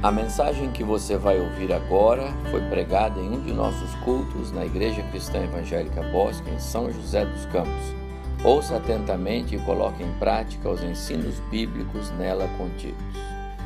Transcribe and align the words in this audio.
A 0.00 0.12
mensagem 0.12 0.70
que 0.70 0.84
você 0.84 1.16
vai 1.16 1.40
ouvir 1.40 1.72
agora 1.72 2.32
foi 2.52 2.60
pregada 2.68 3.18
em 3.18 3.30
um 3.30 3.40
de 3.40 3.52
nossos 3.52 3.92
cultos 4.04 4.52
na 4.52 4.64
Igreja 4.64 5.02
Cristã 5.10 5.42
Evangélica 5.42 6.00
Bosque, 6.12 6.48
em 6.50 6.60
São 6.60 6.88
José 6.92 7.24
dos 7.24 7.44
Campos. 7.46 7.96
Ouça 8.44 8.76
atentamente 8.76 9.56
e 9.56 9.58
coloque 9.58 10.04
em 10.04 10.12
prática 10.20 10.68
os 10.68 10.84
ensinos 10.84 11.40
bíblicos 11.50 12.12
nela 12.12 12.46
contidos. 12.56 13.02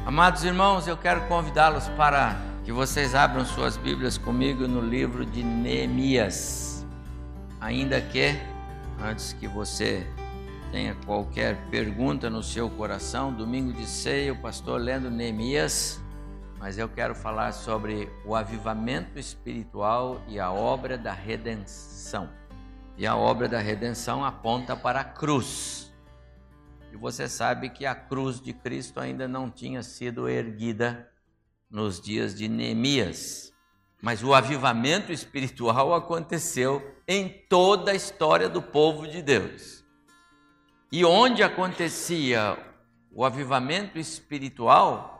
Amados 0.06 0.42
irmãos, 0.42 0.88
eu 0.88 0.96
quero 0.96 1.20
convidá-los 1.28 1.86
para 1.90 2.40
que 2.64 2.72
vocês 2.72 3.14
abram 3.14 3.44
suas 3.44 3.76
Bíblias 3.76 4.16
comigo 4.16 4.66
no 4.66 4.80
livro 4.80 5.26
de 5.26 5.44
Neemias. 5.44 6.86
Ainda 7.60 8.00
que, 8.00 8.34
antes 8.98 9.34
que 9.34 9.46
você 9.46 10.06
tenha 10.70 10.96
qualquer 11.04 11.58
pergunta 11.70 12.30
no 12.30 12.42
seu 12.42 12.70
coração, 12.70 13.30
domingo 13.34 13.70
de 13.70 13.84
ceia, 13.84 14.32
o 14.32 14.36
pastor 14.36 14.80
lendo 14.80 15.10
Neemias, 15.10 16.01
mas 16.62 16.78
eu 16.78 16.88
quero 16.88 17.12
falar 17.12 17.50
sobre 17.50 18.08
o 18.24 18.36
avivamento 18.36 19.18
espiritual 19.18 20.22
e 20.28 20.38
a 20.38 20.52
obra 20.52 20.96
da 20.96 21.12
redenção. 21.12 22.30
E 22.96 23.04
a 23.04 23.16
obra 23.16 23.48
da 23.48 23.58
redenção 23.58 24.24
aponta 24.24 24.76
para 24.76 25.00
a 25.00 25.04
cruz. 25.04 25.92
E 26.92 26.96
você 26.96 27.28
sabe 27.28 27.68
que 27.68 27.84
a 27.84 27.96
cruz 27.96 28.40
de 28.40 28.52
Cristo 28.52 29.00
ainda 29.00 29.26
não 29.26 29.50
tinha 29.50 29.82
sido 29.82 30.28
erguida 30.28 31.10
nos 31.68 32.00
dias 32.00 32.32
de 32.32 32.48
Neemias. 32.48 33.52
Mas 34.00 34.22
o 34.22 34.32
avivamento 34.32 35.10
espiritual 35.10 35.92
aconteceu 35.92 36.94
em 37.08 37.28
toda 37.28 37.90
a 37.90 37.96
história 37.96 38.48
do 38.48 38.62
povo 38.62 39.08
de 39.08 39.20
Deus. 39.20 39.84
E 40.92 41.04
onde 41.04 41.42
acontecia 41.42 42.56
o 43.10 43.24
avivamento 43.24 43.98
espiritual, 43.98 45.12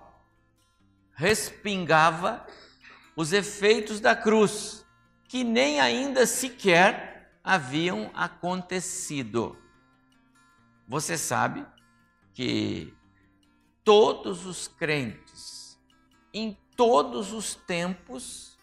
respingava 1.14 2.46
os 3.14 3.32
efeitos 3.32 4.00
da 4.00 4.16
cruz, 4.16 4.84
que 5.28 5.44
nem 5.44 5.80
ainda 5.80 6.26
sequer 6.26 7.38
haviam 7.42 8.10
acontecido. 8.14 9.56
Você 10.86 11.16
sabe 11.16 11.66
que 12.32 12.94
todos 13.84 14.46
os 14.46 14.68
crentes, 14.68 15.78
em 16.32 16.56
todos 16.76 17.32
os 17.32 17.54
tempos, 17.54 18.58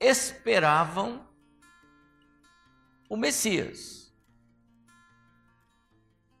esperavam 0.00 1.26
o 3.08 3.16
Messias 3.16 4.02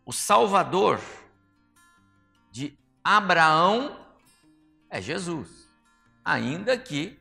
o 0.04 0.12
Salvador 0.12 1.00
de 2.50 2.76
Abraão 3.02 4.01
é 4.92 5.00
Jesus, 5.00 5.66
ainda 6.22 6.76
que 6.76 7.18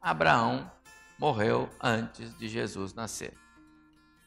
Abraão 0.00 0.72
morreu 1.18 1.68
antes 1.78 2.36
de 2.38 2.48
Jesus 2.48 2.94
nascer. 2.94 3.34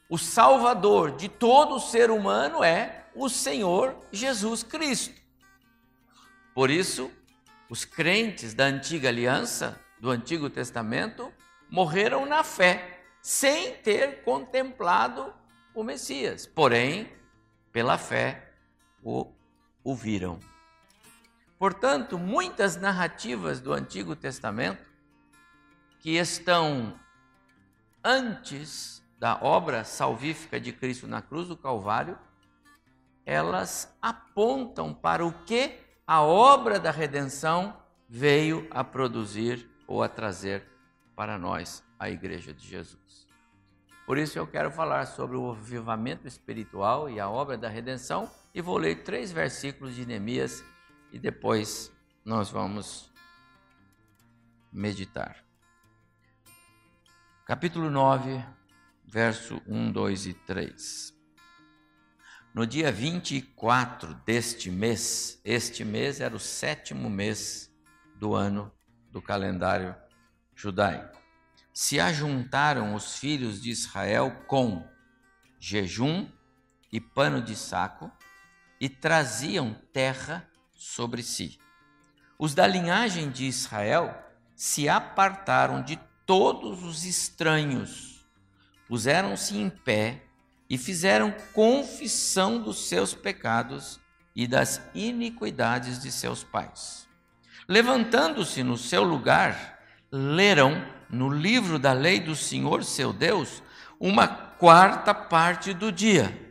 O 0.08 0.20
Salvador 0.20 1.18
de 1.18 1.28
todo 1.28 1.80
ser 1.80 2.12
humano 2.12 2.64
é 2.64 3.08
o 3.16 3.28
Senhor 3.28 3.98
Jesus 4.12 4.62
Cristo. 4.62 5.20
Por 6.54 6.70
isso, 6.70 7.12
os 7.68 7.84
crentes 7.84 8.54
da 8.54 8.66
antiga 8.66 9.10
aliança, 9.10 9.82
do 10.00 10.12
Antigo 10.12 10.48
Testamento, 10.48 11.34
morreram 11.68 12.24
na 12.28 12.44
fé, 12.44 13.02
sem 13.20 13.74
ter 13.78 14.22
contemplado 14.24 15.34
o 15.74 15.84
Messias. 15.84 16.46
Porém, 16.46 17.12
pela 17.72 17.98
fé, 17.98 18.54
o, 19.04 19.34
o 19.84 19.96
viram. 19.96 20.40
Portanto, 21.60 22.20
muitas 22.20 22.76
narrativas 22.76 23.60
do 23.60 23.74
Antigo 23.74 24.16
Testamento 24.16 24.86
que 26.00 26.18
estão 26.18 26.94
antes 28.04 29.04
da 29.20 29.40
obra 29.42 29.84
salvífica 29.84 30.60
de 30.60 30.72
Cristo 30.72 31.08
na 31.08 31.22
cruz 31.22 31.48
do 31.48 31.58
Calvário, 31.58 32.18
elas 33.26 33.92
apontam 34.02 34.94
para 34.94 35.26
o 35.26 35.34
que 35.46 35.80
a 36.06 36.22
obra 36.22 36.80
da 36.80 36.92
redenção 36.92 37.76
veio 38.08 38.68
a 38.70 38.84
produzir 38.84 39.68
ou 39.88 40.04
a 40.04 40.08
trazer 40.08 40.64
para 41.16 41.38
nós, 41.38 41.84
a 42.00 42.10
Igreja 42.10 42.54
de 42.54 42.66
Jesus. 42.66 43.28
Por 44.06 44.18
isso 44.18 44.38
eu 44.38 44.48
quero 44.48 44.72
falar 44.72 45.06
sobre 45.08 45.36
o 45.36 45.52
avivamento 45.52 46.28
espiritual 46.28 47.10
e 47.10 47.20
a 47.20 47.28
obra 47.28 47.58
da 47.58 47.68
redenção 47.68 48.30
e 48.54 48.62
vou 48.62 48.78
ler 48.78 49.04
três 49.04 49.32
versículos 49.32 49.96
de 49.96 50.06
Neemias 50.06 50.64
e 51.12 51.20
depois 51.20 51.92
nós 52.24 52.50
vamos 52.50 53.12
meditar. 54.72 55.44
Capítulo 57.46 57.90
9, 57.90 58.44
verso 59.06 59.62
1, 59.68 59.92
2 59.92 60.26
e 60.28 60.34
3. 60.34 61.14
No 62.54 62.66
dia 62.66 62.92
24 62.92 64.14
deste 64.26 64.70
mês, 64.70 65.40
este 65.46 65.86
mês 65.86 66.20
era 66.20 66.36
o 66.36 66.40
sétimo 66.40 67.10
mês 67.10 67.72
do 68.16 68.34
ano 68.34 68.72
do 69.12 69.22
calendário 69.22 69.96
judaico 70.56 71.18
se 71.78 72.00
ajuntaram 72.00 72.96
os 72.96 73.20
filhos 73.20 73.62
de 73.62 73.70
Israel 73.70 74.32
com 74.48 74.84
jejum 75.60 76.28
e 76.92 77.00
pano 77.00 77.40
de 77.40 77.56
saco 77.56 78.12
e 78.82 78.90
traziam 78.90 79.76
terra 79.94 80.50
sobre 80.78 81.24
si. 81.24 81.60
Os 82.40 82.54
da 82.54 82.68
linhagem 82.68 83.30
de 83.32 83.46
Israel 83.46 84.16
se 84.56 84.88
apartaram 84.88 85.82
de 85.82 86.00
todos 86.26 86.84
os 86.84 87.04
estranhos, 87.04 88.26
puseram-se 88.88 89.58
em 89.58 89.70
pé 89.70 90.24
e 90.70 90.78
fizeram 90.78 91.34
confissão 91.54 92.62
dos 92.62 92.88
seus 92.88 93.14
pecados 93.14 94.00
e 94.36 94.48
das 94.48 94.82
iniquidades 94.94 96.00
de 96.00 96.12
seus 96.12 96.44
pais. 96.44 97.08
Levantando-se 97.68 98.62
no 98.64 98.78
seu 98.78 99.04
lugar, 99.04 99.80
leram 100.12 100.86
no 101.10 101.30
livro 101.30 101.80
da 101.80 101.94
lei 101.94 102.20
do 102.20 102.36
Senhor 102.36 102.84
seu 102.84 103.12
Deus 103.12 103.64
uma 104.00 104.28
quarta 104.28 105.14
parte 105.14 105.74
do 105.74 105.92
dia. 105.92 106.46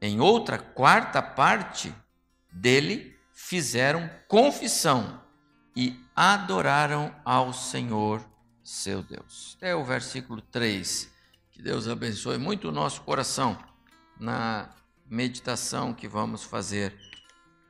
Em 0.00 0.20
outra 0.20 0.58
quarta 0.58 1.20
parte 1.20 1.92
dele 2.52 3.16
fizeram 3.32 4.10
confissão 4.28 5.20
e 5.74 5.98
adoraram 6.14 7.14
ao 7.24 7.52
Senhor 7.52 8.24
seu 8.62 9.02
Deus. 9.02 9.56
É 9.60 9.74
o 9.74 9.84
versículo 9.84 10.40
3. 10.40 11.10
Que 11.50 11.62
Deus 11.62 11.88
abençoe 11.88 12.38
muito 12.38 12.68
o 12.68 12.72
nosso 12.72 13.02
coração 13.02 13.58
na 14.18 14.70
meditação 15.08 15.92
que 15.92 16.06
vamos 16.06 16.44
fazer. 16.44 16.96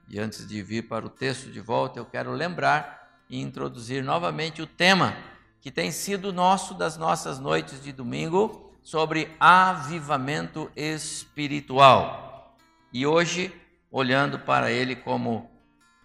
E 0.09 0.19
antes 0.19 0.47
de 0.47 0.63
vir 0.63 0.89
para 0.89 1.07
o 1.07 1.11
texto 1.11 1.51
de 1.51 1.61
volta, 1.61 1.99
eu 1.99 2.05
quero 2.05 2.33
lembrar 2.33 3.23
e 3.29 3.41
introduzir 3.41 4.03
novamente 4.03 4.61
o 4.61 4.67
tema 4.67 5.17
que 5.61 5.71
tem 5.71 5.93
sido 5.93 6.33
nosso 6.33 6.75
das 6.75 6.97
nossas 6.97 7.39
noites 7.39 7.83
de 7.83 7.93
domingo 7.93 8.75
sobre 8.83 9.35
avivamento 9.39 10.71
espiritual. 10.75 12.57
E 12.93 13.07
hoje, 13.07 13.55
olhando 13.91 14.39
para 14.39 14.71
ele 14.71 14.95
como 14.95 15.51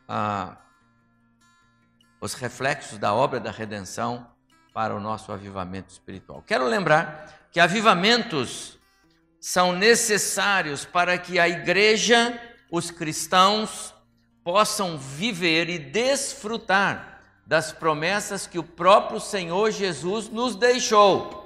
ah, 0.08 0.58
os 2.20 2.34
reflexos 2.34 2.98
da 2.98 3.14
obra 3.14 3.40
da 3.40 3.52
redenção 3.52 4.28
para 4.74 4.96
o 4.96 5.00
nosso 5.00 5.32
avivamento 5.32 5.92
espiritual. 5.92 6.44
Quero 6.46 6.66
lembrar 6.66 7.48
que 7.52 7.60
avivamentos 7.60 8.78
são 9.40 9.72
necessários 9.72 10.84
para 10.84 11.18
que 11.18 11.40
a 11.40 11.48
igreja, 11.48 12.40
os 12.72 12.90
cristãos, 12.90 13.94
possam 14.44 14.98
viver 14.98 15.70
e 15.70 15.78
desfrutar 15.78 17.22
das 17.46 17.72
promessas 17.72 18.48
que 18.48 18.58
o 18.58 18.64
próprio 18.64 19.20
Senhor 19.20 19.72
Jesus 19.72 20.30
nos 20.30 20.56
deixou. 20.56 21.46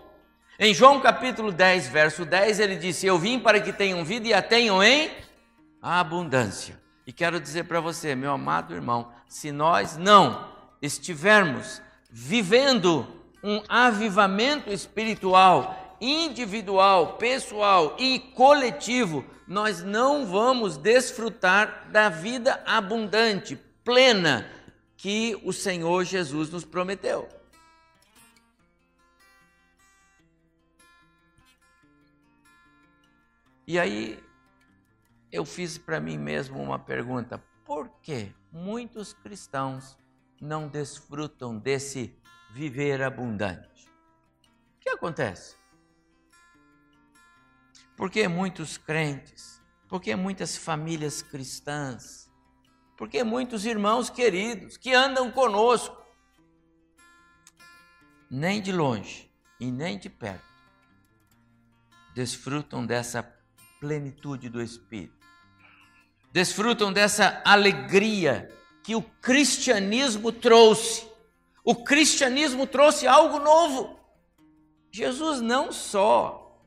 Em 0.57 0.73
João 0.73 0.99
capítulo 0.99 1.51
10, 1.51 1.89
verso 1.89 2.25
10, 2.25 2.59
ele 2.59 2.75
disse: 2.77 3.05
Eu 3.05 3.19
vim 3.19 3.39
para 3.39 3.59
que 3.59 3.71
tenham 3.71 4.03
vida 4.03 4.27
e 4.27 4.33
a 4.33 4.41
tenham 4.41 4.81
em 4.81 5.11
abundância. 5.81 6.79
E 7.05 7.11
quero 7.11 7.39
dizer 7.39 7.63
para 7.63 7.79
você, 7.79 8.15
meu 8.15 8.31
amado 8.31 8.73
irmão, 8.73 9.11
se 9.27 9.51
nós 9.51 9.97
não 9.97 10.47
estivermos 10.81 11.81
vivendo 12.09 13.07
um 13.43 13.63
avivamento 13.67 14.71
espiritual, 14.71 15.97
individual, 16.01 17.17
pessoal 17.17 17.95
e 17.97 18.19
coletivo, 18.19 19.25
nós 19.47 19.81
não 19.83 20.25
vamos 20.25 20.77
desfrutar 20.77 21.89
da 21.91 22.09
vida 22.09 22.61
abundante, 22.65 23.55
plena, 23.83 24.49
que 24.95 25.39
o 25.43 25.53
Senhor 25.53 26.03
Jesus 26.03 26.49
nos 26.49 26.65
prometeu. 26.65 27.27
E 33.65 33.79
aí 33.79 34.19
eu 35.31 35.45
fiz 35.45 35.77
para 35.77 35.99
mim 35.99 36.17
mesmo 36.17 36.61
uma 36.61 36.79
pergunta: 36.79 37.37
por 37.65 37.89
que 38.01 38.33
muitos 38.51 39.13
cristãos 39.13 39.97
não 40.41 40.67
desfrutam 40.67 41.57
desse 41.57 42.15
viver 42.51 43.01
abundante? 43.01 43.89
O 44.77 44.79
que 44.79 44.89
acontece? 44.89 45.55
Por 47.95 48.09
que 48.09 48.27
muitos 48.27 48.77
crentes? 48.77 49.61
Por 49.87 50.01
que 50.01 50.15
muitas 50.15 50.55
famílias 50.55 51.21
cristãs? 51.21 52.31
Por 52.97 53.09
que 53.09 53.23
muitos 53.23 53.65
irmãos 53.65 54.09
queridos 54.09 54.77
que 54.77 54.93
andam 54.93 55.31
conosco? 55.31 55.97
Nem 58.29 58.61
de 58.61 58.71
longe 58.71 59.31
e 59.59 59.71
nem 59.71 59.97
de 59.97 60.09
perto 60.09 60.49
desfrutam 62.13 62.85
dessa 62.85 63.23
plenitude 63.79 64.49
do 64.49 64.61
Espírito, 64.61 65.18
desfrutam 66.31 66.91
dessa 66.91 67.41
alegria 67.43 68.49
que 68.83 68.95
o 68.95 69.01
cristianismo 69.01 70.31
trouxe. 70.31 71.07
O 71.63 71.75
cristianismo 71.75 72.65
trouxe 72.65 73.07
algo 73.07 73.39
novo. 73.39 73.99
Jesus 74.91 75.41
não 75.41 75.71
só 75.71 76.59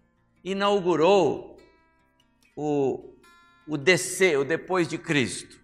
inaugurou 0.44 1.56
o, 2.56 3.14
o 3.66 3.76
descer, 3.76 4.38
o 4.38 4.44
depois 4.44 4.86
de 4.86 4.98
Cristo. 4.98 5.60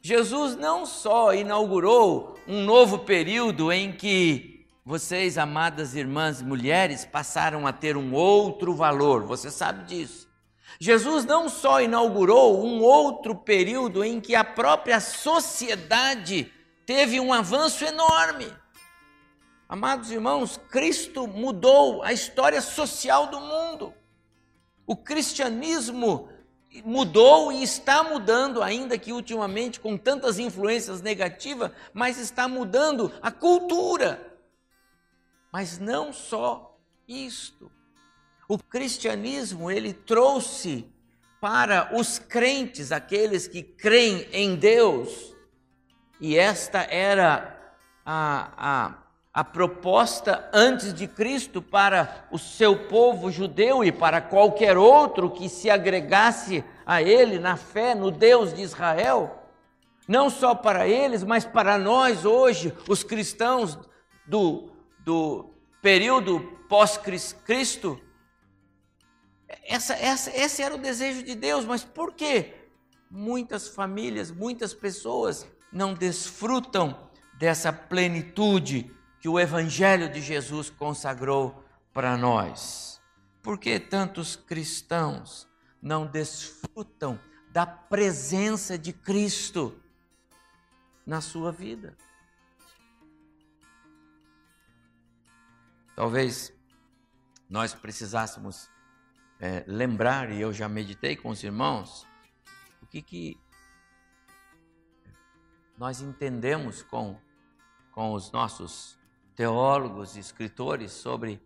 Jesus 0.00 0.56
não 0.56 0.84
só 0.84 1.34
inaugurou 1.34 2.38
um 2.48 2.64
novo 2.64 3.00
período 3.00 3.70
em 3.70 3.92
que 3.92 4.66
vocês, 4.84 5.38
amadas 5.38 5.94
irmãs 5.94 6.40
e 6.40 6.44
mulheres, 6.44 7.04
passaram 7.04 7.66
a 7.66 7.72
ter 7.72 7.96
um 7.96 8.12
outro 8.12 8.74
valor, 8.74 9.22
você 9.22 9.50
sabe 9.50 9.84
disso. 9.84 10.28
Jesus 10.84 11.24
não 11.24 11.48
só 11.48 11.80
inaugurou 11.80 12.66
um 12.66 12.82
outro 12.82 13.36
período 13.36 14.02
em 14.02 14.20
que 14.20 14.34
a 14.34 14.42
própria 14.42 14.98
sociedade 14.98 16.52
teve 16.84 17.20
um 17.20 17.32
avanço 17.32 17.84
enorme. 17.84 18.52
Amados 19.68 20.10
irmãos, 20.10 20.58
Cristo 20.68 21.28
mudou 21.28 22.02
a 22.02 22.12
história 22.12 22.60
social 22.60 23.28
do 23.28 23.40
mundo. 23.40 23.94
O 24.84 24.96
cristianismo 24.96 26.28
mudou 26.84 27.52
e 27.52 27.62
está 27.62 28.02
mudando, 28.02 28.60
ainda 28.60 28.98
que 28.98 29.12
ultimamente 29.12 29.78
com 29.78 29.96
tantas 29.96 30.40
influências 30.40 31.00
negativas, 31.00 31.70
mas 31.94 32.18
está 32.18 32.48
mudando 32.48 33.12
a 33.22 33.30
cultura. 33.30 34.36
Mas 35.52 35.78
não 35.78 36.12
só 36.12 36.76
isto. 37.06 37.70
O 38.52 38.58
cristianismo, 38.58 39.70
ele 39.70 39.94
trouxe 39.94 40.86
para 41.40 41.88
os 41.96 42.18
crentes, 42.18 42.92
aqueles 42.92 43.48
que 43.48 43.62
creem 43.62 44.28
em 44.30 44.54
Deus, 44.54 45.34
e 46.20 46.36
esta 46.36 46.80
era 46.80 47.58
a, 48.04 48.50
a, 48.58 48.94
a 49.32 49.42
proposta 49.42 50.50
antes 50.52 50.92
de 50.92 51.08
Cristo 51.08 51.62
para 51.62 52.26
o 52.30 52.38
seu 52.38 52.88
povo 52.88 53.30
judeu 53.30 53.82
e 53.82 53.90
para 53.90 54.20
qualquer 54.20 54.76
outro 54.76 55.30
que 55.30 55.48
se 55.48 55.70
agregasse 55.70 56.62
a 56.84 57.00
ele 57.00 57.38
na 57.38 57.56
fé 57.56 57.94
no 57.94 58.10
Deus 58.10 58.52
de 58.52 58.60
Israel. 58.60 59.48
Não 60.06 60.28
só 60.28 60.54
para 60.54 60.86
eles, 60.86 61.24
mas 61.24 61.46
para 61.46 61.78
nós 61.78 62.26
hoje, 62.26 62.70
os 62.86 63.02
cristãos 63.02 63.78
do, 64.26 64.68
do 64.98 65.48
período 65.80 66.40
pós-Cristo, 66.68 67.98
essa, 69.64 69.94
essa, 69.94 70.30
esse 70.36 70.62
era 70.62 70.74
o 70.74 70.78
desejo 70.78 71.22
de 71.22 71.34
Deus, 71.34 71.64
mas 71.64 71.84
por 71.84 72.14
que 72.14 72.54
muitas 73.10 73.68
famílias, 73.68 74.30
muitas 74.30 74.72
pessoas 74.72 75.46
não 75.72 75.94
desfrutam 75.94 77.10
dessa 77.38 77.72
plenitude 77.72 78.94
que 79.20 79.28
o 79.28 79.38
Evangelho 79.38 80.10
de 80.10 80.20
Jesus 80.20 80.70
consagrou 80.70 81.64
para 81.92 82.16
nós? 82.16 83.00
Por 83.42 83.58
que 83.58 83.78
tantos 83.78 84.36
cristãos 84.36 85.48
não 85.80 86.06
desfrutam 86.06 87.18
da 87.50 87.66
presença 87.66 88.78
de 88.78 88.92
Cristo 88.92 89.80
na 91.04 91.20
sua 91.20 91.50
vida? 91.52 91.96
Talvez 95.94 96.52
nós 97.48 97.74
precisássemos 97.74 98.71
é, 99.42 99.64
lembrar, 99.66 100.30
e 100.30 100.40
eu 100.40 100.52
já 100.52 100.68
meditei 100.68 101.16
com 101.16 101.28
os 101.28 101.42
irmãos, 101.42 102.06
o 102.80 102.86
que, 102.86 103.02
que 103.02 103.40
nós 105.76 106.00
entendemos 106.00 106.84
com, 106.84 107.18
com 107.90 108.12
os 108.12 108.30
nossos 108.30 108.96
teólogos 109.34 110.14
e 110.14 110.20
escritores 110.20 110.92
sobre 110.92 111.42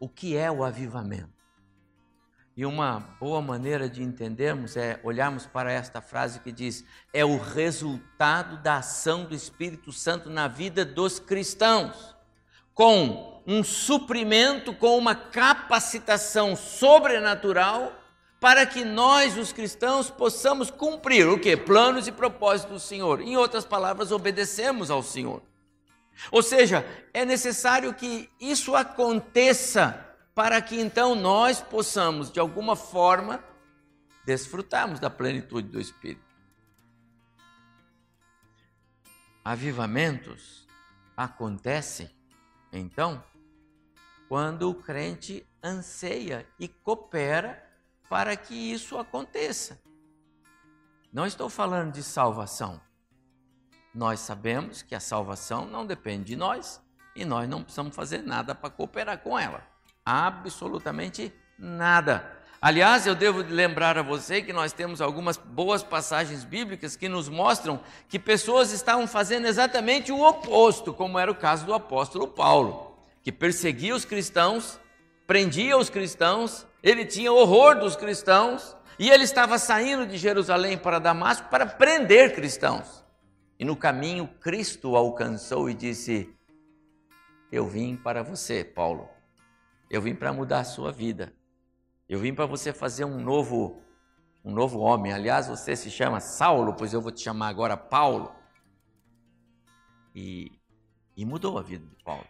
o 0.00 0.08
que 0.08 0.36
é 0.36 0.50
o 0.50 0.64
avivamento. 0.64 1.36
E 2.56 2.66
uma 2.66 2.98
boa 3.20 3.40
maneira 3.40 3.88
de 3.88 4.02
entendermos 4.02 4.76
é 4.76 4.98
olharmos 5.04 5.46
para 5.46 5.70
esta 5.70 6.00
frase 6.00 6.40
que 6.40 6.50
diz: 6.50 6.84
é 7.12 7.24
o 7.24 7.38
resultado 7.38 8.60
da 8.60 8.78
ação 8.78 9.24
do 9.24 9.36
Espírito 9.36 9.92
Santo 9.92 10.28
na 10.28 10.48
vida 10.48 10.84
dos 10.84 11.20
cristãos, 11.20 12.15
com 12.76 13.42
um 13.46 13.64
suprimento 13.64 14.74
com 14.74 14.98
uma 14.98 15.14
capacitação 15.14 16.54
sobrenatural 16.54 17.92
para 18.38 18.66
que 18.66 18.84
nós, 18.84 19.38
os 19.38 19.50
cristãos, 19.50 20.10
possamos 20.10 20.70
cumprir 20.70 21.26
o 21.26 21.40
que? 21.40 21.56
Planos 21.56 22.06
e 22.06 22.12
propósitos 22.12 22.72
do 22.74 22.78
Senhor. 22.78 23.22
Em 23.22 23.34
outras 23.34 23.64
palavras, 23.64 24.12
obedecemos 24.12 24.90
ao 24.90 25.02
Senhor. 25.02 25.42
Ou 26.30 26.42
seja, 26.42 26.86
é 27.14 27.24
necessário 27.24 27.94
que 27.94 28.28
isso 28.38 28.76
aconteça 28.76 30.04
para 30.34 30.60
que 30.60 30.78
então 30.78 31.14
nós 31.14 31.62
possamos, 31.62 32.30
de 32.30 32.38
alguma 32.38 32.76
forma, 32.76 33.42
desfrutarmos 34.26 35.00
da 35.00 35.08
plenitude 35.08 35.68
do 35.68 35.80
Espírito. 35.80 36.26
Avivamentos 39.42 40.68
acontecem, 41.16 42.10
então, 42.76 43.22
quando 44.28 44.68
o 44.70 44.74
crente 44.74 45.46
anseia 45.62 46.46
e 46.58 46.68
coopera 46.68 47.62
para 48.08 48.36
que 48.36 48.54
isso 48.54 48.98
aconteça. 48.98 49.80
Não 51.12 51.26
estou 51.26 51.48
falando 51.48 51.92
de 51.92 52.02
salvação. 52.02 52.80
Nós 53.94 54.20
sabemos 54.20 54.82
que 54.82 54.94
a 54.94 55.00
salvação 55.00 55.66
não 55.66 55.86
depende 55.86 56.24
de 56.24 56.36
nós 56.36 56.82
e 57.14 57.24
nós 57.24 57.48
não 57.48 57.62
precisamos 57.62 57.96
fazer 57.96 58.22
nada 58.22 58.54
para 58.54 58.70
cooperar 58.70 59.18
com 59.18 59.38
ela. 59.38 59.66
Absolutamente 60.04 61.32
nada. 61.58 62.35
Aliás, 62.66 63.06
eu 63.06 63.14
devo 63.14 63.44
lembrar 63.48 63.96
a 63.96 64.02
você 64.02 64.42
que 64.42 64.52
nós 64.52 64.72
temos 64.72 65.00
algumas 65.00 65.36
boas 65.36 65.84
passagens 65.84 66.42
bíblicas 66.42 66.96
que 66.96 67.08
nos 67.08 67.28
mostram 67.28 67.78
que 68.08 68.18
pessoas 68.18 68.72
estavam 68.72 69.06
fazendo 69.06 69.46
exatamente 69.46 70.10
o 70.10 70.20
oposto, 70.20 70.92
como 70.92 71.16
era 71.16 71.30
o 71.30 71.36
caso 71.36 71.64
do 71.64 71.72
apóstolo 71.72 72.26
Paulo 72.26 72.98
que 73.22 73.30
perseguia 73.30 73.94
os 73.94 74.04
cristãos, 74.04 74.80
prendia 75.28 75.78
os 75.78 75.88
cristãos, 75.88 76.66
ele 76.82 77.04
tinha 77.04 77.32
horror 77.32 77.78
dos 77.78 77.94
cristãos, 77.94 78.76
e 78.98 79.10
ele 79.10 79.22
estava 79.22 79.58
saindo 79.58 80.04
de 80.04 80.16
Jerusalém 80.16 80.76
para 80.76 80.98
Damasco 80.98 81.48
para 81.48 81.66
prender 81.66 82.34
cristãos. 82.34 83.04
E 83.60 83.64
no 83.64 83.76
caminho, 83.76 84.26
Cristo 84.40 84.90
o 84.90 84.96
alcançou 84.96 85.70
e 85.70 85.74
disse: 85.74 86.34
Eu 87.52 87.68
vim 87.68 87.94
para 87.94 88.24
você, 88.24 88.64
Paulo. 88.64 89.08
Eu 89.88 90.02
vim 90.02 90.16
para 90.16 90.32
mudar 90.32 90.60
a 90.60 90.64
sua 90.64 90.90
vida. 90.90 91.32
Eu 92.08 92.18
vim 92.20 92.34
para 92.34 92.46
você 92.46 92.72
fazer 92.72 93.04
um 93.04 93.20
novo 93.20 93.82
um 94.46 94.52
novo 94.52 94.78
homem. 94.78 95.12
Aliás, 95.12 95.48
você 95.48 95.74
se 95.74 95.90
chama 95.90 96.20
Saulo, 96.20 96.72
pois 96.72 96.92
eu 96.92 97.00
vou 97.00 97.10
te 97.10 97.20
chamar 97.20 97.48
agora 97.48 97.76
Paulo. 97.76 98.32
E, 100.14 100.52
e 101.16 101.24
mudou 101.24 101.58
a 101.58 101.62
vida 101.62 101.84
de 101.84 101.96
Paulo. 102.04 102.24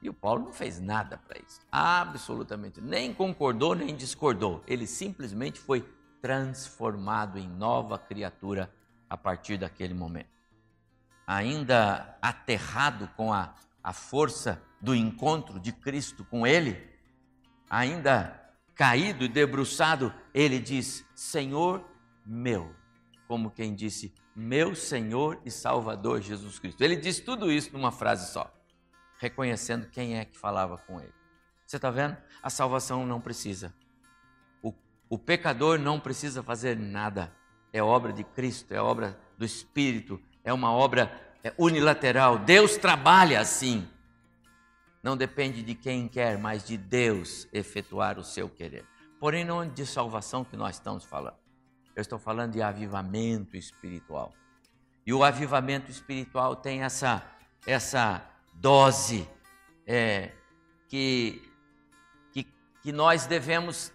E 0.00 0.08
o 0.08 0.14
Paulo 0.14 0.44
não 0.44 0.52
fez 0.52 0.78
nada 0.80 1.18
para 1.18 1.38
isso. 1.40 1.60
Absolutamente. 1.72 2.80
Nem 2.80 3.12
concordou, 3.12 3.74
nem 3.74 3.96
discordou. 3.96 4.62
Ele 4.64 4.86
simplesmente 4.86 5.58
foi 5.58 5.84
transformado 6.22 7.36
em 7.36 7.48
nova 7.48 7.98
criatura 7.98 8.72
a 9.10 9.16
partir 9.16 9.58
daquele 9.58 9.94
momento. 9.94 10.30
Ainda 11.26 12.16
aterrado 12.22 13.08
com 13.16 13.32
a, 13.32 13.56
a 13.82 13.92
força 13.92 14.62
do 14.80 14.94
encontro 14.94 15.58
de 15.58 15.72
Cristo 15.72 16.24
com 16.24 16.46
ele, 16.46 16.80
ainda 17.68 18.47
caído 18.78 19.26
e 19.26 19.28
debruçado, 19.28 20.14
ele 20.32 20.58
diz: 20.58 21.04
Senhor 21.14 21.84
meu. 22.24 22.74
Como 23.26 23.50
quem 23.50 23.74
disse, 23.74 24.14
meu 24.34 24.74
Senhor 24.74 25.38
e 25.44 25.50
Salvador 25.50 26.22
Jesus 26.22 26.58
Cristo. 26.58 26.82
Ele 26.82 26.96
diz 26.96 27.20
tudo 27.20 27.52
isso 27.52 27.70
numa 27.74 27.92
frase 27.92 28.32
só 28.32 28.50
reconhecendo 29.18 29.88
quem 29.90 30.16
é 30.16 30.24
que 30.24 30.38
falava 30.38 30.78
com 30.78 31.00
ele. 31.00 31.12
Você 31.66 31.76
está 31.76 31.90
vendo? 31.90 32.16
A 32.42 32.48
salvação 32.48 33.04
não 33.04 33.20
precisa. 33.20 33.74
O, 34.62 34.72
o 35.10 35.18
pecador 35.18 35.78
não 35.78 36.00
precisa 36.00 36.42
fazer 36.42 36.76
nada. 36.76 37.32
é 37.72 37.82
obra 37.82 38.12
de 38.12 38.24
Cristo, 38.24 38.72
é 38.72 38.80
obra 38.80 39.18
do 39.36 39.44
Espírito, 39.44 40.20
é 40.42 40.52
uma 40.52 40.72
obra 40.72 41.12
é, 41.44 41.52
unilateral. 41.58 42.38
Deus 42.38 42.76
trabalha 42.76 43.40
assim. 43.40 43.86
Não 45.08 45.16
depende 45.16 45.62
de 45.62 45.74
quem 45.74 46.06
quer, 46.06 46.36
mas 46.36 46.62
de 46.62 46.76
Deus 46.76 47.48
efetuar 47.50 48.18
o 48.18 48.22
seu 48.22 48.46
querer. 48.46 48.84
Porém, 49.18 49.42
não 49.42 49.62
é 49.62 49.66
de 49.66 49.86
salvação 49.86 50.44
que 50.44 50.54
nós 50.54 50.76
estamos 50.76 51.02
falando. 51.02 51.38
Eu 51.96 52.02
estou 52.02 52.18
falando 52.18 52.52
de 52.52 52.60
avivamento 52.60 53.56
espiritual. 53.56 54.34
E 55.06 55.14
o 55.14 55.24
avivamento 55.24 55.90
espiritual 55.90 56.56
tem 56.56 56.82
essa, 56.82 57.26
essa 57.66 58.22
dose 58.52 59.26
é, 59.86 60.32
que, 60.88 61.42
que, 62.30 62.46
que, 62.82 62.92
nós 62.92 63.24
devemos 63.24 63.90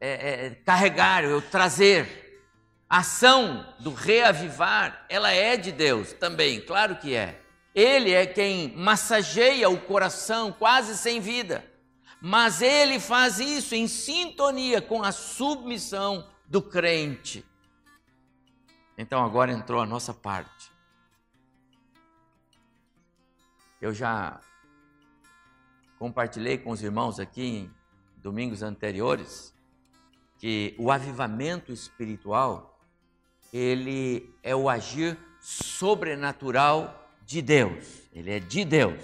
é, 0.00 0.46
é, 0.46 0.50
carregar, 0.56 1.22
eu 1.22 1.40
trazer. 1.40 2.42
A 2.90 2.98
ação 2.98 3.64
do 3.78 3.94
reavivar, 3.94 5.06
ela 5.08 5.30
é 5.30 5.56
de 5.56 5.70
Deus 5.70 6.12
também, 6.14 6.60
claro 6.60 6.96
que 6.96 7.14
é. 7.14 7.44
Ele 7.78 8.10
é 8.10 8.26
quem 8.26 8.74
massageia 8.76 9.70
o 9.70 9.80
coração 9.80 10.50
quase 10.50 10.98
sem 10.98 11.20
vida. 11.20 11.64
Mas 12.20 12.60
ele 12.60 12.98
faz 12.98 13.38
isso 13.38 13.72
em 13.72 13.86
sintonia 13.86 14.82
com 14.82 15.00
a 15.04 15.12
submissão 15.12 16.28
do 16.48 16.60
crente. 16.60 17.46
Então 18.96 19.24
agora 19.24 19.52
entrou 19.52 19.80
a 19.80 19.86
nossa 19.86 20.12
parte. 20.12 20.72
Eu 23.80 23.94
já 23.94 24.40
compartilhei 26.00 26.58
com 26.58 26.72
os 26.72 26.82
irmãos 26.82 27.20
aqui 27.20 27.44
em 27.44 27.74
domingos 28.16 28.60
anteriores 28.60 29.54
que 30.36 30.74
o 30.80 30.90
avivamento 30.90 31.70
espiritual 31.70 32.76
ele 33.52 34.34
é 34.42 34.56
o 34.56 34.68
agir 34.68 35.16
sobrenatural 35.40 37.04
de 37.28 37.42
Deus. 37.42 37.84
Ele 38.10 38.32
é 38.32 38.40
de 38.40 38.64
Deus. 38.64 39.02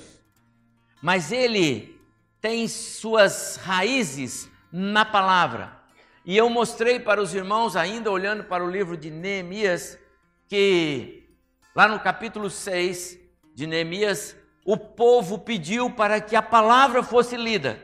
Mas 1.03 1.31
ele 1.31 2.01
tem 2.41 2.67
suas 2.67 3.57
raízes 3.57 4.51
na 4.73 5.05
palavra. 5.05 5.79
E 6.25 6.35
eu 6.35 6.49
mostrei 6.49 6.99
para 6.99 7.21
os 7.21 7.35
irmãos, 7.35 7.77
ainda 7.77 8.11
olhando 8.11 8.43
para 8.45 8.65
o 8.65 8.71
livro 8.71 8.97
de 8.97 9.11
Neemias, 9.11 9.99
que 10.49 11.29
lá 11.77 11.87
no 11.87 12.01
capítulo 12.01 12.49
6 12.49 13.19
de 13.55 13.67
Neemias, 13.67 14.35
o 14.65 14.79
povo 14.79 15.39
pediu 15.39 15.91
para 15.91 16.19
que 16.19 16.35
a 16.35 16.41
palavra 16.41 17.03
fosse 17.03 17.37
lida. 17.37 17.79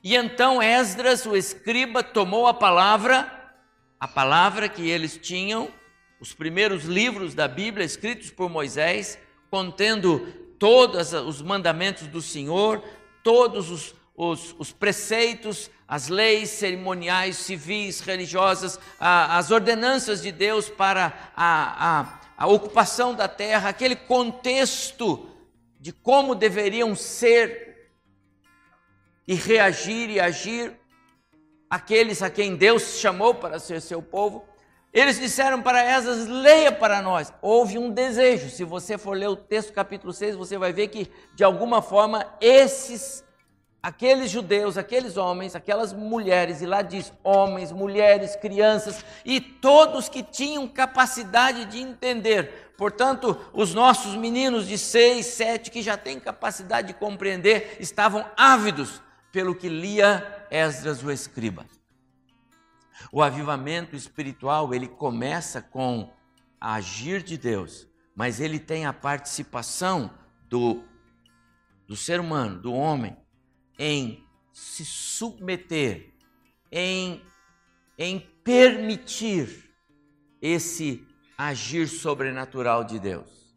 E 0.00 0.14
então 0.14 0.62
Esdras, 0.62 1.26
o 1.26 1.36
escriba, 1.36 2.04
tomou 2.04 2.46
a 2.46 2.54
palavra, 2.54 3.52
a 3.98 4.06
palavra 4.06 4.68
que 4.68 4.88
eles 4.88 5.18
tinham, 5.18 5.68
os 6.20 6.32
primeiros 6.32 6.84
livros 6.84 7.34
da 7.34 7.48
Bíblia 7.48 7.84
escritos 7.84 8.30
por 8.30 8.48
Moisés, 8.48 9.18
contendo 9.50 10.20
todos 10.58 11.12
os 11.12 11.42
mandamentos 11.42 12.06
do 12.06 12.22
Senhor, 12.22 12.82
todos 13.22 13.70
os, 13.70 13.94
os, 14.14 14.54
os 14.58 14.72
preceitos, 14.72 15.70
as 15.88 16.08
leis 16.08 16.50
cerimoniais, 16.50 17.36
civis, 17.36 18.00
religiosas, 18.00 18.78
a, 18.98 19.38
as 19.38 19.50
ordenanças 19.50 20.22
de 20.22 20.30
Deus 20.30 20.68
para 20.68 21.32
a, 21.34 22.00
a, 22.00 22.20
a 22.36 22.46
ocupação 22.46 23.14
da 23.14 23.26
terra, 23.26 23.68
aquele 23.70 23.96
contexto 23.96 25.28
de 25.80 25.92
como 25.92 26.34
deveriam 26.34 26.94
ser 26.94 27.90
e 29.26 29.34
reagir 29.34 30.10
e 30.10 30.20
agir 30.20 30.78
aqueles 31.68 32.20
a 32.22 32.28
quem 32.28 32.56
Deus 32.56 32.98
chamou 32.98 33.34
para 33.34 33.58
ser 33.58 33.80
seu 33.80 34.02
povo. 34.02 34.44
Eles 34.92 35.18
disseram 35.18 35.62
para 35.62 35.84
Esdras: 35.84 36.26
leia 36.26 36.72
para 36.72 37.00
nós. 37.00 37.32
Houve 37.40 37.78
um 37.78 37.90
desejo. 37.90 38.50
Se 38.50 38.64
você 38.64 38.98
for 38.98 39.16
ler 39.16 39.28
o 39.28 39.36
texto 39.36 39.72
capítulo 39.72 40.12
6, 40.12 40.36
você 40.36 40.58
vai 40.58 40.72
ver 40.72 40.88
que, 40.88 41.10
de 41.34 41.44
alguma 41.44 41.80
forma, 41.80 42.26
esses, 42.40 43.24
aqueles 43.82 44.30
judeus, 44.30 44.76
aqueles 44.76 45.16
homens, 45.16 45.54
aquelas 45.54 45.92
mulheres, 45.92 46.60
e 46.60 46.66
lá 46.66 46.82
diz 46.82 47.12
homens, 47.22 47.70
mulheres, 47.70 48.36
crianças, 48.36 49.04
e 49.24 49.40
todos 49.40 50.08
que 50.08 50.22
tinham 50.22 50.66
capacidade 50.66 51.66
de 51.66 51.78
entender 51.78 52.70
Portanto, 52.80 53.38
os 53.52 53.74
nossos 53.74 54.16
meninos 54.16 54.66
de 54.66 54.78
seis, 54.78 55.26
sete, 55.26 55.70
que 55.70 55.82
já 55.82 55.98
têm 55.98 56.18
capacidade 56.18 56.88
de 56.88 56.94
compreender, 56.94 57.76
estavam 57.78 58.24
ávidos 58.34 59.02
pelo 59.30 59.54
que 59.54 59.68
lia 59.68 60.46
Esdras 60.50 61.02
o 61.02 61.10
escriba. 61.10 61.66
O 63.10 63.22
avivamento 63.22 63.96
espiritual, 63.96 64.74
ele 64.74 64.88
começa 64.88 65.60
com 65.62 66.12
agir 66.60 67.22
de 67.22 67.38
Deus, 67.38 67.88
mas 68.14 68.40
ele 68.40 68.58
tem 68.58 68.86
a 68.86 68.92
participação 68.92 70.10
do, 70.48 70.84
do 71.86 71.96
ser 71.96 72.20
humano, 72.20 72.60
do 72.60 72.72
homem, 72.72 73.16
em 73.78 74.26
se 74.52 74.84
submeter, 74.84 76.12
em, 76.70 77.24
em 77.96 78.20
permitir 78.44 79.72
esse 80.42 81.06
agir 81.36 81.88
sobrenatural 81.88 82.84
de 82.84 82.98
Deus. 82.98 83.56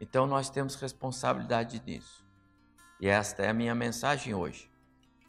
Então 0.00 0.26
nós 0.26 0.50
temos 0.50 0.74
responsabilidade 0.74 1.80
nisso. 1.86 2.24
E 3.00 3.06
esta 3.06 3.42
é 3.42 3.48
a 3.48 3.54
minha 3.54 3.74
mensagem 3.74 4.34
hoje. 4.34 4.68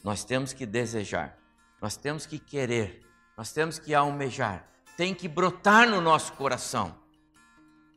Nós 0.04 0.24
temos 0.24 0.54
que 0.54 0.66
desejar, 0.66 1.38
nós 1.82 1.96
temos 1.96 2.26
que 2.26 2.40
querer, 2.40 3.05
nós 3.38 3.52
temos 3.52 3.78
que 3.78 3.94
almejar, 3.94 4.70
tem 4.96 5.14
que 5.14 5.28
brotar 5.28 5.90
no 5.90 6.00
nosso 6.00 6.34
coração 6.34 6.98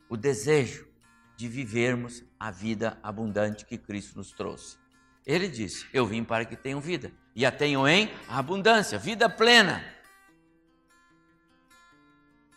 o 0.08 0.16
desejo 0.16 0.88
de 1.36 1.46
vivermos 1.46 2.24
a 2.38 2.50
vida 2.50 2.98
abundante 3.02 3.64
que 3.64 3.78
Cristo 3.78 4.16
nos 4.16 4.32
trouxe. 4.32 4.78
Ele 5.24 5.48
disse: 5.48 5.86
Eu 5.92 6.06
vim 6.06 6.24
para 6.24 6.44
que 6.44 6.56
tenham 6.56 6.80
vida, 6.80 7.12
e 7.34 7.46
a 7.46 7.52
tenham 7.52 7.86
em 7.86 8.10
abundância, 8.28 8.98
vida 8.98 9.28
plena. 9.28 9.84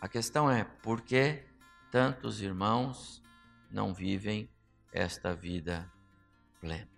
A 0.00 0.08
questão 0.08 0.50
é 0.50 0.64
por 0.64 1.02
que 1.02 1.44
tantos 1.90 2.40
irmãos 2.40 3.22
não 3.70 3.94
vivem 3.94 4.50
esta 4.92 5.32
vida 5.32 5.88
plena? 6.60 6.88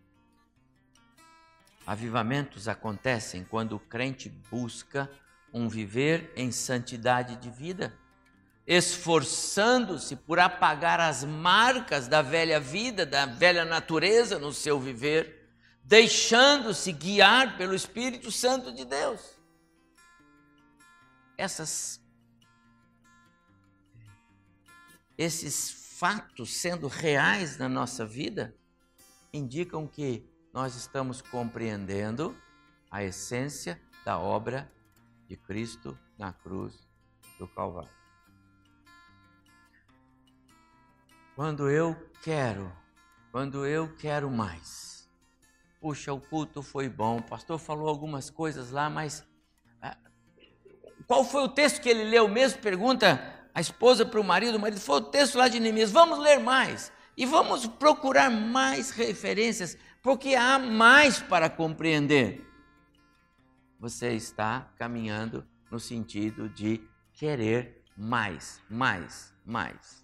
Avivamentos 1.86 2.66
acontecem 2.66 3.44
quando 3.44 3.76
o 3.76 3.80
crente 3.80 4.30
busca 4.50 5.10
um 5.54 5.68
viver 5.68 6.32
em 6.34 6.50
santidade 6.50 7.36
de 7.36 7.48
vida, 7.48 7.96
esforçando-se 8.66 10.16
por 10.16 10.40
apagar 10.40 10.98
as 10.98 11.22
marcas 11.22 12.08
da 12.08 12.20
velha 12.20 12.58
vida, 12.58 13.06
da 13.06 13.24
velha 13.24 13.64
natureza 13.64 14.36
no 14.36 14.52
seu 14.52 14.80
viver, 14.80 15.48
deixando-se 15.84 16.90
guiar 16.90 17.56
pelo 17.56 17.72
Espírito 17.72 18.32
Santo 18.32 18.72
de 18.72 18.84
Deus. 18.84 19.38
Essas 21.38 22.02
esses 25.16 25.70
fatos 25.96 26.52
sendo 26.54 26.88
reais 26.88 27.56
na 27.56 27.68
nossa 27.68 28.04
vida, 28.04 28.56
indicam 29.32 29.86
que 29.86 30.28
nós 30.52 30.74
estamos 30.74 31.22
compreendendo 31.22 32.36
a 32.90 33.04
essência 33.04 33.80
da 34.04 34.18
obra 34.18 34.70
de 35.34 35.36
Cristo 35.36 35.98
na 36.16 36.32
cruz 36.32 36.88
do 37.38 37.48
Calvário. 37.48 37.90
Quando 41.34 41.68
eu 41.68 41.96
quero, 42.22 42.72
quando 43.32 43.66
eu 43.66 43.92
quero 43.96 44.30
mais. 44.30 45.10
Puxa, 45.80 46.12
o 46.12 46.20
culto 46.20 46.62
foi 46.62 46.88
bom, 46.88 47.18
o 47.18 47.22
pastor 47.22 47.58
falou 47.58 47.88
algumas 47.88 48.30
coisas 48.30 48.70
lá, 48.70 48.88
mas 48.88 49.26
ah, 49.82 49.96
qual 51.08 51.24
foi 51.24 51.42
o 51.42 51.48
texto 51.48 51.82
que 51.82 51.88
ele 51.88 52.04
leu 52.04 52.28
mesmo? 52.28 52.60
Pergunta 52.60 53.20
a 53.52 53.60
esposa 53.60 54.06
para 54.06 54.20
o 54.20 54.24
marido, 54.24 54.56
o 54.56 54.60
marido 54.60 54.80
foi 54.80 54.98
o 54.98 55.04
texto 55.04 55.36
lá 55.36 55.48
de 55.48 55.58
Neemias, 55.58 55.90
vamos 55.90 56.20
ler 56.20 56.38
mais 56.38 56.92
e 57.16 57.26
vamos 57.26 57.66
procurar 57.66 58.30
mais 58.30 58.90
referências, 58.90 59.76
porque 60.00 60.36
há 60.36 60.60
mais 60.60 61.20
para 61.20 61.50
compreender. 61.50 62.53
Você 63.84 64.14
está 64.14 64.72
caminhando 64.78 65.46
no 65.70 65.78
sentido 65.78 66.48
de 66.48 66.80
querer 67.12 67.84
mais, 67.94 68.62
mais, 68.66 69.30
mais. 69.44 70.02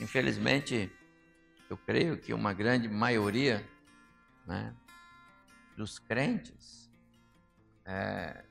Infelizmente, 0.00 0.90
eu 1.68 1.76
creio 1.76 2.16
que 2.16 2.32
uma 2.32 2.54
grande 2.54 2.88
maioria 2.88 3.68
né, 4.46 4.74
dos 5.76 5.98
crentes 5.98 6.90
é, 7.84 8.46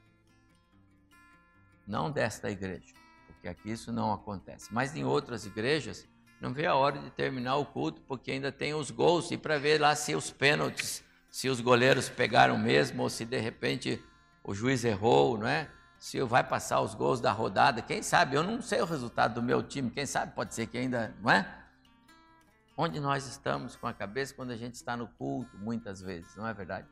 não 1.88 2.12
desta 2.12 2.52
igreja, 2.52 2.94
porque 3.26 3.48
aqui 3.48 3.72
isso 3.72 3.92
não 3.92 4.14
acontece. 4.14 4.72
Mas 4.72 4.96
em 4.96 5.04
outras 5.04 5.44
igrejas, 5.44 6.08
não 6.40 6.54
vê 6.54 6.68
a 6.68 6.76
hora 6.76 7.00
de 7.00 7.10
terminar 7.10 7.56
o 7.56 7.66
culto, 7.66 8.00
porque 8.02 8.30
ainda 8.30 8.52
tem 8.52 8.76
os 8.76 8.92
gols, 8.92 9.32
e 9.32 9.38
para 9.38 9.58
ver 9.58 9.82
lá 9.82 9.96
se 9.96 10.14
os 10.14 10.30
pênaltis, 10.30 11.04
se 11.38 11.50
os 11.50 11.62
goleiros 11.62 12.10
pegaram 12.10 12.58
mesmo, 12.58 13.04
ou 13.04 13.12
se 13.12 13.24
de 13.24 13.38
repente 13.38 14.04
o 14.44 14.56
juiz 14.56 14.84
errou, 14.84 15.38
não 15.38 15.48
é? 15.48 15.70
se 16.00 16.20
vai 16.24 16.44
passar 16.44 16.82
os 16.82 16.96
gols 16.96 17.22
da 17.22 17.32
rodada, 17.32 17.80
quem 17.80 18.02
sabe? 18.02 18.36
Eu 18.36 18.42
não 18.42 18.60
sei 18.60 18.82
o 18.82 18.86
resultado 18.86 19.36
do 19.36 19.44
meu 19.44 19.62
time, 19.62 19.92
quem 19.92 20.08
sabe 20.08 20.34
pode 20.34 20.56
ser 20.56 20.66
que 20.66 20.80
ainda, 20.80 21.16
não 21.22 21.30
é? 21.30 21.48
Onde 22.76 23.00
nós 23.00 23.28
estamos 23.28 23.76
com 23.76 23.86
a 23.86 23.94
cabeça 23.94 24.34
quando 24.34 24.50
a 24.50 24.58
gente 24.58 24.74
está 24.74 24.98
no 24.98 25.08
culto, 25.10 25.56
muitas 25.60 26.02
vezes, 26.02 26.36
não 26.36 26.48
é 26.48 26.56
verdade? 26.56 26.88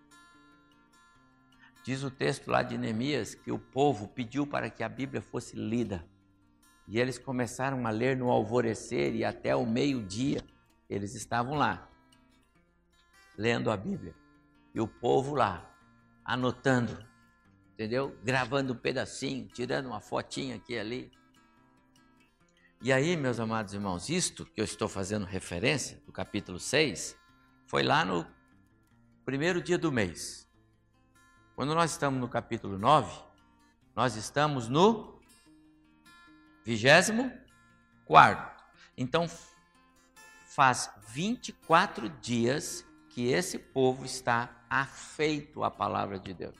Diz 1.84 2.04
o 2.04 2.12
texto 2.12 2.48
lá 2.52 2.62
de 2.62 2.78
Neemias 2.78 3.34
que 3.34 3.52
o 3.52 3.58
povo 3.58 4.08
pediu 4.10 4.46
para 4.46 4.70
que 4.70 4.84
a 4.84 4.90
Bíblia 4.90 5.24
fosse 5.24 5.56
lida. 5.56 6.06
E 6.88 7.00
eles 7.00 7.18
começaram 7.18 7.88
a 7.88 7.90
ler 7.90 8.16
no 8.16 8.30
alvorecer 8.30 9.16
e 9.16 9.25
até 9.25 9.56
o 9.56 9.66
meio-dia 9.66 10.40
eles 10.88 11.16
estavam 11.16 11.56
lá, 11.56 11.90
lendo 13.36 13.72
a 13.72 13.78
Bíblia. 13.78 14.14
E 14.75 14.82
o 14.82 14.88
povo 14.88 15.36
lá, 15.36 15.74
anotando, 16.25 16.98
entendeu? 17.74 18.13
Gravando 18.25 18.74
um 18.74 18.75
pedacinho, 18.75 19.48
tirando 19.48 19.86
uma 19.86 20.01
fotinha 20.01 20.58
aqui 20.58 20.74
e 20.74 20.79
ali. 20.79 21.12
E 22.82 22.91
aí, 22.91 23.15
meus 23.15 23.39
amados 23.39 23.74
irmãos, 23.74 24.10
isto 24.10 24.46
que 24.46 24.60
eu 24.60 24.65
estou 24.65 24.89
fazendo 24.89 25.25
referência, 25.25 26.01
do 26.05 26.12
capítulo 26.12 26.60
6, 26.60 27.17
foi 27.65 27.84
lá 27.84 28.03
no 28.03 28.27
primeiro 29.24 29.62
dia 29.62 29.77
do 29.77 29.94
mês. 29.94 30.46
Quando 31.55 31.74
nós 31.74 31.91
estamos 31.91 32.20
no 32.20 32.27
capítulo 32.27 32.77
9, 32.77 33.24
nós 33.96 34.17
estamos 34.17 34.67
no 34.67 35.22
vigésimo 36.65 37.32
quarto. 38.03 38.62
Então, 38.98 39.25
faz 40.48 40.91
24 41.08 42.10
dias 42.10 42.86
que 43.10 43.27
esse 43.27 43.58
povo 43.58 44.03
está 44.03 44.54
afeito 44.69 45.63
à 45.63 45.72
palavra 45.72 46.19
de 46.19 46.34
Deus. 46.34 46.55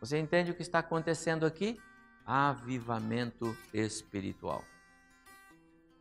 Você 0.00 0.18
entende 0.18 0.50
o 0.50 0.54
que 0.54 0.62
está 0.62 0.78
acontecendo 0.78 1.44
aqui? 1.44 1.78
Avivamento 2.24 3.56
espiritual. 3.72 4.64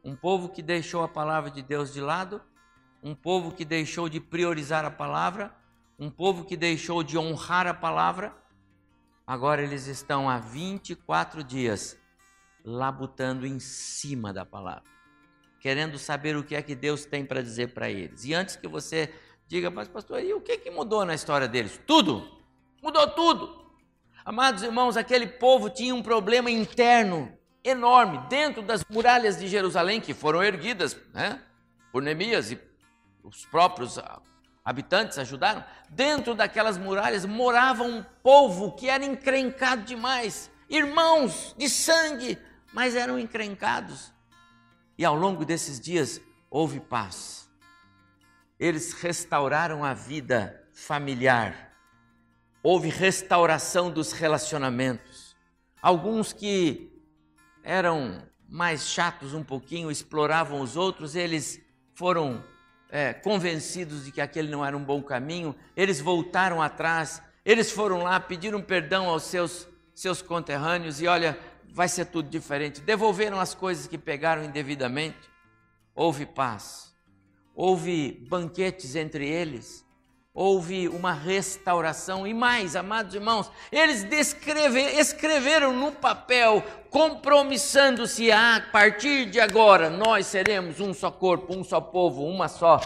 Um 0.04 0.16
povo 0.16 0.50
que 0.50 0.62
deixou 0.62 1.04
a 1.04 1.08
palavra 1.08 1.52
de 1.52 1.62
Deus 1.62 1.92
de 1.92 2.00
lado, 2.00 2.42
um 3.04 3.14
povo 3.14 3.52
que 3.52 3.66
deixou 3.66 4.08
de 4.08 4.20
priorizar 4.20 4.86
a 4.86 4.92
palavra, 4.92 5.54
um 5.98 6.10
povo 6.10 6.46
que 6.46 6.56
deixou 6.56 7.04
de 7.04 7.18
honrar 7.18 7.68
a 7.68 7.74
palavra, 7.74 8.34
agora 9.28 9.62
eles 9.62 9.88
estão 9.88 10.30
há 10.30 10.40
24 10.40 11.44
dias 11.44 11.98
labutando 12.64 13.46
em 13.46 13.60
cima 13.60 14.32
da 14.32 14.46
palavra, 14.46 14.90
querendo 15.60 15.98
saber 15.98 16.38
o 16.38 16.44
que 16.44 16.56
é 16.56 16.62
que 16.62 16.76
Deus 16.76 17.06
tem 17.06 17.26
para 17.26 17.42
dizer 17.42 17.74
para 17.74 17.90
eles. 17.90 18.24
E 18.24 18.34
antes 18.34 18.56
que 18.56 18.68
você 18.68 19.14
diga, 19.50 19.72
mas 19.72 19.88
pastor, 19.88 20.24
e 20.24 20.32
o 20.32 20.40
que, 20.40 20.58
que 20.60 20.70
mudou 20.70 21.04
na 21.04 21.16
história 21.16 21.48
deles? 21.48 21.82
Tudo! 21.88 22.30
Mudou 22.84 23.08
tudo! 23.10 23.66
Amados 24.24 24.62
irmãos, 24.62 24.96
aquele 24.96 25.26
povo 25.26 25.72
tinha 25.72 25.94
um 25.94 26.04
problema 26.04 26.52
interno 26.52 27.36
enorme 27.64 28.20
dentro 28.30 28.62
das 28.62 28.86
muralhas 28.88 29.40
de 29.40 29.48
Jerusalém, 29.48 30.00
que 30.00 30.14
foram 30.14 30.44
erguidas 30.44 30.96
né, 31.12 31.42
por 31.92 32.04
Neemias 32.04 32.52
e 32.52 32.60
os 33.24 33.44
próprios 33.48 33.98
ah, 33.98 34.22
habitantes 34.64 35.18
ajudaram. 35.18 35.66
Dentro 35.90 36.36
daquelas 36.36 36.78
muralhas 36.78 37.26
morava 37.26 37.84
um 37.84 38.06
povo 38.22 38.76
que 38.76 38.88
era 38.88 39.04
encrencado 39.04 39.82
demais, 39.82 40.52
irmãos 40.70 41.56
de 41.58 41.68
sangue, 41.68 42.38
mas 42.72 42.96
eram 42.96 43.18
encrencados. 43.18 44.14
E 44.96 45.04
ao 45.04 45.16
longo 45.16 45.44
desses 45.44 45.80
dias 45.80 46.22
houve 46.52 46.80
paz. 46.80 47.49
Eles 48.60 48.94
restauraram 48.94 49.84
a 49.84 49.94
vida 49.94 50.68
familiar 50.74 51.70
houve 52.62 52.90
restauração 52.90 53.90
dos 53.90 54.12
relacionamentos. 54.12 55.36
Alguns 55.82 56.34
que 56.34 56.92
eram 57.64 58.22
mais 58.48 58.88
chatos 58.88 59.34
um 59.34 59.44
pouquinho, 59.44 59.92
exploravam 59.92 60.62
os 60.62 60.76
outros, 60.76 61.16
eles 61.16 61.62
foram 61.94 62.44
é, 62.90 63.14
convencidos 63.14 64.06
de 64.06 64.12
que 64.12 64.22
aquele 64.22 64.50
não 64.50 64.66
era 64.66 64.76
um 64.76 64.84
bom 64.84 65.02
caminho, 65.02 65.56
eles 65.76 66.00
voltaram 66.00 66.62
atrás, 66.62 67.22
eles 67.46 67.72
foram 67.72 68.04
lá, 68.04 68.20
pediram 68.20 68.62
perdão 68.62 69.08
aos 69.08 69.24
seus, 69.24 69.68
seus 69.94 70.22
conterrâneos 70.22 71.02
e 71.02 71.08
olha, 71.08 71.38
vai 71.72 71.88
ser 71.88 72.06
tudo 72.06 72.30
diferente. 72.30 72.82
Devolveram 72.82 73.40
as 73.40 73.54
coisas 73.54 73.88
que 73.88 73.98
pegaram 73.98 74.44
indevidamente. 74.44 75.30
Houve 75.94 76.26
paz, 76.26 76.89
houve 77.60 78.26
banquetes 78.30 78.96
entre 78.96 79.28
eles, 79.28 79.86
houve 80.34 80.88
uma 80.88 81.12
restauração. 81.12 82.26
E 82.26 82.34
mais, 82.34 82.74
amados 82.74 83.14
irmãos, 83.14 83.52
eles 83.70 84.08
escreveram 84.98 85.74
no 85.74 85.92
papel, 85.92 86.64
compromissando-se 86.90 88.32
a, 88.32 88.66
partir 88.72 89.30
de 89.30 89.42
agora, 89.42 89.90
nós 89.90 90.28
seremos 90.28 90.80
um 90.80 90.94
só 90.94 91.12
corpo, 91.12 91.54
um 91.54 91.62
só 91.62 91.82
povo, 91.82 92.24
uma 92.26 92.48
só, 92.48 92.80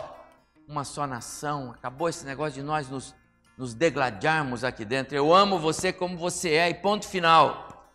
uma 0.68 0.84
só 0.84 1.06
nação. 1.06 1.70
Acabou 1.70 2.10
esse 2.10 2.26
negócio 2.26 2.60
de 2.60 2.64
nós 2.64 2.90
nos, 2.90 3.14
nos 3.56 3.76
degladiarmos 3.76 4.64
aqui 4.64 4.84
dentro. 4.84 5.16
Eu 5.16 5.32
amo 5.32 5.60
você 5.60 5.94
como 5.94 6.18
você 6.18 6.50
é, 6.54 6.70
e 6.72 6.74
ponto 6.74 7.08
final. 7.08 7.92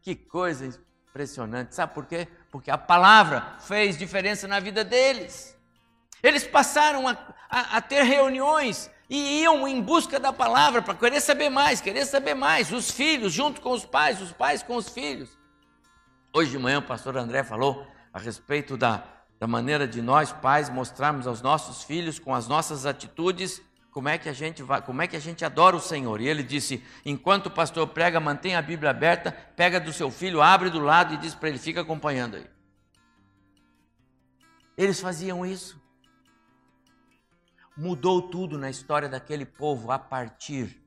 Que 0.00 0.14
coisa 0.14 0.80
impressionante. 1.10 1.74
Sabe 1.74 1.92
por 1.92 2.06
quê? 2.06 2.26
Porque 2.50 2.70
a 2.70 2.78
palavra 2.78 3.58
fez 3.60 3.98
diferença 3.98 4.48
na 4.48 4.58
vida 4.60 4.82
deles. 4.82 5.55
Eles 6.22 6.46
passaram 6.46 7.06
a, 7.06 7.16
a, 7.48 7.76
a 7.76 7.80
ter 7.80 8.02
reuniões 8.02 8.90
e 9.08 9.42
iam 9.42 9.66
em 9.68 9.80
busca 9.80 10.18
da 10.18 10.32
palavra 10.32 10.82
para 10.82 10.94
querer 10.94 11.20
saber 11.20 11.48
mais, 11.48 11.80
querer 11.80 12.04
saber 12.06 12.34
mais. 12.34 12.72
Os 12.72 12.90
filhos 12.90 13.32
junto 13.32 13.60
com 13.60 13.70
os 13.72 13.84
pais, 13.84 14.20
os 14.20 14.32
pais 14.32 14.62
com 14.62 14.76
os 14.76 14.88
filhos. 14.88 15.36
Hoje 16.32 16.50
de 16.50 16.58
manhã 16.58 16.78
o 16.78 16.82
pastor 16.82 17.16
André 17.16 17.42
falou 17.44 17.86
a 18.12 18.18
respeito 18.18 18.76
da, 18.76 19.04
da 19.38 19.46
maneira 19.46 19.86
de 19.86 20.02
nós, 20.02 20.32
pais, 20.32 20.68
mostrarmos 20.68 21.26
aos 21.26 21.40
nossos 21.40 21.84
filhos 21.84 22.18
com 22.18 22.34
as 22.34 22.48
nossas 22.48 22.86
atitudes 22.86 23.62
como 23.92 24.10
é 24.10 24.18
que 24.18 24.28
a 24.28 24.32
gente 24.34 24.62
vai, 24.62 24.82
como 24.82 25.00
é 25.00 25.06
que 25.06 25.16
a 25.16 25.20
gente 25.20 25.42
adora 25.42 25.74
o 25.74 25.80
Senhor. 25.80 26.20
E 26.20 26.28
ele 26.28 26.42
disse: 26.42 26.84
enquanto 27.02 27.46
o 27.46 27.50
pastor 27.50 27.86
prega, 27.86 28.20
mantenha 28.20 28.58
a 28.58 28.62
Bíblia 28.62 28.90
aberta, 28.90 29.32
pega 29.32 29.80
do 29.80 29.90
seu 29.90 30.10
filho, 30.10 30.42
abre 30.42 30.68
do 30.68 30.80
lado 30.80 31.14
e 31.14 31.16
diz 31.16 31.34
para 31.34 31.48
ele: 31.48 31.58
fica 31.58 31.80
acompanhando 31.80 32.36
aí. 32.36 32.46
Eles 34.76 35.00
faziam 35.00 35.46
isso 35.46 35.80
mudou 37.76 38.22
tudo 38.22 38.56
na 38.56 38.70
história 38.70 39.08
daquele 39.08 39.44
povo 39.44 39.92
a 39.92 39.98
partir 39.98 40.82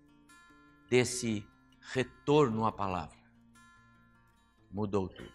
desse 0.89 1.47
retorno 1.93 2.65
à 2.65 2.71
palavra. 2.71 3.17
Mudou 4.71 5.08
tudo. 5.08 5.34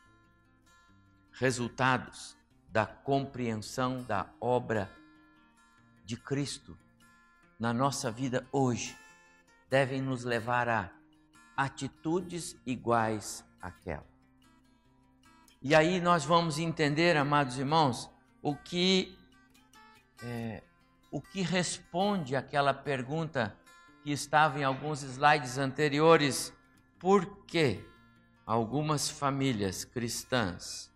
Resultados 1.33 2.37
da 2.71 2.87
compreensão 2.87 4.03
da 4.03 4.29
obra 4.41 4.91
de 6.05 6.17
Cristo 6.17 6.77
na 7.59 7.73
nossa 7.73 8.11
vida 8.11 8.47
hoje 8.51 8.97
devem 9.71 10.03
nos 10.03 10.25
levar 10.25 10.69
a 10.69 10.91
atitudes 11.57 12.57
iguais 12.67 13.45
àquela. 13.61 14.07
E 15.63 15.75
aí 15.75 16.01
nós 16.01 16.25
vamos 16.25 16.59
entender, 16.59 17.17
amados 17.17 17.59
irmãos, 17.59 18.11
o 18.43 18.55
que 18.55 19.17
é, 20.23 20.63
o 21.15 21.23
que 21.23 21.43
responde 21.43 22.35
àquela 22.35 22.75
pergunta 22.75 23.57
que 24.03 24.11
estava 24.11 24.59
em 24.59 24.65
alguns 24.65 25.05
slides 25.05 25.59
anteriores: 25.59 26.53
por 26.99 27.45
que 27.47 27.89
algumas 28.45 29.09
famílias 29.09 29.85
cristãs, 29.85 30.93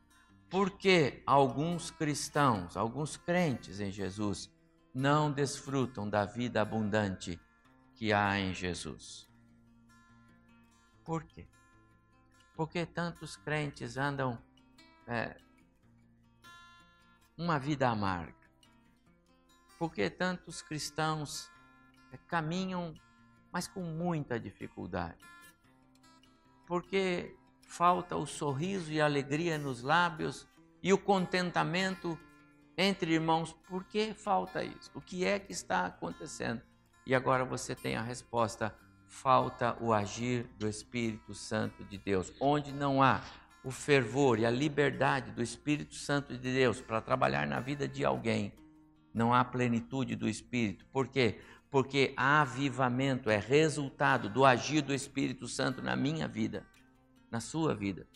por 0.50 0.72
que 0.72 1.22
alguns 1.24 1.92
cristãos, 1.92 2.76
alguns 2.76 3.16
crentes 3.16 3.78
em 3.78 3.92
Jesus, 3.92 4.50
não 4.92 5.30
desfrutam 5.30 6.10
da 6.10 6.24
vida 6.24 6.60
abundante 6.60 7.40
que 7.94 8.12
há 8.12 8.40
em 8.40 8.52
Jesus? 8.52 9.30
Por 11.04 11.22
quê? 11.22 11.46
Porque 12.56 12.84
tantos 12.84 13.36
crentes 13.36 13.96
andam 13.96 14.36
é, 15.06 15.36
uma 17.36 17.56
vida 17.56 17.88
amarga? 17.88 18.37
Por 19.78 19.92
que 19.92 20.10
tantos 20.10 20.60
cristãos 20.60 21.50
é, 22.12 22.16
caminham, 22.26 22.94
mas 23.52 23.68
com 23.68 23.82
muita 23.82 24.38
dificuldade? 24.38 25.24
Porque 26.66 27.34
falta 27.66 28.16
o 28.16 28.26
sorriso 28.26 28.90
e 28.90 29.00
a 29.00 29.04
alegria 29.04 29.56
nos 29.56 29.82
lábios 29.82 30.48
e 30.82 30.92
o 30.92 30.98
contentamento 30.98 32.18
entre 32.76 33.12
irmãos. 33.12 33.52
Por 33.68 33.84
que 33.84 34.14
falta 34.14 34.62
isso? 34.64 34.90
O 34.94 35.00
que 35.00 35.24
é 35.24 35.38
que 35.38 35.52
está 35.52 35.86
acontecendo? 35.86 36.62
E 37.06 37.14
agora 37.14 37.44
você 37.44 37.74
tem 37.74 37.96
a 37.96 38.02
resposta: 38.02 38.74
falta 39.06 39.76
o 39.80 39.92
agir 39.92 40.44
do 40.58 40.68
Espírito 40.68 41.34
Santo 41.34 41.84
de 41.84 41.98
Deus. 41.98 42.32
Onde 42.40 42.72
não 42.72 43.02
há 43.02 43.22
o 43.64 43.70
fervor 43.70 44.38
e 44.38 44.46
a 44.46 44.50
liberdade 44.50 45.30
do 45.32 45.42
Espírito 45.42 45.94
Santo 45.94 46.36
de 46.36 46.52
Deus 46.52 46.80
para 46.80 47.00
trabalhar 47.00 47.46
na 47.46 47.60
vida 47.60 47.88
de 47.88 48.04
alguém, 48.04 48.52
não 49.18 49.34
há 49.34 49.44
plenitude 49.44 50.16
do 50.16 50.28
Espírito. 50.28 50.86
Por 50.92 51.08
quê? 51.08 51.38
porque 51.70 52.14
avivamento 52.16 53.30
é 53.30 53.38
resultado 53.38 54.28
do 54.28 54.44
agir 54.44 54.80
do 54.80 54.94
Espírito 54.94 55.46
Santo 55.46 55.82
na 55.82 55.94
minha 55.94 56.26
vida, 56.26 56.66
na 57.30 57.40
sua 57.40 57.74
vida. 57.74 58.06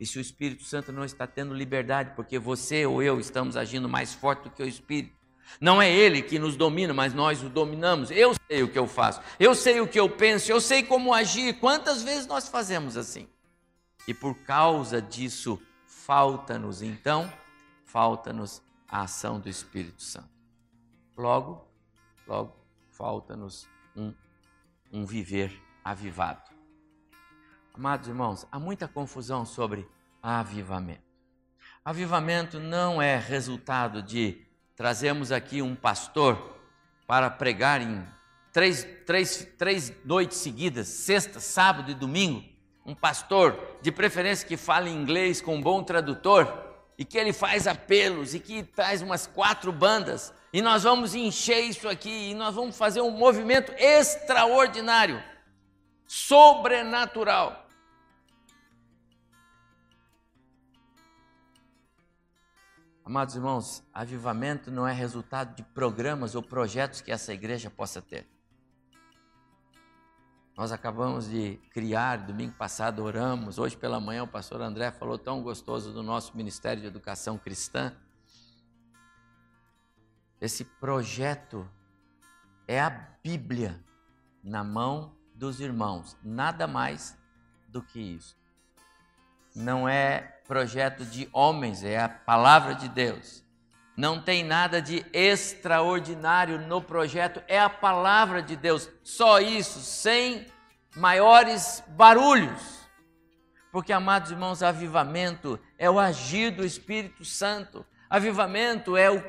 E 0.00 0.06
se 0.06 0.18
o 0.18 0.20
Espírito 0.20 0.64
Santo 0.64 0.92
não 0.92 1.04
está 1.04 1.26
tendo 1.26 1.54
liberdade, 1.54 2.12
porque 2.14 2.38
você 2.38 2.86
ou 2.86 3.02
eu 3.02 3.18
estamos 3.18 3.56
agindo 3.56 3.88
mais 3.88 4.14
forte 4.14 4.44
do 4.44 4.50
que 4.50 4.62
o 4.62 4.68
Espírito, 4.68 5.16
não 5.60 5.80
é 5.80 5.90
ele 5.90 6.22
que 6.22 6.38
nos 6.38 6.56
domina, 6.56 6.92
mas 6.92 7.14
nós 7.14 7.42
o 7.42 7.48
dominamos. 7.48 8.10
Eu 8.10 8.34
sei 8.48 8.62
o 8.62 8.68
que 8.68 8.78
eu 8.78 8.86
faço, 8.86 9.20
eu 9.40 9.54
sei 9.54 9.80
o 9.80 9.88
que 9.88 9.98
eu 9.98 10.08
penso, 10.08 10.50
eu 10.50 10.60
sei 10.60 10.82
como 10.82 11.14
agir. 11.14 11.54
Quantas 11.58 12.02
vezes 12.02 12.26
nós 12.26 12.48
fazemos 12.48 12.96
assim? 12.96 13.28
E 14.06 14.12
por 14.12 14.34
causa 14.42 15.00
disso, 15.00 15.60
falta-nos 15.86 16.82
então, 16.82 17.32
falta-nos 17.84 18.62
a 18.88 19.02
ação 19.02 19.40
do 19.40 19.48
Espírito 19.48 20.02
Santo. 20.02 20.37
Logo, 21.18 21.66
logo, 22.28 22.54
falta-nos 22.92 23.68
um, 23.96 24.14
um 24.92 25.04
viver 25.04 25.52
avivado. 25.84 26.48
Amados 27.74 28.06
irmãos, 28.06 28.46
há 28.52 28.58
muita 28.60 28.86
confusão 28.86 29.44
sobre 29.44 29.84
avivamento. 30.22 31.02
Avivamento 31.84 32.60
não 32.60 33.02
é 33.02 33.18
resultado 33.18 34.00
de 34.00 34.46
trazermos 34.76 35.32
aqui 35.32 35.60
um 35.60 35.74
pastor 35.74 36.56
para 37.04 37.28
pregar 37.28 37.80
em 37.80 38.06
três, 38.52 38.86
três, 39.04 39.44
três 39.58 39.92
noites 40.04 40.38
seguidas, 40.38 40.86
sexta, 40.86 41.40
sábado 41.40 41.90
e 41.90 41.94
domingo. 41.94 42.44
Um 42.86 42.94
pastor, 42.94 43.58
de 43.82 43.90
preferência 43.90 44.46
que 44.46 44.56
fale 44.56 44.88
inglês 44.88 45.40
com 45.40 45.56
um 45.56 45.60
bom 45.60 45.82
tradutor, 45.82 46.46
e 46.96 47.04
que 47.04 47.18
ele 47.18 47.32
faz 47.32 47.66
apelos 47.66 48.34
e 48.34 48.40
que 48.40 48.62
traz 48.62 49.02
umas 49.02 49.26
quatro 49.26 49.72
bandas, 49.72 50.32
e 50.52 50.62
nós 50.62 50.82
vamos 50.82 51.14
encher 51.14 51.60
isso 51.60 51.88
aqui, 51.88 52.30
e 52.30 52.34
nós 52.34 52.54
vamos 52.54 52.76
fazer 52.76 53.00
um 53.00 53.10
movimento 53.10 53.72
extraordinário, 53.72 55.22
sobrenatural. 56.06 57.66
Amados 63.04 63.34
irmãos, 63.34 63.82
avivamento 63.92 64.70
não 64.70 64.86
é 64.86 64.92
resultado 64.92 65.54
de 65.54 65.62
programas 65.62 66.34
ou 66.34 66.42
projetos 66.42 67.00
que 67.00 67.10
essa 67.10 67.32
igreja 67.32 67.70
possa 67.70 68.02
ter. 68.02 68.26
Nós 70.58 70.72
acabamos 70.72 71.30
de 71.30 71.56
criar, 71.70 72.16
domingo 72.16 72.52
passado 72.54 73.02
oramos, 73.02 73.58
hoje 73.58 73.76
pela 73.76 74.00
manhã 74.00 74.24
o 74.24 74.28
pastor 74.28 74.60
André 74.60 74.90
falou 74.90 75.16
tão 75.16 75.40
gostoso 75.40 75.92
do 75.92 76.02
nosso 76.02 76.36
Ministério 76.36 76.82
de 76.82 76.88
Educação 76.88 77.38
Cristã. 77.38 77.94
Esse 80.40 80.64
projeto 80.64 81.68
é 82.66 82.80
a 82.80 82.90
Bíblia 82.90 83.82
na 84.42 84.62
mão 84.62 85.12
dos 85.34 85.60
irmãos, 85.60 86.16
nada 86.22 86.66
mais 86.66 87.18
do 87.68 87.82
que 87.82 88.00
isso. 88.00 88.36
Não 89.54 89.88
é 89.88 90.20
projeto 90.46 91.04
de 91.04 91.28
homens, 91.32 91.82
é 91.82 91.98
a 91.98 92.08
palavra 92.08 92.74
de 92.74 92.88
Deus. 92.88 93.44
Não 93.96 94.22
tem 94.22 94.44
nada 94.44 94.80
de 94.80 95.04
extraordinário 95.12 96.60
no 96.60 96.80
projeto, 96.80 97.42
é 97.48 97.58
a 97.58 97.68
palavra 97.68 98.40
de 98.40 98.54
Deus. 98.54 98.88
Só 99.02 99.40
isso, 99.40 99.80
sem 99.80 100.46
maiores 100.94 101.82
barulhos. 101.88 102.78
Porque, 103.72 103.92
amados 103.92 104.30
irmãos, 104.30 104.62
avivamento 104.62 105.58
é 105.76 105.90
o 105.90 105.98
agir 105.98 106.52
do 106.52 106.64
Espírito 106.64 107.24
Santo. 107.24 107.84
Avivamento 108.08 108.96
é 108.96 109.10
o 109.10 109.20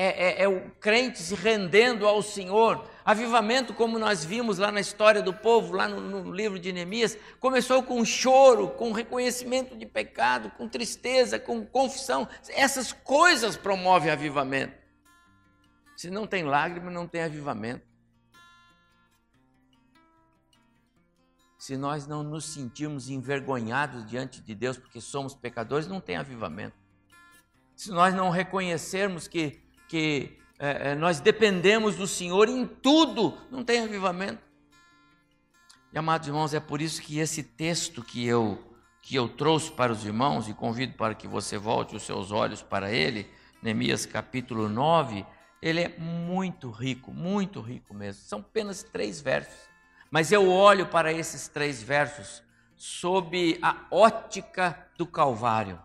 é, 0.00 0.42
é, 0.42 0.42
é, 0.44 0.48
o 0.48 0.70
crente 0.78 1.18
se 1.18 1.34
rendendo 1.34 2.06
ao 2.06 2.22
Senhor. 2.22 2.88
Avivamento, 3.04 3.74
como 3.74 3.98
nós 3.98 4.24
vimos 4.24 4.56
lá 4.56 4.70
na 4.70 4.78
história 4.78 5.20
do 5.20 5.34
povo, 5.34 5.74
lá 5.74 5.88
no, 5.88 6.22
no 6.22 6.32
livro 6.32 6.56
de 6.56 6.72
Neemias, 6.72 7.18
começou 7.40 7.82
com 7.82 8.04
choro, 8.04 8.68
com 8.68 8.92
reconhecimento 8.92 9.76
de 9.76 9.84
pecado, 9.84 10.52
com 10.52 10.68
tristeza, 10.68 11.36
com 11.36 11.66
confissão. 11.66 12.28
Essas 12.50 12.92
coisas 12.92 13.56
promovem 13.56 14.12
avivamento. 14.12 14.72
Se 15.96 16.08
não 16.08 16.28
tem 16.28 16.44
lágrima, 16.44 16.92
não 16.92 17.08
tem 17.08 17.22
avivamento. 17.22 17.84
Se 21.58 21.76
nós 21.76 22.06
não 22.06 22.22
nos 22.22 22.44
sentirmos 22.44 23.10
envergonhados 23.10 24.06
diante 24.06 24.40
de 24.40 24.54
Deus 24.54 24.78
porque 24.78 25.00
somos 25.00 25.34
pecadores, 25.34 25.88
não 25.88 26.00
tem 26.00 26.16
avivamento. 26.16 26.76
Se 27.74 27.90
nós 27.90 28.14
não 28.14 28.30
reconhecermos 28.30 29.26
que 29.26 29.66
que 29.88 30.38
é, 30.58 30.90
é, 30.90 30.94
nós 30.94 31.20
dependemos 31.20 31.96
do 31.96 32.06
Senhor 32.06 32.48
em 32.48 32.66
tudo, 32.66 33.36
não 33.50 33.64
tem 33.64 33.80
avivamento. 33.80 34.42
E 35.92 35.98
amados 35.98 36.28
irmãos, 36.28 36.52
é 36.52 36.60
por 36.60 36.82
isso 36.82 37.00
que 37.00 37.18
esse 37.18 37.42
texto 37.42 38.02
que 38.02 38.26
eu 38.26 38.64
que 39.00 39.16
eu 39.16 39.26
trouxe 39.26 39.70
para 39.70 39.90
os 39.90 40.04
irmãos 40.04 40.48
e 40.48 40.52
convido 40.52 40.92
para 40.92 41.14
que 41.14 41.26
você 41.26 41.56
volte 41.56 41.96
os 41.96 42.02
seus 42.02 42.30
olhos 42.30 42.60
para 42.60 42.92
ele, 42.92 43.26
Neemias 43.62 44.04
capítulo 44.04 44.68
9, 44.68 45.24
ele 45.62 45.80
é 45.80 45.88
muito 45.98 46.70
rico, 46.70 47.10
muito 47.10 47.62
rico 47.62 47.94
mesmo. 47.94 48.22
São 48.24 48.40
apenas 48.40 48.82
três 48.82 49.18
versos. 49.18 49.68
Mas 50.10 50.30
eu 50.30 50.50
olho 50.50 50.86
para 50.86 51.10
esses 51.10 51.48
três 51.48 51.82
versos 51.82 52.42
sob 52.76 53.58
a 53.62 53.86
ótica 53.90 54.88
do 54.98 55.06
Calvário. 55.06 55.80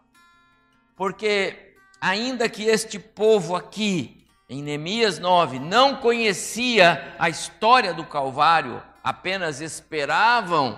Porque 0.95 1.72
ainda 2.03 2.49
que 2.49 2.63
este 2.63 2.99
povo 2.99 3.55
aqui, 3.55 4.27
em 4.49 4.61
Neemias 4.61 5.19
9, 5.19 5.57
não 5.57 5.95
conhecia 5.95 7.15
a 7.17 7.29
história 7.29 7.93
do 7.93 8.05
Calvário, 8.05 8.83
apenas 9.01 9.61
esperavam 9.61 10.77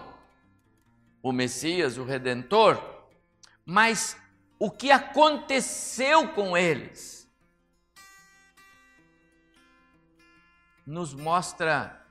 o 1.23 1.31
Messias, 1.31 1.97
o 1.97 2.03
Redentor, 2.03 2.79
mas 3.65 4.15
o 4.59 4.69
que 4.69 4.91
aconteceu 4.91 6.27
com 6.27 6.55
eles 6.55 7.27
nos 10.85 11.15
mostra 11.15 12.05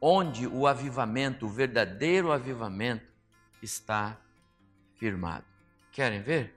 onde 0.00 0.46
o 0.46 0.66
avivamento, 0.66 1.44
o 1.44 1.50
verdadeiro 1.50 2.32
avivamento, 2.32 3.12
está 3.60 4.16
firmado. 4.94 5.44
Querem 5.92 6.22
ver? 6.22 6.53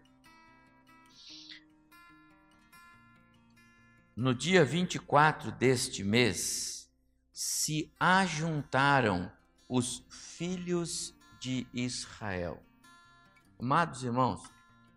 No 4.17 4.33
dia 4.33 4.65
24 4.65 5.51
deste 5.51 6.03
mês, 6.03 6.91
se 7.31 7.93
ajuntaram 7.99 9.31
os 9.69 10.03
filhos 10.09 11.13
de 11.39 11.67
Israel. 11.71 12.59
Amados 13.59 14.03
irmãos, 14.03 14.41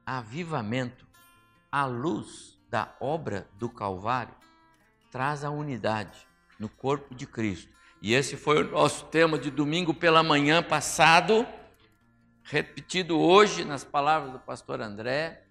avivamento, 0.07 1.07
a 1.71 1.85
luz 1.85 2.59
da 2.71 2.97
obra 2.99 3.47
do 3.59 3.69
Calvário, 3.69 4.35
traz 5.11 5.45
a 5.45 5.51
unidade 5.51 6.27
no 6.59 6.71
corpo 6.71 7.15
de 7.15 7.27
Cristo. 7.27 7.71
E 8.01 8.15
esse 8.15 8.39
foi 8.39 8.63
o 8.63 8.71
nosso 8.71 9.05
tema 9.09 9.39
de 9.39 9.51
domingo 9.51 9.93
pela 9.93 10.23
manhã 10.23 10.63
passado, 10.63 11.47
repetido 12.43 13.19
hoje 13.19 13.67
nas 13.67 13.85
palavras 13.85 14.33
do 14.33 14.39
pastor 14.39 14.81
André. 14.81 15.45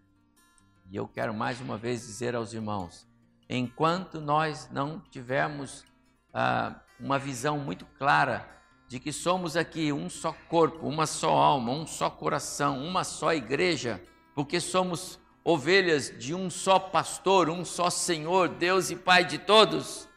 E 0.89 0.95
eu 0.95 1.07
quero 1.07 1.35
mais 1.35 1.61
uma 1.61 1.77
vez 1.77 2.01
dizer 2.01 2.33
aos 2.35 2.51
irmãos: 2.51 3.07
enquanto 3.49 4.21
nós 4.21 4.69
não 4.71 4.99
tivermos 4.99 5.83
ah, 6.31 6.79
uma 6.99 7.17
visão 7.17 7.57
muito 7.57 7.85
clara 7.97 8.47
de 8.87 8.99
que 8.99 9.11
somos 9.11 9.57
aqui 9.57 9.91
um 9.91 10.09
só 10.09 10.31
corpo, 10.47 10.87
uma 10.87 11.07
só 11.07 11.31
alma, 11.31 11.71
um 11.71 11.87
só 11.87 12.09
coração, 12.09 12.83
uma 12.83 13.03
só 13.03 13.33
igreja, 13.33 14.01
porque 14.35 14.59
somos 14.59 15.19
ovelhas 15.43 16.13
de 16.17 16.35
um 16.35 16.49
só 16.49 16.79
pastor, 16.79 17.49
um 17.49 17.65
só 17.65 17.89
Senhor, 17.89 18.49
Deus 18.49 18.91
e 18.91 18.95
Pai 18.95 19.25
de 19.25 19.39
todos, 19.39 20.07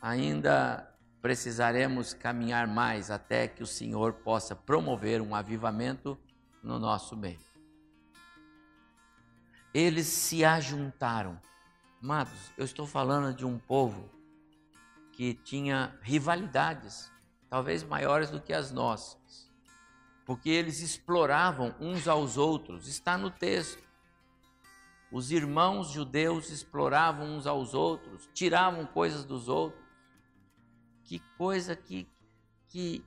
ainda 0.00 0.90
precisaremos 1.20 2.12
caminhar 2.12 2.66
mais 2.66 3.10
até 3.10 3.48
que 3.48 3.62
o 3.62 3.66
Senhor 3.66 4.12
possa 4.12 4.54
promover 4.54 5.22
um 5.22 5.34
avivamento 5.34 6.18
no 6.62 6.78
nosso 6.78 7.16
meio. 7.16 7.40
Eles 9.72 10.06
se 10.06 10.44
ajuntaram 10.44 11.40
Amados, 12.04 12.52
eu 12.58 12.66
estou 12.66 12.86
falando 12.86 13.34
de 13.34 13.46
um 13.46 13.58
povo 13.58 14.10
que 15.10 15.32
tinha 15.32 15.98
rivalidades, 16.02 17.10
talvez 17.48 17.82
maiores 17.82 18.30
do 18.30 18.42
que 18.42 18.52
as 18.52 18.70
nossas, 18.70 19.50
porque 20.26 20.50
eles 20.50 20.80
exploravam 20.80 21.74
uns 21.80 22.06
aos 22.06 22.36
outros, 22.36 22.86
está 22.88 23.16
no 23.16 23.30
texto. 23.30 23.82
Os 25.10 25.32
irmãos 25.32 25.92
judeus 25.92 26.50
exploravam 26.50 27.38
uns 27.38 27.46
aos 27.46 27.72
outros, 27.72 28.28
tiravam 28.34 28.84
coisas 28.84 29.24
dos 29.24 29.48
outros. 29.48 29.82
Que 31.04 31.20
coisa 31.38 31.74
que 31.74 32.06
que 32.68 33.02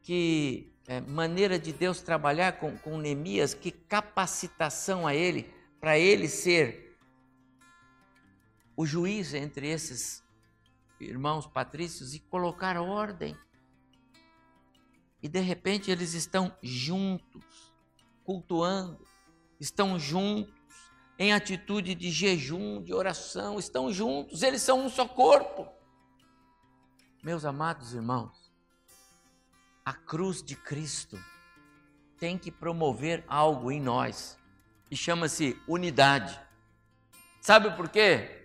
que 0.00 0.72
é, 0.86 1.02
maneira 1.02 1.58
de 1.58 1.70
Deus 1.70 2.00
trabalhar 2.00 2.52
com, 2.52 2.78
com 2.78 2.96
Neemias, 2.96 3.52
que 3.52 3.70
capacitação 3.70 5.06
a 5.06 5.14
ele 5.14 5.52
para 5.78 5.98
ele 5.98 6.30
ser 6.30 6.83
o 8.76 8.84
juiz 8.86 9.34
entre 9.34 9.68
esses 9.68 10.24
irmãos 11.00 11.46
patrícios 11.46 12.14
e 12.14 12.20
colocar 12.20 12.76
ordem. 12.76 13.36
E 15.22 15.28
de 15.28 15.40
repente 15.40 15.90
eles 15.90 16.14
estão 16.14 16.56
juntos, 16.62 17.72
cultuando, 18.24 19.06
estão 19.58 19.98
juntos, 19.98 20.54
em 21.18 21.32
atitude 21.32 21.94
de 21.94 22.10
jejum, 22.10 22.82
de 22.82 22.92
oração, 22.92 23.58
estão 23.58 23.92
juntos, 23.92 24.42
eles 24.42 24.62
são 24.62 24.84
um 24.84 24.90
só 24.90 25.06
corpo. 25.06 25.68
Meus 27.22 27.44
amados 27.44 27.94
irmãos, 27.94 28.52
a 29.84 29.92
cruz 29.92 30.42
de 30.42 30.56
Cristo 30.56 31.18
tem 32.18 32.36
que 32.36 32.50
promover 32.50 33.24
algo 33.28 33.70
em 33.70 33.80
nós 33.80 34.38
e 34.90 34.96
chama-se 34.96 35.56
unidade. 35.68 36.40
Sabe 37.40 37.70
por 37.76 37.88
quê? 37.88 38.43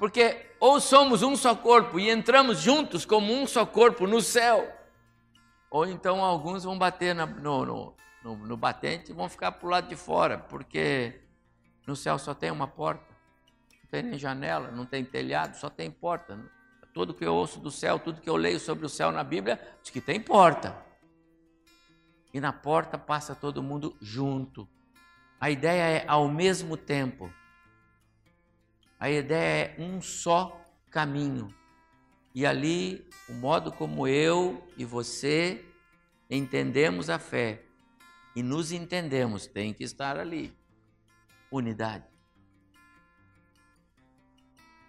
Porque 0.00 0.46
ou 0.58 0.80
somos 0.80 1.22
um 1.22 1.36
só 1.36 1.54
corpo 1.54 2.00
e 2.00 2.08
entramos 2.08 2.58
juntos 2.58 3.04
como 3.04 3.34
um 3.34 3.46
só 3.46 3.66
corpo 3.66 4.06
no 4.06 4.22
céu, 4.22 4.74
ou 5.70 5.86
então 5.86 6.24
alguns 6.24 6.64
vão 6.64 6.78
bater 6.78 7.14
na, 7.14 7.26
no, 7.26 7.66
no, 7.66 7.94
no, 8.24 8.34
no 8.34 8.56
batente 8.56 9.10
e 9.10 9.14
vão 9.14 9.28
ficar 9.28 9.52
para 9.52 9.66
o 9.66 9.70
lado 9.70 9.88
de 9.88 9.96
fora, 9.96 10.38
porque 10.38 11.20
no 11.86 11.94
céu 11.94 12.18
só 12.18 12.32
tem 12.32 12.50
uma 12.50 12.66
porta, 12.66 13.04
não 13.82 13.90
tem 13.90 14.02
nem 14.02 14.18
janela, 14.18 14.70
não 14.70 14.86
tem 14.86 15.04
telhado, 15.04 15.54
só 15.58 15.68
tem 15.68 15.90
porta. 15.90 16.38
Tudo 16.94 17.12
que 17.12 17.24
eu 17.24 17.34
ouço 17.34 17.60
do 17.60 17.70
céu, 17.70 17.98
tudo 17.98 18.22
que 18.22 18.30
eu 18.30 18.36
leio 18.36 18.58
sobre 18.58 18.86
o 18.86 18.88
céu 18.88 19.12
na 19.12 19.22
Bíblia, 19.22 19.60
diz 19.82 19.90
que 19.90 20.00
tem 20.00 20.18
porta. 20.18 20.74
E 22.32 22.40
na 22.40 22.54
porta 22.54 22.96
passa 22.96 23.34
todo 23.34 23.62
mundo 23.62 23.94
junto. 24.00 24.66
A 25.38 25.50
ideia 25.50 25.98
é 25.98 26.04
ao 26.08 26.26
mesmo 26.26 26.74
tempo. 26.74 27.30
A 29.00 29.10
ideia 29.10 29.74
é 29.78 29.82
um 29.82 30.02
só 30.02 30.62
caminho. 30.90 31.54
E 32.34 32.44
ali, 32.44 33.08
o 33.30 33.32
modo 33.32 33.72
como 33.72 34.06
eu 34.06 34.62
e 34.76 34.84
você 34.84 35.64
entendemos 36.28 37.08
a 37.08 37.18
fé 37.18 37.64
e 38.36 38.42
nos 38.42 38.70
entendemos 38.70 39.46
tem 39.46 39.72
que 39.72 39.82
estar 39.82 40.18
ali. 40.18 40.54
Unidade. 41.50 42.04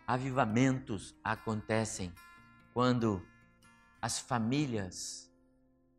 Avivamentos 0.05 1.15
acontecem 1.23 2.13
quando 2.73 3.25
as 4.01 4.19
famílias 4.19 5.31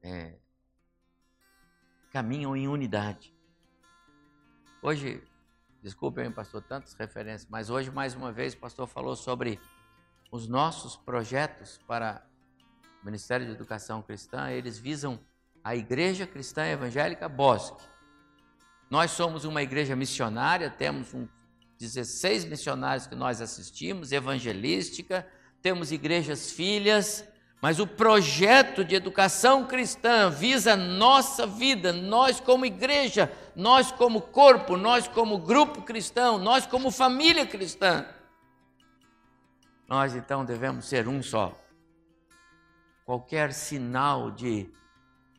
é, 0.03 0.37
caminham 2.11 2.55
em 2.55 2.69
unidade. 2.69 3.35
Hoje, 4.83 5.23
desculpem, 5.83 6.31
pastor, 6.31 6.63
tantas 6.63 6.95
referências, 6.95 7.49
mas 7.51 7.69
hoje, 7.69 7.91
mais 7.91 8.15
uma 8.15 8.31
vez, 8.31 8.55
o 8.55 8.59
pastor 8.59 8.87
falou 8.87 9.17
sobre 9.17 9.59
os 10.31 10.47
nossos 10.47 10.97
projetos 10.97 11.81
para 11.87 12.25
o 13.03 13.05
Ministério 13.05 13.45
de 13.45 13.53
Educação 13.53 14.01
Cristã, 14.01 14.51
eles 14.51 14.79
visam 14.79 15.19
a 15.65 15.75
Igreja 15.75 16.27
Cristã 16.27 16.65
Evangélica 16.65 17.29
Bosque. 17.29 17.83
Nós 18.89 19.11
somos 19.11 19.45
uma 19.45 19.63
igreja 19.63 19.97
missionária, 19.97 20.71
temos 20.71 21.13
um 21.13 21.27
16 21.79 22.45
missionários 22.45 23.07
que 23.07 23.15
nós 23.15 23.41
assistimos, 23.41 24.13
evangelística, 24.13 25.27
temos 25.61 25.91
igrejas 25.91 26.53
filhas, 26.53 27.25
mas 27.63 27.79
o 27.79 27.87
projeto 27.87 28.85
de 28.85 28.97
educação 28.97 29.65
cristã 29.65 30.29
visa 30.29 30.75
nossa 30.75 31.47
vida, 31.47 31.93
nós 31.93 32.41
como 32.41 32.67
igreja, 32.67 33.33
nós 33.55 33.93
como 33.93 34.21
corpo, 34.21 34.77
nós 34.77 35.07
como 35.07 35.39
grupo 35.39 35.81
cristão, 35.83 36.39
nós 36.39 36.67
como 36.67 36.91
família 36.91 37.47
cristã. 37.47 38.05
Nós 39.87 40.17
então 40.17 40.45
devemos 40.45 40.87
ser 40.87 41.07
um 41.07 41.23
só. 41.23 41.57
Qualquer 43.05 43.53
sinal 43.53 44.33
de 44.33 44.69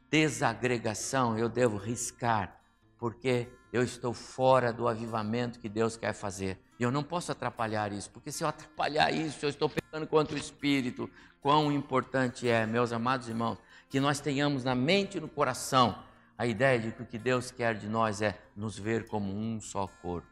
desagregação 0.09 1.38
eu 1.38 1.49
devo 1.49 1.75
riscar, 1.75 2.57
porque 2.97 3.49
eu 3.73 3.83
estou 3.83 4.13
fora 4.13 4.71
do 4.71 4.88
avivamento 4.88 5.59
que 5.59 5.67
Deus 5.67 5.97
quer 5.97 6.13
fazer. 6.13 6.59
E 6.79 6.83
eu 6.83 6.91
não 6.91 7.03
posso 7.03 7.31
atrapalhar 7.31 7.91
isso, 7.91 8.09
porque 8.12 8.31
se 8.31 8.43
eu 8.43 8.47
atrapalhar 8.47 9.12
isso, 9.12 9.43
eu 9.43 9.49
estou 9.49 9.67
pecando 9.67 10.07
contra 10.07 10.36
o 10.36 10.39
Espírito. 10.39 11.09
Quão 11.41 11.71
importante 11.71 12.47
é, 12.47 12.65
meus 12.65 12.93
amados 12.93 13.27
irmãos, 13.27 13.57
que 13.89 13.99
nós 13.99 14.19
tenhamos 14.19 14.63
na 14.63 14.75
mente 14.75 15.17
e 15.17 15.21
no 15.21 15.27
coração 15.27 16.01
a 16.38 16.45
ideia 16.45 16.79
de 16.79 16.91
que 16.91 17.01
o 17.01 17.05
que 17.05 17.17
Deus 17.17 17.51
quer 17.51 17.75
de 17.75 17.89
nós 17.89 18.21
é 18.21 18.39
nos 18.55 18.77
ver 18.77 19.07
como 19.07 19.33
um 19.33 19.59
só 19.59 19.88
corpo. 20.01 20.27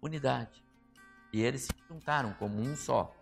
Unidade. 0.00 0.62
E 1.32 1.42
eles 1.42 1.62
se 1.62 1.72
juntaram 1.88 2.32
como 2.34 2.60
um 2.60 2.76
só 2.76 3.14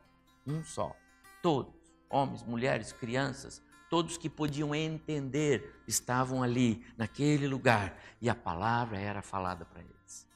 um 0.48 0.64
só. 0.64 0.96
Todos, 1.42 1.74
homens, 2.08 2.42
mulheres, 2.42 2.92
crianças, 2.92 3.62
todos 3.88 4.18
que 4.18 4.28
podiam 4.28 4.74
entender 4.74 5.82
estavam 5.86 6.42
ali, 6.42 6.84
naquele 6.96 7.46
lugar, 7.46 7.98
e 8.20 8.28
a 8.28 8.34
palavra 8.34 8.98
era 8.98 9.22
falada 9.22 9.64
para 9.64 9.80
eles. 9.80 10.28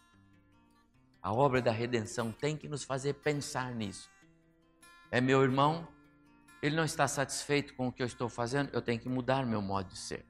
A 1.23 1.33
obra 1.33 1.63
da 1.63 1.71
redenção 1.71 2.33
tem 2.33 2.57
que 2.57 2.69
nos 2.69 2.83
fazer 2.83 3.15
pensar 3.15 3.75
nisso. 3.75 4.11
É 5.11 5.21
meu 5.21 5.43
irmão, 5.43 5.87
ele 6.63 6.75
não 6.75 6.85
está 6.85 7.07
satisfeito 7.07 7.75
com 7.75 7.89
o 7.89 7.93
que 7.93 8.03
eu 8.03 8.07
estou 8.07 8.29
fazendo, 8.29 8.71
eu 8.73 8.81
tenho 8.81 9.01
que 9.01 9.09
mudar 9.09 9.45
meu 9.45 9.61
modo 9.61 9.89
de 9.89 9.99
ser. 9.99 10.25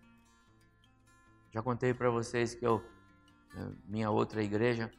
Já 1.50 1.62
contei 1.62 1.92
para 1.92 2.11
vocês 2.11 2.54
que 2.54 2.66
eu, 2.66 2.85
minha 3.87 4.11
outra 4.11 4.42
igreja, 4.42 4.90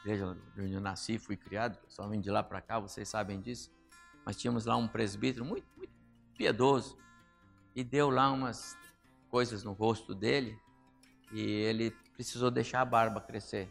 igreja 0.00 0.36
onde 0.58 0.72
eu 0.72 0.80
nasci, 0.80 1.18
fui 1.18 1.36
criado, 1.36 1.78
só 1.88 2.08
vim 2.08 2.20
de 2.20 2.30
lá 2.30 2.42
para 2.42 2.60
cá, 2.60 2.78
vocês 2.78 3.08
sabem 3.08 3.40
disso. 3.40 3.70
Mas 4.24 4.36
tínhamos 4.36 4.64
lá 4.64 4.76
um 4.76 4.86
presbítero 4.86 5.44
muito, 5.44 5.66
muito 5.76 5.87
piedoso 6.38 6.96
e 7.74 7.82
deu 7.82 8.08
lá 8.08 8.30
umas 8.30 8.78
coisas 9.28 9.64
no 9.64 9.72
rosto 9.72 10.14
dele 10.14 10.58
e 11.32 11.40
ele 11.42 11.90
precisou 12.14 12.50
deixar 12.50 12.80
a 12.80 12.84
barba 12.84 13.20
crescer. 13.20 13.68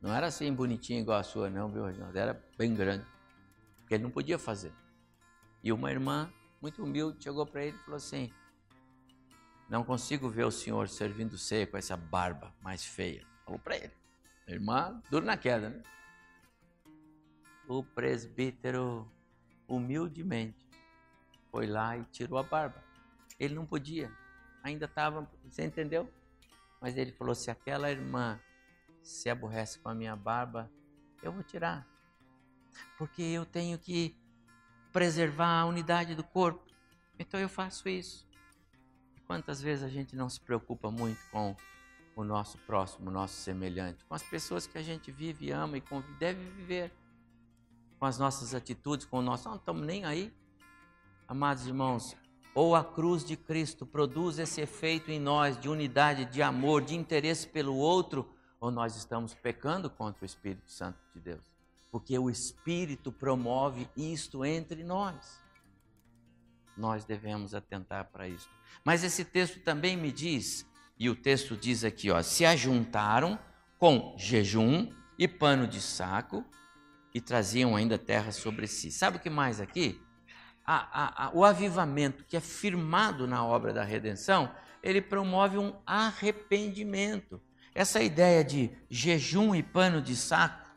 Não 0.00 0.14
era 0.14 0.28
assim 0.28 0.52
bonitinho 0.54 1.00
igual 1.00 1.18
a 1.18 1.22
sua, 1.24 1.50
não, 1.50 1.70
viu, 1.70 1.84
Reginaldo? 1.84 2.16
Era 2.16 2.40
bem 2.56 2.74
grande, 2.74 3.04
porque 3.80 3.94
ele 3.94 4.04
não 4.04 4.10
podia 4.10 4.38
fazer. 4.38 4.72
E 5.62 5.72
uma 5.72 5.90
irmã, 5.90 6.32
muito 6.62 6.82
humilde, 6.82 7.22
chegou 7.22 7.44
para 7.44 7.64
ele 7.64 7.76
e 7.76 7.80
falou 7.80 7.96
assim: 7.96 8.32
Não 9.68 9.82
consigo 9.82 10.28
ver 10.28 10.44
o 10.44 10.50
senhor 10.50 10.88
servindo 10.88 11.36
ceia 11.36 11.66
com 11.66 11.76
essa 11.76 11.96
barba 11.96 12.54
mais 12.62 12.84
feia. 12.84 13.26
Falou 13.44 13.58
para 13.58 13.76
ele. 13.76 13.92
Irmã, 14.46 15.02
duro 15.10 15.26
na 15.26 15.36
queda, 15.36 15.70
né? 15.70 15.82
O 17.66 17.82
presbítero, 17.82 19.10
humildemente, 19.66 20.65
foi 21.56 21.66
lá 21.66 21.96
e 21.96 22.04
tirou 22.12 22.38
a 22.38 22.42
barba. 22.42 22.84
Ele 23.40 23.54
não 23.54 23.64
podia, 23.64 24.12
ainda 24.62 24.84
estava, 24.84 25.26
você 25.42 25.64
entendeu? 25.64 26.06
Mas 26.82 26.98
ele 26.98 27.12
falou: 27.12 27.34
se 27.34 27.50
aquela 27.50 27.90
irmã 27.90 28.38
se 29.02 29.30
aborrece 29.30 29.78
com 29.78 29.88
a 29.88 29.94
minha 29.94 30.14
barba, 30.14 30.70
eu 31.22 31.32
vou 31.32 31.42
tirar. 31.42 31.86
Porque 32.98 33.22
eu 33.22 33.46
tenho 33.46 33.78
que 33.78 34.14
preservar 34.92 35.60
a 35.60 35.64
unidade 35.64 36.14
do 36.14 36.22
corpo. 36.22 36.62
Então 37.18 37.40
eu 37.40 37.48
faço 37.48 37.88
isso. 37.88 38.28
Quantas 39.26 39.62
vezes 39.62 39.82
a 39.82 39.88
gente 39.88 40.14
não 40.14 40.28
se 40.28 40.38
preocupa 40.38 40.90
muito 40.90 41.20
com 41.30 41.56
o 42.14 42.22
nosso 42.22 42.58
próximo, 42.66 43.08
o 43.08 43.12
nosso 43.12 43.34
semelhante, 43.34 44.04
com 44.04 44.14
as 44.14 44.22
pessoas 44.22 44.66
que 44.66 44.76
a 44.76 44.82
gente 44.82 45.10
vive, 45.10 45.52
ama 45.52 45.78
e 45.78 45.80
convive, 45.80 46.18
deve 46.18 46.50
viver, 46.50 46.92
com 47.98 48.04
as 48.04 48.18
nossas 48.18 48.54
atitudes, 48.54 49.06
com 49.06 49.20
o 49.20 49.22
nosso. 49.22 49.48
Não 49.48 49.56
estamos 49.56 49.86
nem 49.86 50.04
aí. 50.04 50.30
Amados 51.28 51.66
irmãos, 51.66 52.16
ou 52.54 52.76
a 52.76 52.84
cruz 52.84 53.24
de 53.24 53.36
Cristo 53.36 53.84
produz 53.84 54.38
esse 54.38 54.60
efeito 54.60 55.10
em 55.10 55.18
nós 55.18 55.60
de 55.60 55.68
unidade, 55.68 56.24
de 56.24 56.40
amor, 56.40 56.82
de 56.82 56.94
interesse 56.94 57.48
pelo 57.48 57.74
outro, 57.74 58.30
ou 58.60 58.70
nós 58.70 58.94
estamos 58.94 59.34
pecando 59.34 59.90
contra 59.90 60.22
o 60.22 60.24
Espírito 60.24 60.70
Santo 60.70 60.98
de 61.12 61.20
Deus. 61.20 61.42
Porque 61.90 62.16
o 62.16 62.30
Espírito 62.30 63.10
promove 63.10 63.88
isto 63.96 64.44
entre 64.44 64.84
nós. 64.84 65.42
Nós 66.76 67.04
devemos 67.04 67.54
atentar 67.54 68.04
para 68.12 68.28
isso. 68.28 68.48
Mas 68.84 69.02
esse 69.02 69.24
texto 69.24 69.58
também 69.64 69.96
me 69.96 70.12
diz 70.12 70.64
e 70.96 71.10
o 71.10 71.16
texto 71.16 71.56
diz 71.56 71.82
aqui, 71.82 72.08
ó, 72.08 72.22
se 72.22 72.46
ajuntaram 72.46 73.36
com 73.78 74.14
jejum 74.16 74.92
e 75.18 75.26
pano 75.26 75.66
de 75.66 75.80
saco 75.80 76.44
e 77.12 77.20
traziam 77.20 77.74
ainda 77.74 77.98
terra 77.98 78.30
sobre 78.30 78.68
si. 78.68 78.92
Sabe 78.92 79.16
o 79.16 79.20
que 79.20 79.28
mais 79.28 79.60
aqui? 79.60 80.00
A, 80.66 81.26
a, 81.26 81.30
o 81.32 81.44
avivamento 81.44 82.24
que 82.24 82.36
é 82.36 82.40
firmado 82.40 83.26
na 83.26 83.44
obra 83.44 83.72
da 83.72 83.84
redenção, 83.84 84.50
ele 84.82 85.00
promove 85.00 85.58
um 85.58 85.74
arrependimento. 85.86 87.40
Essa 87.74 88.02
ideia 88.02 88.42
de 88.42 88.70
jejum 88.90 89.54
e 89.54 89.62
pano 89.62 90.02
de 90.02 90.16
saco, 90.16 90.68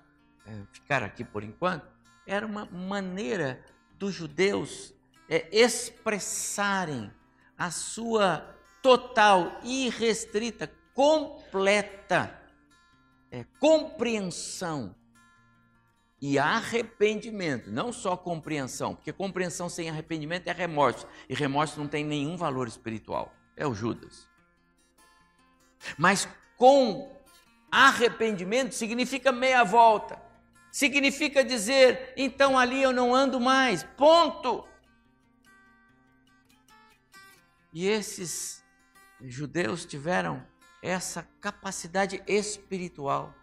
é, 0.45 0.52
ficar 0.71 1.02
aqui 1.02 1.23
por 1.23 1.43
enquanto, 1.43 1.88
era 2.28 2.45
uma 2.45 2.65
maneira 2.65 3.63
dos 3.97 4.13
judeus 4.13 4.93
é, 5.28 5.47
expressarem 5.52 7.12
a 7.58 7.71
sua 7.71 8.56
total, 8.82 9.60
irrestrita, 9.63 10.71
completa 10.93 12.39
é, 13.32 13.45
compreensão 13.60 14.95
e 16.21 16.38
arrependimento, 16.38 17.71
não 17.71 17.93
só 17.93 18.17
compreensão, 18.17 18.93
porque 18.93 19.13
compreensão 19.13 19.69
sem 19.69 19.89
arrependimento 19.89 20.47
é 20.47 20.51
remorso, 20.51 21.08
e 21.29 21.34
remorso 21.34 21.79
não 21.79 21.88
tem 21.88 22.03
nenhum 22.03 22.36
valor 22.36 22.67
espiritual. 22.67 23.34
É 23.55 23.65
o 23.65 23.73
Judas. 23.73 24.27
Mas 25.97 26.27
com 26.58 27.15
arrependimento 27.71 28.73
significa 28.73 29.32
meia 29.32 29.63
volta. 29.63 30.21
Significa 30.71 31.43
dizer, 31.43 32.13
então 32.15 32.58
ali 32.58 32.82
eu 32.82 32.91
não 32.91 33.15
ando 33.15 33.39
mais. 33.39 33.84
Ponto. 33.84 34.67
E 37.73 37.88
esses 37.88 38.63
judeus 39.21 39.86
tiveram 39.86 40.45
essa 40.82 41.27
capacidade 41.41 42.21
espiritual. 42.27 43.34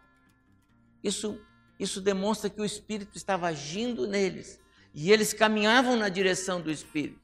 Isso, 1.02 1.40
isso 1.78 2.00
demonstra 2.00 2.48
que 2.48 2.60
o 2.60 2.64
Espírito 2.64 3.16
estava 3.16 3.48
agindo 3.48 4.06
neles 4.06 4.60
e 4.94 5.12
eles 5.12 5.32
caminhavam 5.32 5.96
na 5.96 6.08
direção 6.08 6.60
do 6.60 6.70
Espírito, 6.70 7.20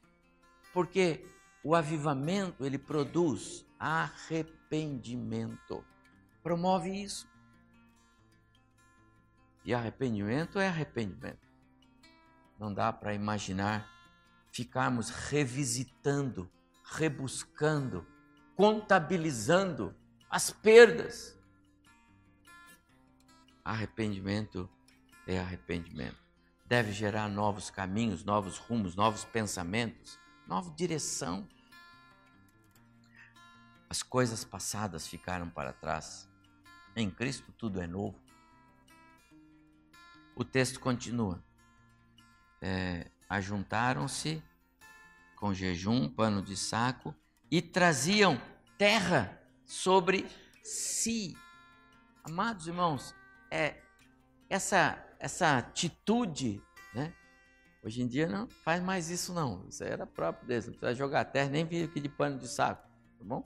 porque 0.71 1.25
o 1.63 1.73
avivamento 1.73 2.65
ele 2.65 2.77
produz 2.77 3.65
arrependimento, 3.79 5.83
promove 6.41 7.03
isso. 7.03 7.27
E 9.65 9.73
arrependimento 9.73 10.59
é 10.59 10.67
arrependimento. 10.67 11.39
Não 12.59 12.73
dá 12.73 12.93
para 12.93 13.13
imaginar 13.13 13.89
ficarmos 14.51 15.09
revisitando, 15.09 16.49
rebuscando, 16.83 18.05
contabilizando 18.55 19.95
as 20.29 20.51
perdas. 20.51 21.39
Arrependimento 23.63 24.69
é 25.27 25.39
arrependimento. 25.39 26.17
Deve 26.65 26.91
gerar 26.91 27.29
novos 27.29 27.69
caminhos, 27.69 28.23
novos 28.23 28.57
rumos, 28.57 28.95
novos 28.95 29.23
pensamentos, 29.23 30.19
nova 30.47 30.69
direção. 30.71 31.47
As 33.89 34.01
coisas 34.01 34.43
passadas 34.43 35.07
ficaram 35.07 35.49
para 35.49 35.71
trás. 35.71 36.29
Em 36.95 37.09
Cristo 37.09 37.51
tudo 37.51 37.79
é 37.79 37.87
novo. 37.87 38.19
O 40.35 40.43
texto 40.43 40.79
continua. 40.79 41.43
É, 42.61 43.11
Ajuntaram-se 43.29 44.43
com 45.35 45.53
jejum, 45.53 46.07
pano 46.07 46.39
de 46.39 46.55
saco 46.55 47.15
e 47.49 47.63
traziam 47.63 48.39
terra 48.77 49.41
sobre 49.65 50.27
si. 50.63 51.35
Amados 52.23 52.67
irmãos, 52.67 53.15
é 53.53 53.79
essa 54.49 54.99
essa 55.19 55.57
atitude, 55.57 56.61
né? 56.93 57.13
Hoje 57.81 58.01
em 58.01 58.07
dia 58.07 58.27
não 58.27 58.47
faz 58.65 58.81
mais 58.81 59.09
isso 59.09 59.33
não. 59.33 59.65
Isso 59.69 59.83
era 59.83 60.05
próprio 60.05 60.45
deles. 60.47 60.65
Não 60.65 60.73
precisa 60.73 60.95
jogar 60.95 61.23
terra, 61.25 61.49
nem 61.49 61.65
vir 61.65 61.85
aqui 61.85 62.01
de 62.01 62.09
pano 62.09 62.37
de 62.37 62.47
saco, 62.47 62.85
tá 63.17 63.23
bom? 63.23 63.43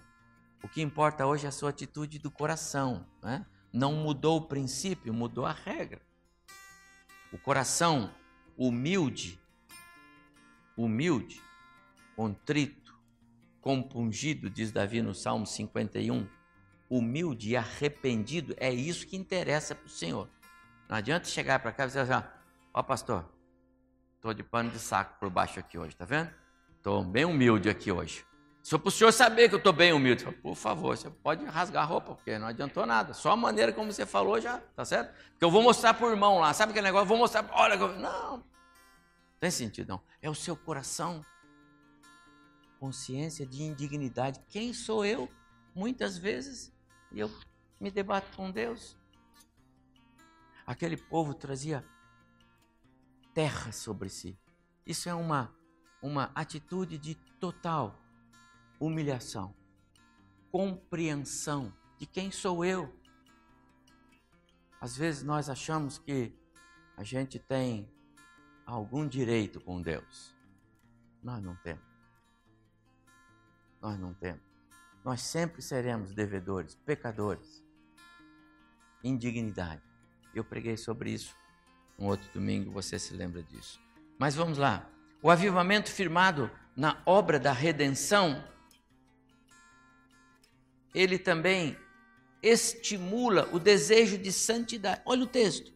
O 0.64 0.68
que 0.68 0.82
importa 0.82 1.28
hoje 1.28 1.46
é 1.46 1.50
a 1.50 1.52
sua 1.52 1.70
atitude 1.70 2.18
do 2.18 2.32
coração, 2.32 3.06
né? 3.22 3.46
Não 3.72 3.94
mudou 3.94 4.38
o 4.38 4.48
princípio, 4.48 5.14
mudou 5.14 5.46
a 5.46 5.52
regra. 5.52 6.02
O 7.32 7.38
coração 7.38 8.12
humilde, 8.58 9.40
humilde, 10.76 11.42
contrito, 12.16 12.98
compungido, 13.62 14.50
diz 14.50 14.72
Davi 14.72 15.02
no 15.02 15.14
Salmo 15.14 15.46
51, 15.46 16.28
humilde 16.90 17.50
e 17.52 17.58
arrependido, 17.58 18.56
é 18.58 18.72
isso 18.72 19.06
que 19.08 19.18
interessa 19.18 19.76
para 19.76 19.86
o 19.86 19.90
Senhor. 19.90 20.30
Não 20.88 20.98
adianta 20.98 21.28
chegar 21.28 21.60
para 21.60 21.72
cá 21.72 21.84
e 21.84 21.88
dizer 21.88 22.00
assim, 22.00 22.28
ó 22.74 22.82
pastor, 22.82 23.26
estou 24.16 24.34
de 24.34 24.44
pano 24.44 24.70
de 24.72 24.80
saco 24.80 25.20
por 25.20 25.30
baixo 25.30 25.60
aqui 25.60 25.78
hoje, 25.78 25.96
tá 25.96 26.06
vendo? 26.06 26.30
Estou 26.78 27.04
bem 27.04 27.26
humilde 27.26 27.70
aqui 27.70 27.92
hoje. 27.92 28.26
Só 28.68 28.78
para 28.78 28.90
o 28.90 28.92
senhor 28.92 29.14
saber 29.14 29.48
que 29.48 29.56
eu 29.56 29.60
estou 29.60 29.72
bem 29.72 29.94
humilde. 29.94 30.26
Por 30.42 30.56
favor, 30.56 30.98
você 30.98 31.10
pode 31.10 31.46
rasgar 31.46 31.84
a 31.84 31.86
roupa, 31.86 32.16
porque 32.16 32.38
não 32.38 32.48
adiantou 32.48 32.86
nada. 32.86 33.14
Só 33.14 33.32
a 33.32 33.36
maneira 33.36 33.72
como 33.72 33.92
você 33.94 34.06
falou 34.06 34.42
já, 34.42 34.58
tá 34.76 34.84
certo? 34.84 35.14
Porque 35.32 35.46
eu 35.46 35.50
vou 35.50 35.64
mostrar 35.64 35.94
para 35.94 36.06
o 36.06 36.10
irmão 36.10 36.40
lá. 36.40 36.54
Sabe 36.54 36.72
aquele 36.72 36.88
negócio? 36.88 37.04
Eu 37.06 37.08
vou 37.08 37.18
mostrar. 37.18 37.50
Olha, 37.54 37.78
não. 37.78 38.44
Tem 39.40 39.50
sentido, 39.50 39.88
não. 39.88 40.02
É 40.22 40.30
o 40.30 40.36
seu 40.36 40.56
coração 40.56 41.26
consciência 42.78 43.46
de 43.46 43.64
indignidade. 43.64 44.42
Quem 44.50 44.74
sou 44.74 45.06
eu? 45.06 45.30
Muitas 45.74 46.18
vezes 46.18 46.74
eu 47.12 47.32
me 47.80 47.92
debato 47.92 48.36
com 48.36 48.52
Deus. 48.52 48.98
Aquele 50.66 50.98
povo 50.98 51.34
trazia 51.34 51.86
terra 53.34 53.72
sobre 53.72 54.10
si. 54.10 54.38
Isso 54.86 55.08
é 55.08 55.14
uma, 55.14 55.56
uma 56.02 56.32
atitude 56.34 56.98
de 56.98 57.16
total 57.40 58.00
humilhação, 58.80 59.56
compreensão 60.52 61.74
de 61.98 62.06
quem 62.06 62.32
sou 62.32 62.64
eu. 62.66 62.94
Às 64.80 64.96
vezes 64.96 65.24
nós 65.24 65.50
achamos 65.50 65.98
que 65.98 66.34
a 66.96 67.04
gente 67.04 67.40
tem 67.40 67.90
algum 68.66 69.08
direito 69.08 69.60
com 69.62 69.82
Deus. 69.82 70.36
Nós 71.24 71.42
não 71.44 71.56
temos. 71.58 71.86
Nós 73.82 74.00
não 74.00 74.14
temos. 74.14 74.47
Nós 75.08 75.22
sempre 75.22 75.62
seremos 75.62 76.12
devedores, 76.12 76.76
pecadores. 76.86 77.64
Indignidade. 79.02 79.82
Eu 80.36 80.44
preguei 80.44 80.76
sobre 80.76 81.12
isso 81.12 81.34
um 81.98 82.08
outro 82.08 82.30
domingo, 82.34 82.72
você 82.72 83.00
se 83.00 83.14
lembra 83.14 83.42
disso. 83.42 83.80
Mas 84.20 84.36
vamos 84.36 84.58
lá. 84.58 84.86
O 85.22 85.32
avivamento 85.32 85.90
firmado 85.90 86.52
na 86.76 87.02
obra 87.06 87.40
da 87.40 87.54
redenção, 87.54 88.44
ele 90.94 91.18
também 91.18 91.78
estimula 92.44 93.48
o 93.54 93.60
desejo 93.60 94.18
de 94.18 94.34
santidade. 94.34 95.02
Olha 95.06 95.24
o 95.24 95.28
texto. 95.28 95.72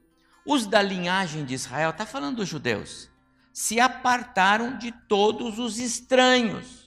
Os 0.46 0.67
da 0.67 0.82
linhagem 0.82 1.46
de 1.46 1.54
Israel, 1.54 1.91
está 1.91 2.06
falando 2.06 2.36
dos 2.36 2.50
judeus, 2.50 3.10
se 3.54 3.80
apartaram 3.80 4.78
de 4.78 4.91
todos 4.91 5.58
os 5.58 5.80
estranhos 5.80 6.81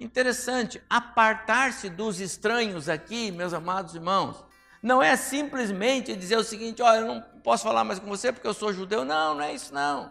Interessante, 0.00 0.82
apartar-se 0.88 1.90
dos 1.90 2.20
estranhos 2.20 2.88
aqui, 2.88 3.30
meus 3.30 3.52
amados 3.52 3.94
irmãos, 3.94 4.42
não 4.82 5.02
é 5.02 5.14
simplesmente 5.14 6.16
dizer 6.16 6.38
o 6.38 6.42
seguinte: 6.42 6.80
olha, 6.80 7.00
eu 7.00 7.06
não 7.06 7.20
posso 7.44 7.64
falar 7.64 7.84
mais 7.84 7.98
com 7.98 8.06
você 8.06 8.32
porque 8.32 8.48
eu 8.48 8.54
sou 8.54 8.72
judeu. 8.72 9.04
Não, 9.04 9.34
não 9.34 9.42
é 9.42 9.54
isso 9.54 9.74
não. 9.74 10.10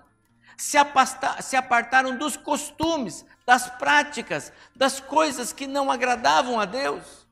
Se, 0.56 0.78
se 1.41 1.56
apartaram 1.56 2.15
dos 2.15 2.38
costumes, 2.38 3.25
das 3.47 3.67
práticas, 3.67 4.54
das 4.75 4.99
coisas 4.99 5.52
que 5.52 5.65
não 5.65 5.89
agradavam 5.89 6.60
a 6.60 6.65
Deus. 6.65 7.28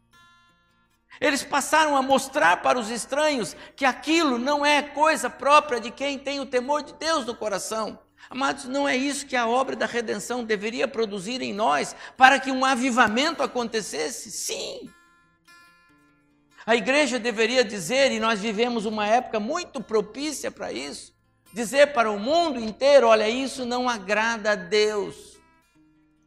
Eles 1.22 1.44
passaram 1.44 1.96
a 1.96 2.02
mostrar 2.02 2.64
para 2.64 2.80
os 2.80 2.90
estranhos 2.90 3.56
que 3.76 3.86
aquilo 3.86 4.40
não 4.40 4.66
é 4.66 4.82
coisa 4.82 5.30
própria 5.30 5.80
de 5.80 5.92
quem 5.92 6.18
tem 6.18 6.40
o 6.40 6.46
temor 6.46 6.82
de 6.82 6.94
Deus 6.94 7.24
no 7.24 7.36
coração. 7.36 8.00
Amados, 8.30 8.66
não 8.66 8.88
é 8.88 8.96
isso 8.96 9.26
que 9.26 9.36
a 9.36 9.48
obra 9.48 9.76
da 9.76 9.86
redenção 9.86 10.44
deveria 10.44 10.88
produzir 10.88 11.42
em 11.42 11.54
nós 11.54 11.96
para 12.18 12.40
que 12.40 12.52
um 12.52 12.66
avivamento 12.66 13.42
acontecesse? 13.42 14.32
Sim. 14.32 14.90
A 16.66 16.76
igreja 16.76 17.18
deveria 17.18 17.64
dizer, 17.64 18.12
e 18.12 18.20
nós 18.20 18.42
vivemos 18.42 18.86
uma 18.86 19.08
época 19.08 19.40
muito 19.40 19.82
propícia 19.82 20.52
para 20.52 20.72
isso, 20.74 21.14
dizer 21.54 21.94
para 21.94 22.12
o 22.12 22.20
mundo 22.20 22.60
inteiro: 22.60 23.08
olha, 23.08 23.30
isso 23.30 23.66
não 23.66 23.88
agrada 23.88 24.52
a 24.52 24.56
Deus. 24.56 25.38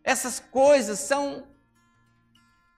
Essas 0.02 0.40
coisas 0.40 0.98
são 0.98 1.46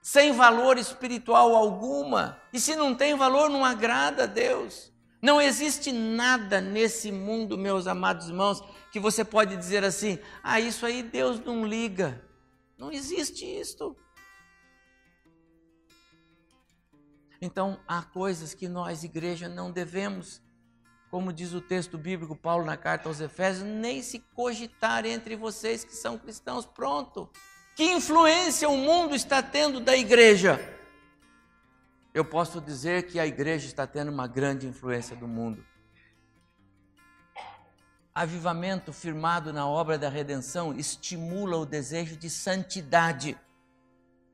sem 0.01 0.33
valor 0.33 0.77
espiritual 0.77 1.55
alguma. 1.55 2.37
E 2.51 2.59
se 2.59 2.75
não 2.75 2.93
tem 2.93 3.15
valor, 3.15 3.49
não 3.49 3.63
agrada 3.63 4.23
a 4.23 4.27
Deus. 4.27 4.91
Não 5.21 5.41
existe 5.41 5.93
nada 5.93 6.59
nesse 6.59 7.09
mundo, 7.13 7.57
meus 7.57 7.87
amados 7.87 8.27
irmãos, 8.27 8.61
que 8.93 8.99
você 8.99 9.25
pode 9.25 9.57
dizer 9.57 9.83
assim: 9.83 10.19
ah, 10.43 10.59
isso 10.59 10.85
aí 10.85 11.01
Deus 11.01 11.39
não 11.39 11.65
liga. 11.65 12.23
Não 12.77 12.91
existe 12.91 13.43
isto. 13.43 13.97
Então, 17.41 17.79
há 17.87 18.03
coisas 18.03 18.53
que 18.53 18.67
nós, 18.69 19.03
igreja, 19.03 19.49
não 19.49 19.71
devemos, 19.71 20.41
como 21.09 21.33
diz 21.33 21.53
o 21.53 21.59
texto 21.59 21.97
bíblico, 21.97 22.35
Paulo 22.35 22.63
na 22.63 22.77
carta 22.77 23.09
aos 23.09 23.19
Efésios, 23.19 23.67
nem 23.67 24.01
se 24.03 24.19
cogitar 24.19 25.05
entre 25.05 25.35
vocês 25.35 25.83
que 25.83 25.95
são 25.95 26.17
cristãos. 26.17 26.65
Pronto. 26.65 27.29
Que 27.75 27.83
influência 27.93 28.69
o 28.69 28.77
mundo 28.77 29.15
está 29.15 29.41
tendo 29.41 29.79
da 29.79 29.97
igreja? 29.97 30.59
Eu 32.13 32.23
posso 32.23 32.61
dizer 32.61 33.07
que 33.07 33.19
a 33.19 33.25
igreja 33.25 33.65
está 33.65 33.87
tendo 33.87 34.11
uma 34.11 34.27
grande 34.27 34.67
influência 34.67 35.15
do 35.15 35.27
mundo 35.27 35.65
avivamento 38.13 38.93
firmado 38.93 39.51
na 39.51 39.67
obra 39.67 39.97
da 39.97 40.09
redenção 40.09 40.73
estimula 40.73 41.57
o 41.57 41.65
desejo 41.65 42.15
de 42.15 42.29
santidade. 42.29 43.37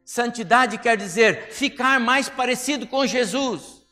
Santidade 0.04 0.78
quer 0.78 0.98
dizer 0.98 1.52
ficar 1.52 2.00
mais 2.00 2.28
parecido 2.28 2.88
com 2.88 3.06
Jesus. 3.06 3.86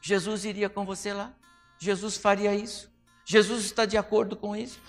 Jesus 0.00 0.44
iria 0.44 0.70
com 0.70 0.86
você 0.86 1.12
lá. 1.12 1.34
Jesus 1.78 2.16
faria 2.16 2.54
isso. 2.54 2.90
Jesus 3.24 3.64
está 3.64 3.84
de 3.84 3.96
acordo 3.96 4.36
com 4.36 4.54
isso. 4.54 4.80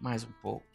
Mais 0.00 0.24
um 0.24 0.32
pouco. 0.40 0.66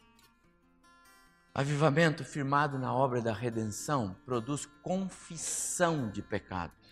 Avivamento 1.54 2.24
firmado 2.24 2.78
na 2.78 2.94
obra 2.94 3.22
da 3.22 3.34
redenção 3.34 4.16
produz 4.26 4.68
confissão 4.84 6.10
de 6.12 6.22
pecados. 6.22 6.87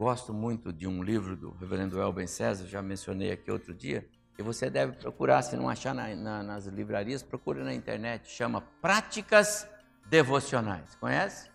Gosto 0.00 0.32
muito 0.32 0.72
de 0.72 0.86
um 0.86 1.02
livro 1.02 1.36
do 1.36 1.50
reverendo 1.50 2.00
Elben 2.00 2.26
César, 2.26 2.66
já 2.66 2.80
mencionei 2.80 3.32
aqui 3.32 3.50
outro 3.50 3.74
dia, 3.74 4.08
que 4.34 4.42
você 4.42 4.70
deve 4.70 4.94
procurar, 4.94 5.42
se 5.42 5.54
não 5.58 5.68
achar 5.68 5.94
na, 5.94 6.16
na, 6.16 6.42
nas 6.42 6.64
livrarias, 6.64 7.22
procure 7.22 7.62
na 7.62 7.74
internet, 7.74 8.26
chama 8.26 8.62
Práticas 8.80 9.68
Devocionais. 10.06 10.96
Conhece? 10.96 11.50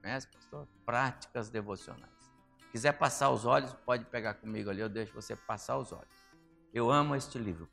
Conhece, 0.00 0.26
pastor? 0.28 0.66
Práticas 0.86 1.50
Devocionais. 1.50 2.32
Quiser 2.72 2.92
passar 2.92 3.28
os 3.28 3.44
olhos, 3.44 3.74
pode 3.84 4.06
pegar 4.06 4.32
comigo 4.32 4.70
ali, 4.70 4.80
eu 4.80 4.88
deixo 4.88 5.12
você 5.12 5.36
passar 5.36 5.76
os 5.76 5.92
olhos. 5.92 6.24
Eu 6.72 6.90
amo 6.90 7.14
este 7.14 7.36
livro, 7.36 7.68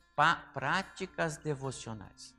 Práticas 0.52 1.38
Devocionais. 1.38 2.36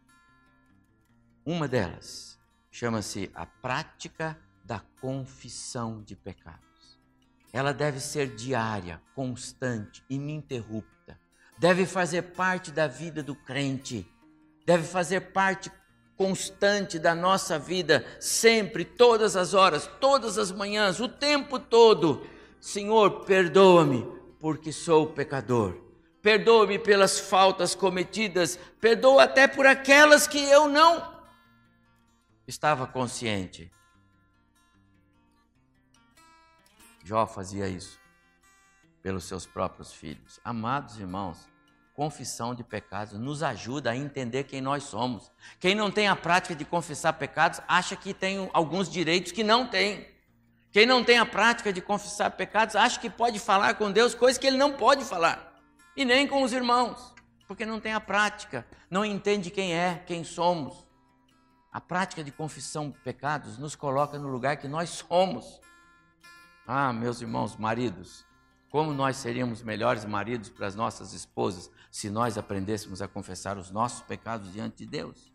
Uma 1.43 1.67
delas 1.67 2.39
chama-se 2.69 3.32
A 3.34 3.47
Prática 3.47 4.39
da 4.63 4.80
Confissão 5.01 6.03
de 6.03 6.15
Pecados 6.15 6.72
ela 7.54 7.72
deve 7.72 7.99
ser 7.99 8.36
diária, 8.36 8.99
constante, 9.16 10.04
ininterrupta. 10.10 11.20
Deve 11.56 11.86
fazer 11.86 12.24
parte 12.24 12.72
da 12.72 12.88
vida 12.88 13.22
do 13.22 13.36
crente. 13.36 14.12
Deve 14.66 14.84
fazer 14.84 15.32
parte 15.32 15.72
constante 16.18 16.97
da 16.97 17.14
nossa 17.14 17.60
vida, 17.60 18.04
sempre, 18.20 18.84
todas 18.84 19.36
as 19.36 19.54
horas, 19.54 19.88
todas 19.99 20.39
as 20.39 20.51
manhãs, 20.51 20.99
o 20.99 21.08
tempo 21.08 21.60
todo. 21.60 22.28
Senhor, 22.60 23.24
perdoa-me, 23.26 24.04
porque 24.39 24.72
sou 24.72 25.08
pecador. 25.08 25.78
Perdoa-me 26.24 26.80
pelas 26.80 27.20
faltas 27.20 27.76
cometidas, 27.76 28.58
perdoa 28.82 29.24
até 29.24 29.47
por 29.47 29.68
aquelas 29.68 30.26
que 30.26 30.39
eu 30.39 30.68
não 30.68 31.22
estava 32.47 32.88
consciente. 32.88 33.72
Jó 37.04 37.28
fazia 37.28 37.68
isso 37.68 37.99
pelos 39.01 39.26
seus 39.26 39.45
próprios 39.45 39.91
filhos. 39.91 40.39
Amados 40.43 40.97
irmãos, 40.97 41.38
confissão 41.93 42.56
de 42.56 42.64
pecados 42.64 43.20
nos 43.20 43.43
ajuda 43.43 43.91
a 43.91 43.95
entender 43.95 44.45
quem 44.45 44.62
nós 44.62 44.84
somos. 44.84 45.30
Quem 45.60 45.76
não 45.76 45.91
tem 45.91 46.08
a 46.08 46.16
prática 46.16 46.56
de 46.56 46.64
confessar 46.64 47.14
pecados 47.14 47.60
acha 47.68 47.95
que 47.95 48.14
tem 48.14 48.49
alguns 48.54 48.89
direitos 48.89 49.34
que 49.34 49.43
não 49.43 49.68
tem. 49.68 50.08
Quem 50.72 50.86
não 50.86 51.04
tem 51.04 51.20
a 51.20 51.26
prática 51.26 51.72
de 51.74 51.82
confessar 51.82 52.32
pecados 52.32 52.76
acha 52.76 52.99
que 52.99 53.10
pode 53.10 53.38
falar 53.38 53.76
com 53.76 53.91
Deus 53.91 54.16
coisas 54.16 54.39
que 54.39 54.47
ele 54.47 54.58
não 54.58 54.74
pode 54.74 55.04
falar. 55.04 55.54
E 55.95 56.06
nem 56.06 56.26
com 56.26 56.41
os 56.41 56.54
irmãos, 56.54 57.14
porque 57.47 57.66
não 57.66 57.80
tem 57.80 57.93
a 57.93 57.99
prática, 57.99 58.66
não 58.89 59.06
entende 59.06 59.51
quem 59.51 59.76
é, 59.76 60.01
quem 60.08 60.24
somos. 60.24 60.88
A 61.72 61.82
prática 61.82 62.24
de 62.24 62.32
confissão 62.32 62.89
de 62.89 62.97
pecados 62.99 63.58
nos 63.58 63.76
coloca 63.76 64.18
no 64.18 64.30
lugar 64.30 64.58
que 64.58 64.68
nós 64.68 64.89
somos. 64.89 65.60
Ah, 66.66 66.93
meus 66.93 67.22
irmãos, 67.22 67.57
maridos, 67.57 68.26
como 68.70 68.93
nós 68.93 69.18
seríamos 69.18 69.61
melhores 69.61 70.05
maridos 70.05 70.49
para 70.49 70.66
as 70.66 70.76
nossas 70.76 71.11
esposas 71.11 71.70
se 71.91 72.09
nós 72.09 72.38
aprendêssemos 72.38 73.01
a 73.01 73.07
confessar 73.07 73.57
os 73.57 73.70
nossos 73.70 74.01
pecados 74.03 74.51
diante 74.53 74.78
de 74.78 74.86
Deus? 74.86 75.34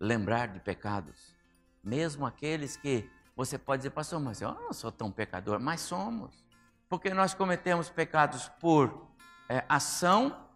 Lembrar 0.00 0.48
de 0.48 0.60
pecados, 0.60 1.36
mesmo 1.84 2.24
aqueles 2.24 2.78
que 2.78 3.10
você 3.36 3.58
pode 3.58 3.80
dizer, 3.80 3.90
pastor, 3.90 4.18
mas 4.20 4.40
eu 4.40 4.54
não 4.54 4.72
sou 4.72 4.90
tão 4.90 5.12
pecador, 5.12 5.60
mas 5.60 5.82
somos, 5.82 6.46
porque 6.88 7.12
nós 7.12 7.34
cometemos 7.34 7.90
pecados 7.90 8.48
por 8.58 9.06
é, 9.50 9.64
ação 9.68 10.48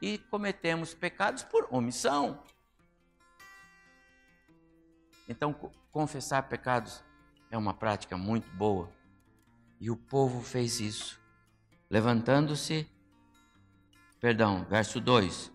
e 0.00 0.18
cometemos 0.18 0.94
pecados 0.94 1.42
por 1.42 1.66
omissão. 1.68 2.42
Então, 5.28 5.54
confessar 5.90 6.42
pecados 6.44 7.02
é 7.50 7.58
uma 7.58 7.74
prática 7.74 8.16
muito 8.16 8.48
boa. 8.50 8.90
E 9.80 9.90
o 9.90 9.96
povo 9.96 10.42
fez 10.42 10.80
isso. 10.80 11.20
Levantando-se, 11.90 12.88
perdão, 14.20 14.64
verso 14.68 15.00
2. 15.00 15.52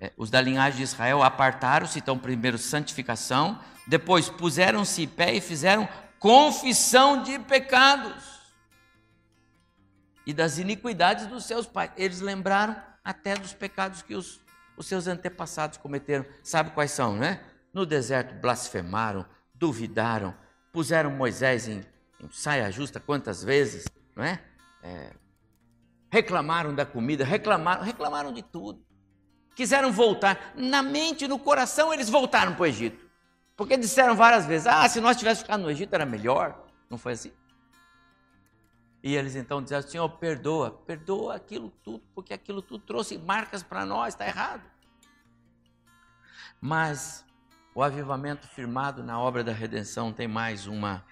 É, 0.00 0.12
os 0.16 0.30
da 0.30 0.40
linhagem 0.40 0.78
de 0.78 0.82
Israel 0.82 1.22
apartaram-se, 1.22 1.98
então, 1.98 2.18
primeiro 2.18 2.58
santificação, 2.58 3.58
depois 3.86 4.28
puseram-se 4.28 5.02
em 5.02 5.08
pé 5.08 5.34
e 5.34 5.40
fizeram 5.40 5.88
confissão 6.18 7.22
de 7.22 7.38
pecados 7.38 8.42
e 10.26 10.32
das 10.32 10.58
iniquidades 10.58 11.26
dos 11.26 11.44
seus 11.44 11.66
pais. 11.66 11.90
Eles 11.96 12.20
lembraram 12.20 12.76
até 13.04 13.36
dos 13.36 13.52
pecados 13.52 14.02
que 14.02 14.14
os, 14.14 14.40
os 14.76 14.86
seus 14.86 15.06
antepassados 15.06 15.78
cometeram. 15.78 16.24
Sabe 16.42 16.70
quais 16.70 16.92
são, 16.92 17.16
né? 17.16 17.40
No 17.72 17.86
deserto 17.86 18.34
blasfemaram, 18.40 19.24
duvidaram, 19.54 20.34
puseram 20.72 21.10
Moisés 21.10 21.68
em, 21.68 21.84
em 22.20 22.30
saia 22.30 22.70
justa 22.70 23.00
quantas 23.00 23.42
vezes, 23.42 23.86
não 24.14 24.24
é? 24.24 24.42
é? 24.82 25.12
Reclamaram 26.10 26.74
da 26.74 26.84
comida, 26.84 27.24
reclamaram, 27.24 27.82
reclamaram 27.82 28.32
de 28.32 28.42
tudo. 28.42 28.84
Quiseram 29.54 29.90
voltar. 29.92 30.52
Na 30.54 30.82
mente, 30.82 31.26
no 31.26 31.38
coração, 31.38 31.92
eles 31.92 32.08
voltaram 32.08 32.54
para 32.54 32.62
o 32.62 32.66
Egito. 32.66 33.10
Porque 33.56 33.76
disseram 33.76 34.14
várias 34.14 34.46
vezes: 34.46 34.66
ah, 34.66 34.86
se 34.88 35.00
nós 35.00 35.16
tivéssemos 35.16 35.42
ficado 35.42 35.62
no 35.62 35.70
Egito 35.70 35.94
era 35.94 36.04
melhor. 36.04 36.66
Não 36.90 36.98
foi 36.98 37.12
assim? 37.12 37.32
E 39.02 39.14
eles 39.14 39.34
então 39.34 39.62
disseram: 39.62 39.86
Senhor, 39.86 40.08
perdoa, 40.10 40.70
perdoa 40.70 41.36
aquilo 41.36 41.70
tudo, 41.82 42.02
porque 42.14 42.32
aquilo 42.32 42.62
tudo 42.62 42.84
trouxe 42.84 43.18
marcas 43.18 43.62
para 43.62 43.84
nós, 43.84 44.14
está 44.14 44.26
errado. 44.26 44.62
Mas 46.60 47.24
o 47.74 47.82
avivamento 47.82 48.46
firmado 48.48 49.02
na 49.02 49.18
obra 49.18 49.42
da 49.42 49.52
redenção 49.52 50.12
tem 50.12 50.28
mais 50.28 50.66
uma 50.66 51.04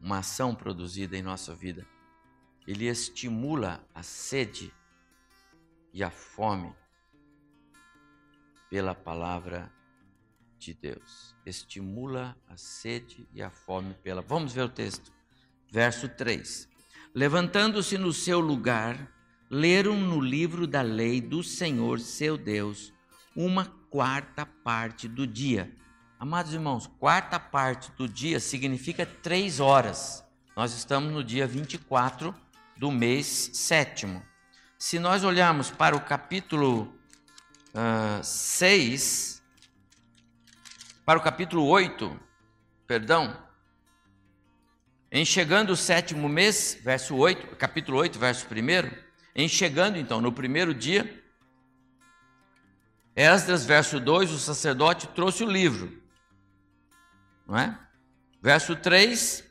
uma 0.00 0.18
ação 0.18 0.54
produzida 0.54 1.16
em 1.16 1.22
nossa 1.22 1.54
vida. 1.54 1.86
Ele 2.66 2.86
estimula 2.86 3.82
a 3.94 4.02
sede 4.02 4.70
e 5.94 6.04
a 6.04 6.10
fome 6.10 6.74
pela 8.68 8.94
palavra 8.94 9.72
de 10.58 10.74
Deus. 10.74 11.34
Estimula 11.46 12.36
a 12.46 12.56
sede 12.58 13.26
e 13.32 13.42
a 13.42 13.48
fome 13.48 13.94
pela. 13.94 14.20
Vamos 14.20 14.52
ver 14.52 14.62
o 14.62 14.68
texto. 14.68 15.10
Verso 15.70 16.06
3. 16.06 16.68
Levantando-se 17.14 17.96
no 17.96 18.12
seu 18.12 18.40
lugar, 18.40 19.10
leram 19.48 19.96
no 19.98 20.20
livro 20.20 20.66
da 20.66 20.82
lei 20.82 21.18
do 21.18 21.42
Senhor 21.42 21.98
seu 21.98 22.36
Deus 22.36 22.93
uma 23.34 23.66
quarta 23.90 24.46
parte 24.46 25.08
do 25.08 25.26
dia. 25.26 25.72
Amados 26.18 26.54
irmãos, 26.54 26.86
quarta 26.98 27.38
parte 27.38 27.90
do 27.92 28.08
dia 28.08 28.38
significa 28.38 29.04
três 29.04 29.60
horas. 29.60 30.24
Nós 30.56 30.72
estamos 30.72 31.12
no 31.12 31.24
dia 31.24 31.46
24 31.46 32.34
do 32.76 32.90
mês 32.90 33.50
sétimo. 33.52 34.22
Se 34.78 34.98
nós 34.98 35.24
olharmos 35.24 35.70
para 35.70 35.96
o 35.96 36.00
capítulo 36.00 36.82
uh, 37.74 38.18
ah, 38.18 38.22
6, 38.22 39.42
para 41.04 41.18
o 41.18 41.22
capítulo 41.22 41.66
8, 41.66 42.18
perdão, 42.86 43.36
em 45.10 45.24
chegando 45.24 45.70
o 45.70 45.76
sétimo 45.76 46.28
mês, 46.28 46.78
verso 46.82 47.16
8, 47.16 47.56
capítulo 47.56 47.98
8, 47.98 48.18
verso 48.18 48.46
1, 48.46 48.90
em 49.34 49.48
chegando 49.48 49.98
então 49.98 50.20
no 50.20 50.32
primeiro 50.32 50.74
dia, 50.74 51.23
Esdras, 53.16 53.64
verso 53.64 54.00
2, 54.00 54.32
o 54.32 54.38
sacerdote 54.38 55.06
trouxe 55.08 55.44
o 55.44 55.50
livro. 55.50 56.02
Não 57.46 57.56
é? 57.56 57.78
Verso 58.42 58.74
3, 58.74 59.44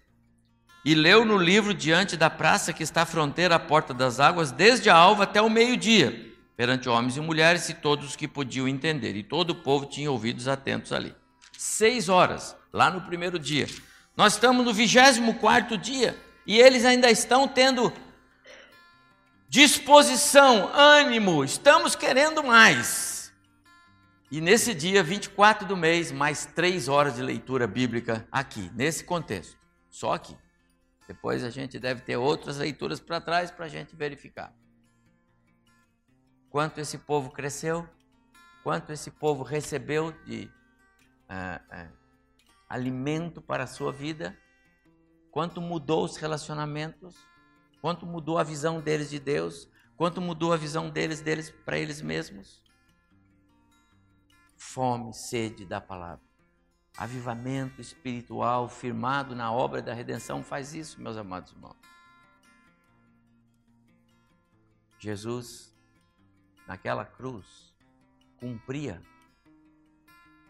e 0.85 0.93
leu 0.93 1.23
no 1.23 1.37
livro 1.37 1.73
diante 1.73 2.17
da 2.17 2.29
praça 2.29 2.73
que 2.73 2.83
está 2.83 3.03
à 3.03 3.05
fronteira 3.05 3.55
à 3.55 3.59
porta 3.59 3.93
das 3.93 4.19
águas, 4.19 4.51
desde 4.51 4.89
a 4.89 4.95
alva 4.95 5.23
até 5.23 5.41
o 5.41 5.49
meio-dia, 5.49 6.33
perante 6.57 6.89
homens 6.89 7.15
e 7.15 7.21
mulheres 7.21 7.69
e 7.69 7.73
todos 7.73 8.09
os 8.09 8.15
que 8.15 8.27
podiam 8.27 8.67
entender. 8.67 9.15
E 9.15 9.23
todo 9.23 9.51
o 9.51 9.55
povo 9.55 9.85
tinha 9.85 10.11
ouvidos 10.11 10.47
atentos 10.47 10.91
ali. 10.91 11.15
Seis 11.57 12.09
horas, 12.09 12.55
lá 12.71 12.89
no 12.91 13.01
primeiro 13.01 13.39
dia. 13.39 13.67
Nós 14.15 14.33
estamos 14.33 14.65
no 14.65 14.73
vigésimo 14.73 15.35
quarto 15.35 15.77
dia 15.77 16.17
e 16.45 16.59
eles 16.59 16.83
ainda 16.83 17.09
estão 17.09 17.47
tendo 17.47 17.91
disposição, 19.47 20.69
ânimo, 20.73 21.43
estamos 21.45 21.95
querendo 21.95 22.43
mais. 22.43 23.12
E 24.33 24.41
nesse 24.41 24.73
dia 24.73 25.03
24 25.03 25.67
do 25.67 25.77
mês, 25.77 26.11
mais 26.11 26.43
três 26.43 26.87
horas 26.87 27.13
de 27.13 27.21
leitura 27.21 27.67
bíblica 27.67 28.27
aqui, 28.31 28.71
nesse 28.73 29.03
contexto, 29.03 29.55
só 29.91 30.13
aqui. 30.13 30.35
Depois 31.07 31.43
a 31.43 31.51
gente 31.51 31.77
deve 31.77 32.01
ter 32.01 32.17
outras 32.17 32.57
leituras 32.57 32.99
para 32.99 33.21
trás 33.21 33.51
para 33.51 33.65
a 33.65 33.69
gente 33.69 33.95
verificar. 33.95 34.51
Quanto 36.49 36.79
esse 36.79 36.97
povo 36.97 37.29
cresceu? 37.29 37.87
quanto 38.63 38.93
esse 38.93 39.11
povo 39.11 39.43
recebeu 39.43 40.13
de 40.25 40.49
ah, 41.27 41.61
ah, 41.69 41.87
alimento 42.69 43.41
para 43.41 43.65
a 43.65 43.67
sua 43.67 43.91
vida, 43.91 44.35
quanto 45.29 45.59
mudou 45.59 46.05
os 46.05 46.15
relacionamentos, 46.15 47.15
quanto 47.81 48.05
mudou 48.05 48.37
a 48.37 48.43
visão 48.43 48.79
deles 48.79 49.09
de 49.09 49.19
Deus, 49.19 49.69
quanto 49.97 50.21
mudou 50.21 50.53
a 50.53 50.57
visão 50.57 50.89
deles 50.89 51.19
deles 51.19 51.51
para 51.65 51.77
eles 51.77 52.01
mesmos. 52.01 52.62
Fome, 54.63 55.13
sede 55.13 55.65
da 55.65 55.79
palavra. 55.79 56.25
Avivamento 56.97 57.79
espiritual 57.79 58.67
firmado 58.67 59.35
na 59.35 59.51
obra 59.51 59.83
da 59.83 59.93
redenção 59.93 60.41
faz 60.41 60.73
isso, 60.73 60.99
meus 60.99 61.15
amados 61.15 61.51
irmãos. 61.51 61.75
Jesus, 64.97 65.75
naquela 66.65 67.05
cruz, 67.05 67.75
cumpria 68.37 69.03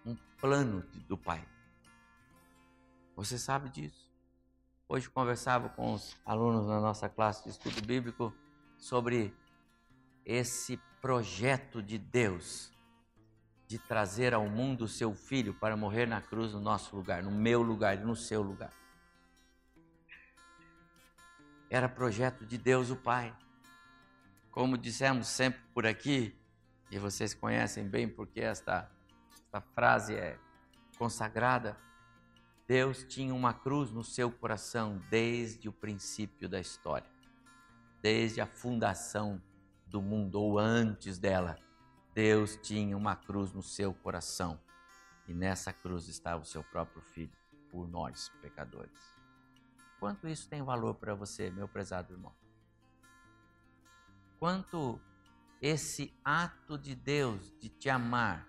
um 0.05 0.15
plano 0.39 0.83
do 1.07 1.17
Pai. 1.17 1.45
Você 3.15 3.37
sabe 3.37 3.69
disso. 3.69 4.09
Hoje 4.87 5.09
conversava 5.09 5.67
com 5.69 5.91
os 5.91 6.15
alunos 6.25 6.67
na 6.67 6.79
nossa 6.79 7.09
classe 7.09 7.43
de 7.43 7.49
estudo 7.49 7.85
bíblico 7.85 8.33
sobre 8.77 9.35
esse 10.23 10.77
projeto 11.01 11.81
de 11.81 11.97
Deus 11.97 12.73
de 13.73 13.79
trazer 13.79 14.35
ao 14.35 14.47
mundo 14.47 14.83
o 14.83 14.87
seu 14.87 15.15
filho 15.15 15.51
para 15.51 15.75
morrer 15.75 16.05
na 16.05 16.21
cruz 16.21 16.53
no 16.53 16.59
nosso 16.59 16.95
lugar, 16.95 17.23
no 17.23 17.31
meu 17.31 17.63
lugar 17.63 17.97
e 17.97 18.01
no 18.01 18.15
seu 18.15 18.39
lugar. 18.39 18.71
Era 21.71 21.89
projeto 21.89 22.45
de 22.45 22.55
Deus 22.55 22.91
o 22.91 22.95
Pai. 22.95 23.35
Como 24.51 24.77
dissemos 24.77 25.25
sempre 25.25 25.59
por 25.73 25.87
aqui, 25.87 26.39
e 26.91 26.99
vocês 26.99 27.33
conhecem 27.33 27.87
bem 27.87 28.07
porque 28.07 28.41
esta, 28.41 28.87
esta 29.33 29.59
frase 29.59 30.13
é 30.13 30.37
consagrada, 30.99 31.75
Deus 32.67 33.03
tinha 33.03 33.33
uma 33.33 33.55
cruz 33.55 33.89
no 33.89 34.03
seu 34.03 34.29
coração 34.29 35.01
desde 35.09 35.67
o 35.67 35.73
princípio 35.73 36.47
da 36.47 36.59
história, 36.59 37.09
desde 38.03 38.39
a 38.39 38.45
fundação 38.45 39.41
do 39.87 39.99
mundo 39.99 40.39
ou 40.39 40.59
antes 40.59 41.17
dela. 41.17 41.62
Deus 42.13 42.55
tinha 42.61 42.95
uma 42.95 43.15
cruz 43.15 43.51
no 43.51 43.63
seu 43.63 43.91
coração 43.91 44.59
e 45.27 45.33
nessa 45.33 45.73
cruz 45.73 46.07
estava 46.07 46.43
o 46.43 46.45
seu 46.45 46.63
próprio 46.63 47.01
filho 47.01 47.35
por 47.71 47.87
nós, 47.87 48.29
pecadores. 48.39 49.19
Quanto 49.99 50.27
isso 50.27 50.47
tem 50.47 50.61
valor 50.61 50.95
para 50.95 51.15
você, 51.15 51.49
meu 51.49 51.67
prezado 51.67 52.13
irmão? 52.13 52.33
Quanto 54.37 55.01
esse 55.59 56.13
ato 56.23 56.77
de 56.77 56.93
Deus 56.93 57.51
de 57.59 57.69
te 57.69 57.89
amar 57.89 58.47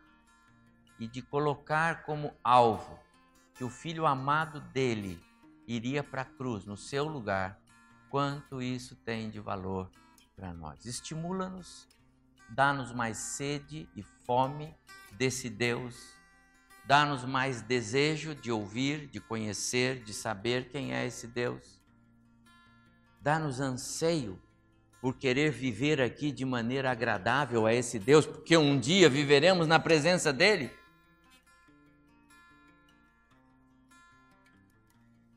e 0.98 1.06
de 1.06 1.22
colocar 1.22 2.04
como 2.04 2.36
alvo 2.42 2.98
que 3.54 3.64
o 3.64 3.70
filho 3.70 4.04
amado 4.04 4.60
dele 4.60 5.24
iria 5.66 6.04
para 6.04 6.22
a 6.22 6.26
cruz 6.26 6.66
no 6.66 6.76
seu 6.76 7.06
lugar, 7.06 7.58
quanto 8.10 8.60
isso 8.60 8.94
tem 8.96 9.30
de 9.30 9.40
valor 9.40 9.90
para 10.36 10.52
nós? 10.52 10.84
Estimula-nos 10.84 11.88
dá-nos 12.48 12.92
mais 12.92 13.16
sede 13.16 13.88
e 13.94 14.02
fome 14.02 14.74
desse 15.12 15.48
Deus, 15.48 16.14
dá-nos 16.84 17.24
mais 17.24 17.62
desejo 17.62 18.34
de 18.34 18.50
ouvir, 18.50 19.06
de 19.06 19.20
conhecer, 19.20 20.02
de 20.02 20.12
saber 20.12 20.68
quem 20.68 20.94
é 20.94 21.06
esse 21.06 21.26
Deus, 21.26 21.82
dá-nos 23.20 23.60
anseio 23.60 24.40
por 25.00 25.16
querer 25.16 25.50
viver 25.50 26.00
aqui 26.00 26.32
de 26.32 26.44
maneira 26.44 26.90
agradável 26.90 27.66
a 27.66 27.74
esse 27.74 27.98
Deus, 27.98 28.26
porque 28.26 28.56
um 28.56 28.78
dia 28.78 29.08
viveremos 29.08 29.66
na 29.66 29.78
presença 29.78 30.32
dele. 30.32 30.70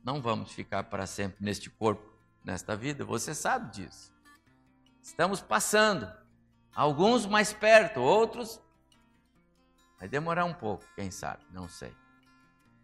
Não 0.04 0.22
vamos 0.22 0.54
ficar 0.54 0.84
para 0.84 1.06
sempre 1.06 1.44
neste 1.44 1.70
corpo, 1.70 2.10
nesta 2.42 2.78
vida, 2.78 3.04
você 3.04 3.36
sabe 3.36 3.72
disso. 3.72 4.14
Estamos 5.02 5.42
passando. 5.42 6.10
Alguns 6.78 7.26
mais 7.26 7.52
perto, 7.52 8.00
outros 8.00 8.62
vai 9.98 10.08
demorar 10.08 10.46
um 10.46 10.54
pouco, 10.54 10.86
quem 10.96 11.10
sabe, 11.10 11.44
não 11.50 11.68
sei. 11.68 11.92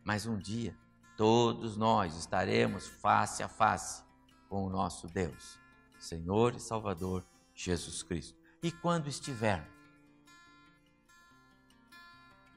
Mas 0.04 0.26
um 0.26 0.36
dia 0.36 0.76
todos 1.16 1.78
nós 1.78 2.18
estaremos 2.18 2.88
face 2.88 3.44
a 3.44 3.48
face 3.48 4.04
com 4.50 4.66
o 4.66 4.70
nosso 4.72 5.08
Deus, 5.08 5.60
Senhor 6.00 6.56
e 6.56 6.60
Salvador 6.60 7.24
Jesus 7.54 8.02
Cristo. 8.02 8.36
E 8.64 8.72
quando 8.72 9.08
estiver, 9.08 9.64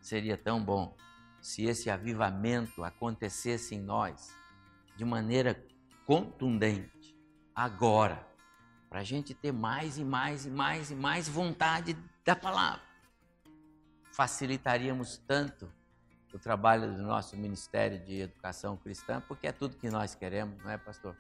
seria 0.00 0.38
tão 0.38 0.64
bom 0.64 0.96
se 1.42 1.64
esse 1.64 1.90
avivamento 1.90 2.82
acontecesse 2.82 3.74
em 3.74 3.82
nós 3.82 4.34
de 4.96 5.04
maneira 5.04 5.62
contundente, 6.06 7.14
agora, 7.54 8.26
para 8.88 9.00
a 9.00 9.04
gente 9.04 9.34
ter 9.34 9.52
mais 9.52 9.98
e 9.98 10.04
mais 10.04 10.46
e 10.46 10.50
mais 10.50 10.90
e 10.90 10.94
mais 10.94 11.28
vontade 11.28 11.96
da 12.24 12.36
palavra. 12.36 12.82
Facilitaríamos 14.12 15.18
tanto 15.26 15.70
o 16.32 16.38
trabalho 16.38 16.94
do 16.94 17.02
nosso 17.02 17.36
Ministério 17.36 17.98
de 17.98 18.20
Educação 18.20 18.76
Cristã, 18.76 19.22
porque 19.26 19.46
é 19.46 19.52
tudo 19.52 19.76
que 19.76 19.88
nós 19.88 20.14
queremos, 20.14 20.62
não 20.62 20.70
é, 20.70 20.76
pastor? 20.76 21.16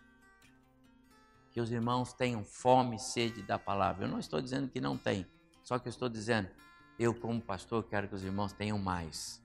Que 1.52 1.60
os 1.60 1.72
irmãos 1.72 2.12
tenham 2.12 2.44
fome 2.44 2.96
e 2.96 2.98
sede 2.98 3.42
da 3.42 3.58
palavra. 3.58 4.04
Eu 4.04 4.10
não 4.10 4.18
estou 4.18 4.42
dizendo 4.42 4.68
que 4.68 4.80
não 4.80 4.96
tem, 4.96 5.26
só 5.64 5.78
que 5.78 5.88
eu 5.88 5.90
estou 5.90 6.08
dizendo, 6.08 6.50
eu, 6.98 7.14
como 7.14 7.40
pastor, 7.40 7.84
quero 7.84 8.08
que 8.08 8.14
os 8.14 8.22
irmãos 8.22 8.52
tenham 8.52 8.78
mais. 8.78 9.42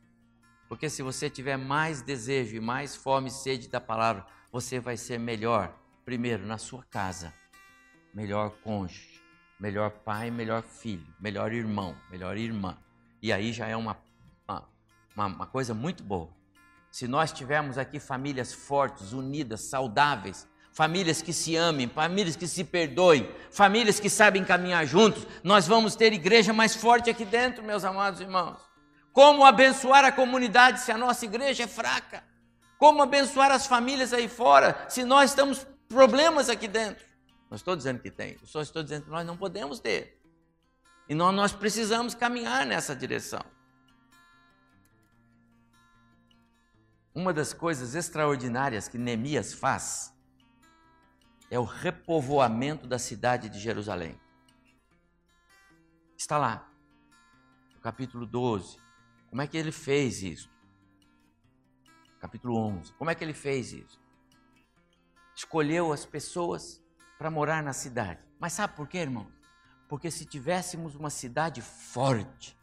Porque 0.67 0.89
se 0.89 1.01
você 1.01 1.30
tiver 1.30 1.57
mais 1.57 2.01
desejo 2.01 2.55
e 2.55 2.59
mais 2.59 2.95
fome 2.95 3.30
e 3.30 3.32
sede 3.32 3.69
da 3.69 3.80
palavra, 3.80 4.26
você 4.51 4.80
vai 4.80 4.97
ser 4.97 5.17
melhor, 5.17 5.74
primeiro, 6.03 6.45
na 6.45 6.57
sua 6.57 6.84
casa 6.84 7.34
melhor 8.14 8.51
cônjuge, 8.64 9.22
melhor 9.59 9.91
pai, 9.91 10.32
melhor 10.32 10.64
filho, 10.64 11.05
melhor 11.20 11.51
irmão, 11.51 11.95
melhor 12.09 12.38
irmã. 12.38 12.78
E 13.22 13.32
aí 13.32 13.53
já 13.53 13.68
é 13.68 13.76
uma, 13.76 13.97
uma, 14.47 15.26
uma 15.28 15.47
coisa 15.47 15.74
muito 15.74 16.03
boa. 16.03 16.30
Se 16.91 17.07
nós 17.07 17.32
tivermos 17.32 17.78
aqui 17.78 17.99
famílias 17.99 18.53
fortes, 18.53 19.14
unidas, 19.14 19.70
saudáveis, 19.70 20.47
famílias 20.74 21.22
que 21.22 21.32
se 21.32 21.55
amem, 21.55 21.88
famílias 21.88 22.36
que 22.36 22.47
se 22.47 22.64
perdoem, 22.64 23.30
famílias 23.51 23.99
que 23.99 24.09
sabem 24.09 24.43
caminhar 24.43 24.86
juntos, 24.86 25.26
nós 25.43 25.68
vamos 25.68 25.95
ter 25.95 26.12
igreja 26.12 26.51
mais 26.51 26.76
forte 26.76 27.09
aqui 27.09 27.24
dentro, 27.24 27.64
meus 27.64 27.84
amados 27.84 28.20
irmãos. 28.20 28.57
Como 29.14 29.45
abençoar 29.45 30.03
a 30.05 30.12
comunidade 30.12 30.80
se 30.80 30.91
a 30.91 30.97
nossa 30.97 31.26
igreja 31.26 31.64
é 31.64 31.68
fraca? 31.68 32.24
Como 32.78 33.01
abençoar 33.01 33.51
as 33.51 33.68
famílias 33.68 34.12
aí 34.14 34.28
fora 34.28 34.86
se 34.89 35.03
nós 35.03 35.32
estamos 35.32 35.68
problemas 35.88 36.49
aqui 36.49 36.68
dentro? 36.68 37.11
Não 37.52 37.58
estou 37.58 37.76
dizendo 37.76 37.99
que 37.99 38.10
tem, 38.10 38.38
só 38.45 38.62
estou 38.62 38.82
dizendo 38.82 39.04
que 39.04 39.10
nós 39.10 39.28
não 39.28 39.36
podemos 39.36 39.82
ter. 39.82 40.18
E 41.10 41.14
nós, 41.14 41.36
nós 41.36 41.52
precisamos 41.52 42.16
caminhar 42.16 42.66
nessa 42.66 42.95
direção. 42.95 43.43
Uma 47.14 47.34
das 47.34 47.52
coisas 47.52 47.93
extraordinárias 47.93 48.88
que 48.88 48.97
Neemias 48.97 49.54
faz 49.54 50.16
é 51.49 51.60
o 51.60 51.66
repovoamento 51.66 52.88
da 52.88 52.97
cidade 52.97 53.49
de 53.49 53.60
Jerusalém. 53.60 54.18
Está 56.18 56.38
lá, 56.38 56.72
no 57.76 57.82
capítulo 57.82 58.26
12. 58.26 58.80
Como 59.30 59.41
é 59.41 59.47
que 59.47 59.58
ele 59.58 59.74
fez 59.74 60.24
isso? 60.24 60.49
Capítulo 62.18 62.56
11. 62.56 62.93
Como 62.93 63.10
é 63.10 63.16
que 63.16 63.26
ele 63.26 63.34
fez 63.34 63.74
isso? 63.74 63.99
Escolheu 65.36 65.91
as 65.91 66.06
pessoas 66.06 66.82
para 67.22 67.30
morar 67.30 67.61
na 67.61 67.72
cidade. 67.72 68.26
Mas 68.39 68.53
sabe 68.53 68.76
por 68.76 68.88
quê, 68.88 68.97
irmão? 68.97 69.32
Porque 69.88 70.09
se 70.09 70.26
tivéssemos 70.26 70.95
uma 70.95 71.11
cidade 71.11 71.61
forte, 71.61 72.57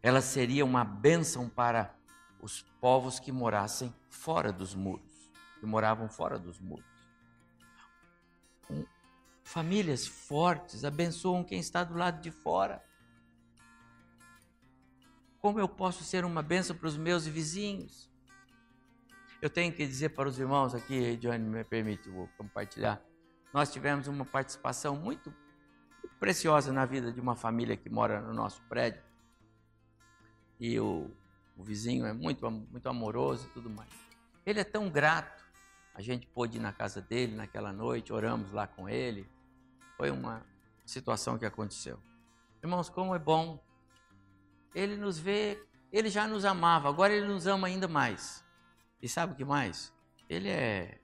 ela 0.00 0.20
seria 0.20 0.64
uma 0.64 0.84
bênção 0.84 1.48
para 1.48 1.92
os 2.40 2.62
povos 2.80 3.18
que 3.18 3.32
morassem 3.32 3.92
fora 4.08 4.52
dos 4.52 4.72
muros, 4.72 5.32
que 5.58 5.66
moravam 5.66 6.08
fora 6.08 6.38
dos 6.38 6.60
muros. 6.60 6.86
Famílias 9.42 10.06
fortes 10.06 10.84
abençoam 10.84 11.42
quem 11.42 11.58
está 11.58 11.82
do 11.82 11.94
lado 11.94 12.22
de 12.22 12.30
fora. 12.30 12.84
Como 15.40 15.58
eu 15.58 15.68
posso 15.68 16.04
ser 16.04 16.24
uma 16.24 16.40
bênção 16.40 16.76
para 16.76 16.86
os 16.86 16.96
meus 16.96 17.26
vizinhos? 17.26 18.08
Eu 19.42 19.50
tenho 19.50 19.72
que 19.72 19.84
dizer 19.84 20.10
para 20.10 20.28
os 20.28 20.38
irmãos 20.38 20.72
aqui, 20.72 21.16
Johnny, 21.16 21.44
me 21.44 21.64
permite, 21.64 22.08
vou 22.08 22.28
compartilhar 22.38 23.02
nós 23.54 23.72
tivemos 23.72 24.08
uma 24.08 24.24
participação 24.24 24.96
muito, 24.96 25.32
muito 26.02 26.16
preciosa 26.18 26.72
na 26.72 26.84
vida 26.84 27.12
de 27.12 27.20
uma 27.20 27.36
família 27.36 27.76
que 27.76 27.88
mora 27.88 28.20
no 28.20 28.34
nosso 28.34 28.60
prédio. 28.62 29.00
E 30.58 30.80
o, 30.80 31.08
o 31.56 31.62
vizinho 31.62 32.04
é 32.04 32.12
muito, 32.12 32.50
muito 32.50 32.88
amoroso 32.88 33.46
e 33.46 33.50
tudo 33.50 33.70
mais. 33.70 33.92
Ele 34.44 34.58
é 34.58 34.64
tão 34.64 34.90
grato. 34.90 35.44
A 35.94 36.02
gente 36.02 36.26
pôde 36.26 36.58
ir 36.58 36.60
na 36.60 36.72
casa 36.72 37.00
dele 37.00 37.36
naquela 37.36 37.72
noite, 37.72 38.12
oramos 38.12 38.50
lá 38.50 38.66
com 38.66 38.88
ele. 38.88 39.30
Foi 39.96 40.10
uma 40.10 40.44
situação 40.84 41.38
que 41.38 41.46
aconteceu. 41.46 42.02
Irmãos, 42.60 42.90
como 42.90 43.14
é 43.14 43.20
bom 43.20 43.62
ele 44.74 44.96
nos 44.96 45.16
vê, 45.16 45.64
ele 45.92 46.10
já 46.10 46.26
nos 46.26 46.44
amava, 46.44 46.88
agora 46.88 47.12
ele 47.12 47.28
nos 47.28 47.46
ama 47.46 47.68
ainda 47.68 47.86
mais. 47.86 48.44
E 49.00 49.08
sabe 49.08 49.34
o 49.34 49.36
que 49.36 49.44
mais? 49.44 49.94
Ele 50.28 50.48
é 50.48 50.98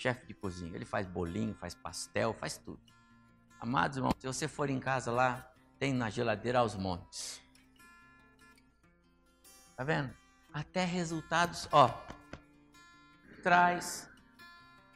chefe 0.00 0.26
de 0.26 0.32
cozinha, 0.32 0.74
ele 0.74 0.86
faz 0.86 1.06
bolinho, 1.06 1.54
faz 1.54 1.74
pastel, 1.74 2.32
faz 2.32 2.56
tudo. 2.56 2.80
Amados 3.60 3.98
irmãos, 3.98 4.14
se 4.18 4.26
você 4.26 4.48
for 4.48 4.70
em 4.70 4.80
casa 4.80 5.12
lá, 5.12 5.52
tem 5.78 5.92
na 5.92 6.08
geladeira 6.08 6.60
aos 6.60 6.74
montes. 6.74 7.38
Tá 9.76 9.84
vendo? 9.84 10.10
Até 10.52 10.86
resultados, 10.86 11.68
ó. 11.70 12.02
Traz. 13.42 14.08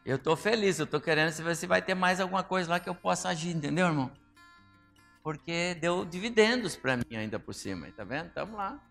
Eu 0.07 0.19
tô 0.19 0.35
feliz, 0.37 0.79
eu 0.79 0.87
tô 0.87 0.99
querendo 0.99 1.33
saber 1.33 1.55
se 1.55 1.67
vai 1.67 1.83
ter 1.83 1.95
mais 1.95 2.19
alguma 2.19 2.43
coisa 2.43 2.71
lá 2.71 2.81
que 2.81 2.89
eu 2.89 2.95
possa 2.95 3.29
agir, 3.29 3.55
entendeu, 3.55 3.87
irmão? 3.87 4.11
Porque 5.23 5.75
deu 5.75 6.07
dividendos 6.07 6.77
para 6.77 6.97
mim 6.97 7.17
ainda 7.17 7.39
por 7.39 7.55
cima, 7.55 7.91
tá 7.93 8.05
vendo? 8.05 8.33
Tamo 8.33 8.57
lá. 8.57 8.83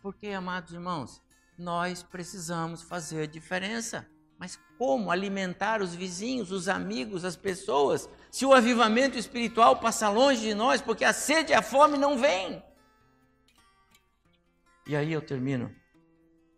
Porque, 0.00 0.28
amados 0.28 0.72
irmãos, 0.72 1.20
nós 1.58 2.02
precisamos 2.02 2.82
fazer 2.82 3.26
diferença. 3.26 4.08
Mas 4.42 4.58
como 4.76 5.12
alimentar 5.12 5.80
os 5.80 5.94
vizinhos, 5.94 6.50
os 6.50 6.68
amigos, 6.68 7.24
as 7.24 7.36
pessoas, 7.36 8.10
se 8.28 8.44
o 8.44 8.52
avivamento 8.52 9.16
espiritual 9.16 9.76
passa 9.76 10.08
longe 10.08 10.40
de 10.40 10.52
nós, 10.52 10.80
porque 10.80 11.04
a 11.04 11.12
sede 11.12 11.52
e 11.52 11.54
a 11.54 11.62
fome 11.62 11.96
não 11.96 12.18
vêm? 12.18 12.60
E 14.84 14.96
aí 14.96 15.12
eu 15.12 15.22
termino 15.22 15.72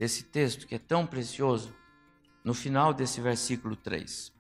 esse 0.01 0.22
texto 0.22 0.66
que 0.66 0.76
é 0.76 0.78
tão 0.78 1.07
precioso, 1.07 1.74
no 2.43 2.55
final 2.55 2.95
desse 2.95 3.20
versículo 3.20 3.76
3. 3.76 4.32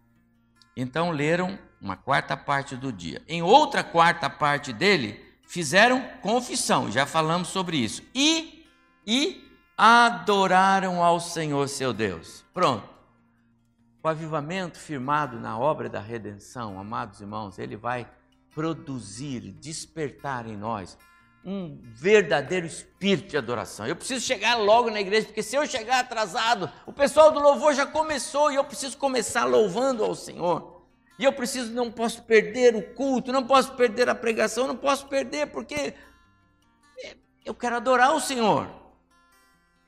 Então 0.74 1.10
leram 1.10 1.58
uma 1.78 1.98
quarta 1.98 2.38
parte 2.38 2.74
do 2.74 2.90
dia. 2.90 3.22
Em 3.28 3.42
outra 3.42 3.84
quarta 3.84 4.30
parte 4.30 4.72
dele, 4.72 5.22
fizeram 5.46 6.00
confissão, 6.22 6.90
já 6.90 7.04
falamos 7.04 7.48
sobre 7.48 7.76
isso. 7.76 8.02
E, 8.14 8.66
e 9.06 9.46
adoraram 9.76 11.04
ao 11.04 11.20
Senhor 11.20 11.68
seu 11.68 11.92
Deus. 11.92 12.42
Pronto. 12.54 12.93
O 14.04 14.08
avivamento 14.08 14.78
firmado 14.78 15.40
na 15.40 15.58
obra 15.58 15.88
da 15.88 15.98
redenção, 15.98 16.78
amados 16.78 17.22
irmãos, 17.22 17.58
ele 17.58 17.74
vai 17.74 18.06
produzir, 18.54 19.40
despertar 19.52 20.46
em 20.46 20.58
nós 20.58 20.98
um 21.42 21.80
verdadeiro 21.82 22.66
espírito 22.66 23.30
de 23.30 23.38
adoração. 23.38 23.86
Eu 23.86 23.96
preciso 23.96 24.22
chegar 24.22 24.56
logo 24.56 24.90
na 24.90 25.00
igreja, 25.00 25.26
porque 25.26 25.42
se 25.42 25.56
eu 25.56 25.66
chegar 25.66 26.00
atrasado, 26.00 26.70
o 26.84 26.92
pessoal 26.92 27.32
do 27.32 27.40
louvor 27.40 27.72
já 27.72 27.86
começou 27.86 28.52
e 28.52 28.56
eu 28.56 28.64
preciso 28.64 28.98
começar 28.98 29.46
louvando 29.46 30.04
ao 30.04 30.14
Senhor. 30.14 30.82
E 31.18 31.24
eu 31.24 31.32
preciso, 31.32 31.72
não 31.72 31.90
posso 31.90 32.24
perder 32.24 32.76
o 32.76 32.82
culto, 32.82 33.32
não 33.32 33.46
posso 33.46 33.72
perder 33.72 34.10
a 34.10 34.14
pregação, 34.14 34.66
não 34.66 34.76
posso 34.76 35.06
perder, 35.06 35.46
porque 35.46 35.94
eu 37.42 37.54
quero 37.54 37.76
adorar 37.76 38.14
o 38.14 38.20
Senhor 38.20 38.83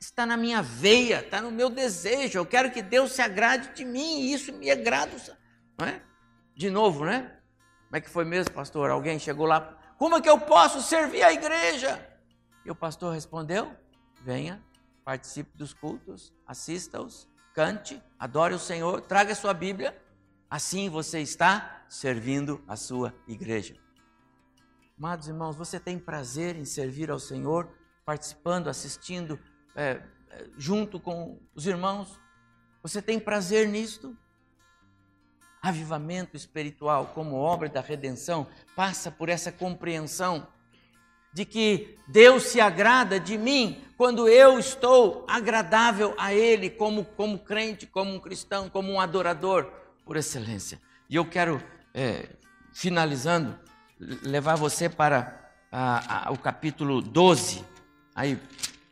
está 0.07 0.25
na 0.25 0.37
minha 0.37 0.61
veia, 0.61 1.19
está 1.19 1.41
no 1.41 1.51
meu 1.51 1.69
desejo. 1.69 2.39
Eu 2.39 2.45
quero 2.45 2.71
que 2.71 2.81
Deus 2.81 3.11
se 3.11 3.21
agrade 3.21 3.73
de 3.75 3.83
mim 3.83 4.21
e 4.21 4.33
isso 4.33 4.53
me 4.53 4.71
agrada. 4.71 5.15
É? 5.81 6.01
De 6.55 6.69
novo, 6.69 7.05
né? 7.05 7.39
Como 7.85 7.97
é 7.97 8.01
que 8.01 8.09
foi 8.09 8.25
mesmo, 8.25 8.53
pastor? 8.53 8.89
Alguém 8.89 9.19
chegou 9.19 9.45
lá, 9.45 9.77
como 9.97 10.15
é 10.15 10.21
que 10.21 10.29
eu 10.29 10.39
posso 10.39 10.81
servir 10.81 11.23
a 11.23 11.33
igreja? 11.33 12.05
E 12.65 12.71
o 12.71 12.75
pastor 12.75 13.13
respondeu: 13.13 13.75
venha, 14.23 14.63
participe 15.03 15.55
dos 15.57 15.73
cultos, 15.73 16.33
assista-os, 16.45 17.27
cante, 17.53 18.01
adore 18.17 18.53
o 18.53 18.59
Senhor, 18.59 19.01
traga 19.01 19.33
a 19.33 19.35
sua 19.35 19.53
Bíblia. 19.53 19.95
Assim 20.49 20.89
você 20.89 21.19
está 21.19 21.85
servindo 21.89 22.63
a 22.65 22.77
sua 22.77 23.13
igreja. 23.27 23.75
Amados 24.97 25.27
irmãos, 25.27 25.55
você 25.55 25.79
tem 25.79 25.99
prazer 25.99 26.55
em 26.55 26.65
servir 26.65 27.11
ao 27.11 27.19
Senhor, 27.19 27.69
participando, 28.05 28.69
assistindo, 28.69 29.37
é, 29.77 30.01
é, 30.31 30.45
junto 30.57 30.99
com 30.99 31.39
os 31.53 31.67
irmãos. 31.67 32.19
Você 32.81 33.01
tem 33.01 33.19
prazer 33.19 33.67
nisto? 33.67 34.17
Avivamento 35.61 36.35
espiritual, 36.35 37.11
como 37.13 37.35
obra 37.35 37.69
da 37.69 37.81
redenção, 37.81 38.47
passa 38.75 39.11
por 39.11 39.29
essa 39.29 39.51
compreensão 39.51 40.47
de 41.33 41.45
que 41.45 41.95
Deus 42.07 42.43
se 42.43 42.59
agrada 42.59 43.19
de 43.19 43.37
mim 43.37 43.83
quando 43.95 44.27
eu 44.27 44.57
estou 44.57 45.23
agradável 45.29 46.15
a 46.17 46.33
Ele 46.33 46.69
como, 46.69 47.05
como 47.05 47.37
crente, 47.37 47.85
como 47.85 48.11
um 48.13 48.19
cristão, 48.19 48.69
como 48.69 48.91
um 48.91 48.99
adorador 48.99 49.71
por 50.03 50.17
excelência. 50.17 50.81
E 51.07 51.15
eu 51.15 51.25
quero, 51.25 51.61
é, 51.93 52.29
finalizando, 52.73 53.59
levar 53.99 54.55
você 54.55 54.89
para 54.89 55.51
a, 55.71 56.29
a, 56.29 56.31
o 56.31 56.37
capítulo 56.39 57.01
12. 57.01 57.63
Aí, 58.15 58.39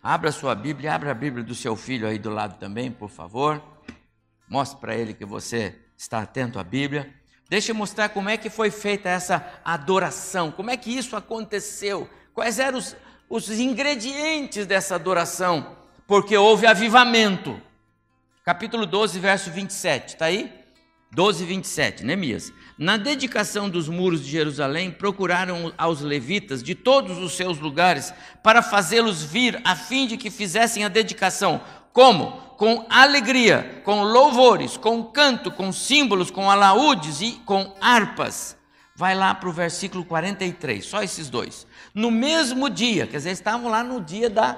Abra 0.07 0.31
sua 0.31 0.53
Bíblia, 0.53 0.93
abra 0.93 1.09
a 1.09 1.15
Bíblia 1.15 1.43
do 1.43 1.55
seu 1.55 1.75
filho 1.75 2.07
aí 2.07 2.19
do 2.19 2.29
lado 2.29 2.59
também, 2.59 2.91
por 2.91 3.09
favor. 3.09 3.59
Mostre 4.47 4.79
para 4.79 4.95
ele 4.95 5.15
que 5.15 5.25
você 5.25 5.79
está 5.97 6.19
atento 6.19 6.59
à 6.59 6.63
Bíblia. 6.63 7.11
Deixa 7.49 7.71
eu 7.71 7.75
mostrar 7.75 8.09
como 8.09 8.29
é 8.29 8.37
que 8.37 8.47
foi 8.47 8.69
feita 8.69 9.09
essa 9.09 9.43
adoração, 9.65 10.51
como 10.51 10.69
é 10.69 10.77
que 10.77 10.95
isso 10.95 11.15
aconteceu, 11.15 12.07
quais 12.35 12.59
eram 12.59 12.77
os, 12.77 12.95
os 13.27 13.49
ingredientes 13.49 14.67
dessa 14.67 14.93
adoração, 14.93 15.75
porque 16.05 16.37
houve 16.37 16.67
avivamento. 16.67 17.59
Capítulo 18.43 18.85
12, 18.85 19.17
verso 19.17 19.49
27, 19.49 20.09
está 20.09 20.25
aí? 20.25 20.64
12, 21.15 21.45
27, 21.45 22.03
Neemias. 22.03 22.51
Na 22.77 22.97
dedicação 22.97 23.69
dos 23.69 23.87
muros 23.87 24.21
de 24.21 24.29
Jerusalém, 24.29 24.91
procuraram 24.91 25.73
aos 25.77 26.01
levitas 26.01 26.61
de 26.61 26.75
todos 26.75 27.17
os 27.19 27.37
seus 27.37 27.57
lugares 27.57 28.13
para 28.43 28.61
fazê-los 28.61 29.23
vir, 29.23 29.61
a 29.63 29.77
fim 29.77 30.07
de 30.07 30.17
que 30.17 30.29
fizessem 30.29 30.83
a 30.83 30.89
dedicação. 30.89 31.61
Como? 31.93 32.33
Com 32.57 32.85
alegria, 32.89 33.81
com 33.85 34.03
louvores, 34.03 34.75
com 34.75 35.05
canto, 35.05 35.49
com 35.49 35.71
símbolos, 35.71 36.29
com 36.29 36.51
alaúdes 36.51 37.21
e 37.21 37.31
com 37.45 37.73
harpas. 37.79 38.57
Vai 38.93 39.15
lá 39.15 39.33
para 39.33 39.47
o 39.47 39.53
versículo 39.53 40.03
43, 40.03 40.85
só 40.85 41.01
esses 41.01 41.29
dois. 41.29 41.65
No 41.93 42.11
mesmo 42.11 42.69
dia, 42.69 43.07
quer 43.07 43.17
dizer, 43.17 43.31
estavam 43.31 43.71
lá 43.71 43.81
no 43.85 44.01
dia 44.01 44.29
da, 44.29 44.57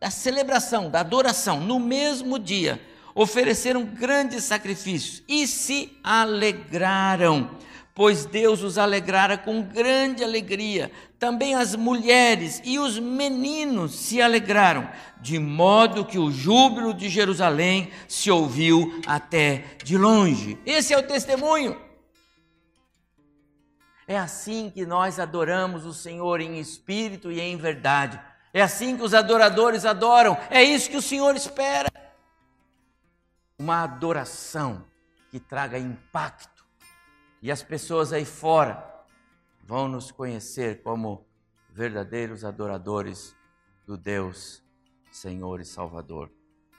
da 0.00 0.10
celebração, 0.10 0.88
da 0.88 1.00
adoração, 1.00 1.60
no 1.60 1.78
mesmo 1.78 2.38
dia 2.38 2.80
ofereceram 3.18 3.84
grandes 3.84 4.44
sacrifícios 4.44 5.24
e 5.26 5.44
se 5.44 5.98
alegraram, 6.04 7.50
pois 7.92 8.24
Deus 8.24 8.62
os 8.62 8.78
alegrara 8.78 9.36
com 9.36 9.60
grande 9.60 10.22
alegria. 10.22 10.88
Também 11.18 11.52
as 11.52 11.74
mulheres 11.74 12.62
e 12.64 12.78
os 12.78 12.96
meninos 12.96 13.96
se 13.96 14.22
alegraram, 14.22 14.88
de 15.20 15.36
modo 15.36 16.04
que 16.04 16.16
o 16.16 16.30
júbilo 16.30 16.94
de 16.94 17.08
Jerusalém 17.08 17.90
se 18.06 18.30
ouviu 18.30 19.00
até 19.04 19.64
de 19.82 19.98
longe. 19.98 20.56
Esse 20.64 20.94
é 20.94 20.98
o 20.98 21.02
testemunho. 21.02 21.76
É 24.06 24.16
assim 24.16 24.70
que 24.72 24.86
nós 24.86 25.18
adoramos 25.18 25.84
o 25.84 25.92
Senhor 25.92 26.40
em 26.40 26.60
espírito 26.60 27.32
e 27.32 27.40
em 27.40 27.56
verdade. 27.56 28.20
É 28.54 28.62
assim 28.62 28.96
que 28.96 29.02
os 29.02 29.12
adoradores 29.12 29.84
adoram. 29.84 30.38
É 30.50 30.62
isso 30.62 30.88
que 30.88 30.96
o 30.96 31.02
Senhor 31.02 31.34
espera 31.34 31.88
uma 33.58 33.82
adoração 33.82 34.86
que 35.30 35.40
traga 35.40 35.78
impacto. 35.78 36.64
E 37.42 37.50
as 37.50 37.62
pessoas 37.62 38.12
aí 38.12 38.24
fora 38.24 39.04
vão 39.64 39.88
nos 39.88 40.10
conhecer 40.10 40.82
como 40.82 41.26
verdadeiros 41.70 42.44
adoradores 42.44 43.36
do 43.84 43.96
Deus, 43.96 44.62
Senhor 45.10 45.60
e 45.60 45.64
Salvador 45.64 46.30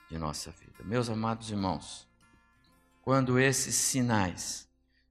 de 0.09 0.17
nossa 0.17 0.51
vida. 0.51 0.83
Meus 0.83 1.09
amados 1.09 1.51
irmãos, 1.51 2.07
quando 3.01 3.39
esses 3.39 3.75
sinais 3.75 4.67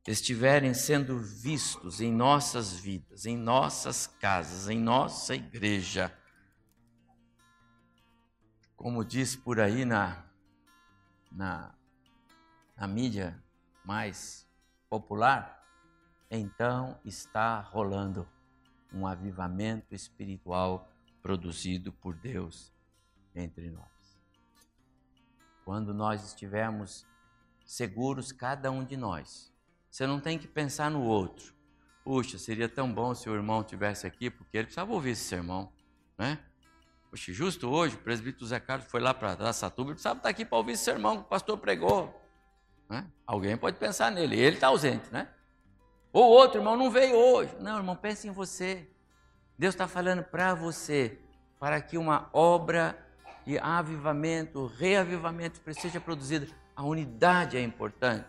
estiverem 0.07 0.73
sendo 0.73 1.19
vistos 1.19 2.01
em 2.01 2.11
nossas 2.11 2.73
vidas, 2.73 3.27
em 3.27 3.37
nossas 3.37 4.07
casas, 4.07 4.69
em 4.69 4.79
nossa 4.79 5.35
igreja, 5.35 6.13
como 8.75 9.05
diz 9.05 9.37
por 9.37 9.61
aí 9.61 9.85
na 9.85 10.28
na, 11.31 11.75
na 12.77 12.87
mídia 12.87 13.43
mais 13.85 14.49
popular, 14.89 15.65
então 16.31 16.99
está 17.05 17.61
rolando 17.61 18.29
um 18.93 19.07
avivamento 19.07 19.95
espiritual 19.95 20.91
produzido 21.23 21.93
por 21.93 22.15
Deus 22.15 22.73
entre 23.35 23.71
nós. 23.71 24.21
Quando 25.65 25.93
nós 25.93 26.25
estivermos 26.25 27.07
seguros, 27.65 28.33
cada 28.33 28.71
um 28.71 28.85
de 28.85 28.97
nós, 28.97 29.53
você 29.91 30.07
não 30.07 30.21
tem 30.21 30.39
que 30.39 30.49
pensar 30.49 30.91
no 30.91 31.03
outro. 31.03 31.55
Puxa, 32.03 32.39
seria 32.39 32.69
tão 32.69 32.93
bom 32.93 33.15
se 33.15 33.29
o 33.29 33.35
irmão 33.35 33.63
tivesse 33.63 34.07
aqui, 34.07 34.31
porque 34.31 34.57
ele 34.57 34.65
precisava 34.65 34.93
ouvir 34.93 35.11
esse 35.11 35.25
sermão, 35.25 35.71
né? 36.17 36.43
Poxa, 37.11 37.33
justo 37.33 37.69
hoje, 37.71 37.95
o 37.95 37.99
presbítero 37.99 38.47
Zé 38.47 38.61
Carlos 38.61 38.87
foi 38.91 39.01
lá 39.01 39.15
para 39.15 39.31
Araçatuba, 39.31 39.93
precisava 39.93 40.19
estar 40.19 40.29
aqui 40.29 40.45
para 40.45 40.59
ouvir 40.59 40.73
esse 40.73 40.85
sermão 40.85 41.17
que 41.17 41.23
o 41.23 41.25
pastor 41.25 41.57
pregou. 41.57 42.15
Né? 42.89 43.07
Alguém 43.27 43.57
pode 43.57 43.79
pensar 43.79 44.11
nele, 44.11 44.39
ele 44.39 44.57
está 44.57 44.69
ausente, 44.69 45.11
né? 45.11 45.29
Ou 46.13 46.25
outro 46.25 46.61
irmão 46.61 46.77
não 46.77 46.91
veio 46.91 47.17
hoje. 47.17 47.55
Não, 47.61 47.77
irmão, 47.77 47.97
pense 47.97 48.27
em 48.27 48.31
você. 48.31 48.89
Deus 49.59 49.75
está 49.75 49.87
falando 49.87 50.23
para 50.23 50.55
você. 50.55 51.19
para 51.59 51.81
que 51.81 51.99
uma 51.99 52.31
obra 52.33 52.97
de 53.45 53.59
avivamento, 53.59 54.67
reavivamento 54.67 55.61
seja 55.75 56.01
produzida. 56.01 56.47
A 56.77 56.85
unidade 56.85 57.57
é 57.57 57.63
importante. 57.63 58.27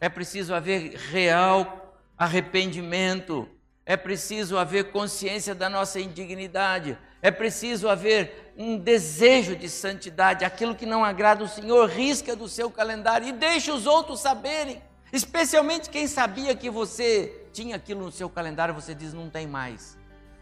É 0.00 0.08
preciso 0.08 0.54
haver 0.54 0.94
real 0.94 1.96
arrependimento. 2.16 3.48
É 3.84 3.96
preciso 3.96 4.56
haver 4.56 4.92
consciência 4.92 5.54
da 5.54 5.68
nossa 5.68 5.98
indignidade. 5.98 6.96
É 7.22 7.30
preciso 7.30 7.88
haver 7.88 8.52
um 8.58 8.76
desejo 8.76 9.54
de 9.54 9.68
santidade. 9.68 10.44
Aquilo 10.44 10.74
que 10.74 10.84
não 10.84 11.04
agrada 11.04 11.44
o 11.44 11.48
Senhor, 11.48 11.88
risca 11.88 12.34
do 12.34 12.48
seu 12.48 12.68
calendário 12.68 13.28
e 13.28 13.32
deixe 13.32 13.70
os 13.70 13.86
outros 13.86 14.18
saberem. 14.18 14.82
Especialmente 15.12 15.88
quem 15.88 16.08
sabia 16.08 16.56
que 16.56 16.68
você 16.68 17.46
tinha 17.52 17.76
aquilo 17.76 18.02
no 18.02 18.10
seu 18.10 18.28
calendário, 18.28 18.74
você 18.74 18.92
diz: 18.92 19.14
não 19.14 19.30
tem 19.30 19.46
mais. 19.46 19.96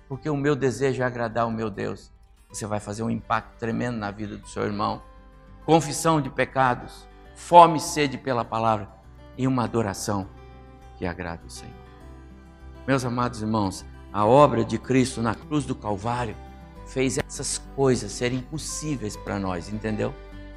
Porque 0.09 0.31
o 0.31 0.37
meu 0.37 0.57
desejo 0.57 1.03
é 1.03 1.05
agradar 1.05 1.47
o 1.47 1.51
meu 1.51 1.69
Deus. 1.69 2.11
Você 2.49 2.67
vai 2.67 2.81
fazer 2.81 3.03
um 3.03 3.11
impacto 3.11 3.59
tremendo 3.59 3.99
na 3.99 4.11
vida 4.11 4.39
do 4.39 4.49
seu 4.49 4.65
irmão. 4.65 5.03
Confissão 5.67 6.21
de 6.21 6.31
pecados, 6.31 7.07
fome 7.35 7.77
e 7.77 7.81
sede 7.81 8.17
pela 8.17 8.45
palavra 8.45 8.89
e 9.37 9.47
uma 9.47 9.65
adoração 9.65 10.29
que 10.97 11.07
agrada 11.07 11.47
o 11.47 11.51
Senhor. 11.51 11.75
Meus 12.87 13.05
amados 13.05 13.43
irmãos, 13.43 13.85
a 14.13 14.25
obra 14.25 14.65
de 14.65 14.79
Cristo 14.79 15.21
na 15.21 15.35
cruz 15.35 15.65
do 15.65 15.75
Calvário 15.75 16.35
fez 16.91 17.19
essas 17.19 17.59
coisas 17.77 18.11
serem 18.11 18.41
possíveis 18.41 19.17
para 19.17 19.39
nós, 19.39 19.69
entendeu? 19.73 20.13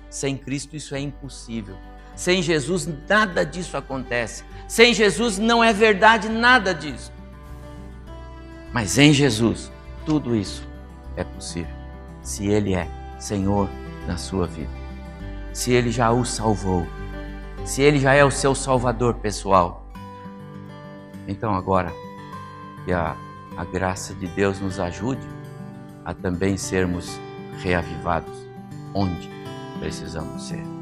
Sem 0.10 0.36
Cristo 0.36 0.76
isso 0.76 0.96
é 0.96 1.00
impossível. 1.00 1.78
Sem 2.16 2.42
Jesus 2.42 2.88
nada 3.08 3.46
disso 3.46 3.78
acontece. 3.78 4.44
Sem 4.68 4.94
Jesus 4.94 5.38
não 5.38 5.64
é 5.64 5.72
verdade 5.72 6.30
nada 6.30 6.74
disso. 6.74 7.12
Mas 8.72 8.98
em 8.98 9.14
Jesus 9.14 9.72
tudo 10.06 10.36
isso 10.36 10.68
é 11.16 11.24
possível. 11.24 11.74
Se 12.22 12.48
Ele 12.48 12.74
é 12.74 12.88
Senhor 13.20 13.70
na 14.08 14.18
sua 14.18 14.48
vida. 14.48 14.72
Se 15.54 15.72
Ele 15.72 15.92
já 15.92 16.12
o 16.12 16.26
salvou. 16.26 16.86
Se 17.64 17.82
Ele 17.82 18.00
já 18.00 18.14
é 18.14 18.24
o 18.24 18.32
seu 18.32 18.56
Salvador 18.56 19.16
pessoal. 19.16 19.88
Então 21.28 21.54
agora 21.54 21.94
que 22.86 22.92
a, 22.92 23.16
a 23.56 23.64
graça 23.64 24.14
de 24.16 24.28
Deus 24.28 24.60
nos 24.60 24.80
ajude 24.80 25.43
a 26.06 26.14
também 26.14 26.58
sermos 26.58 27.20
reavivados 27.62 28.48
onde 28.94 29.30
precisamos 29.80 30.48
ser. 30.48 30.73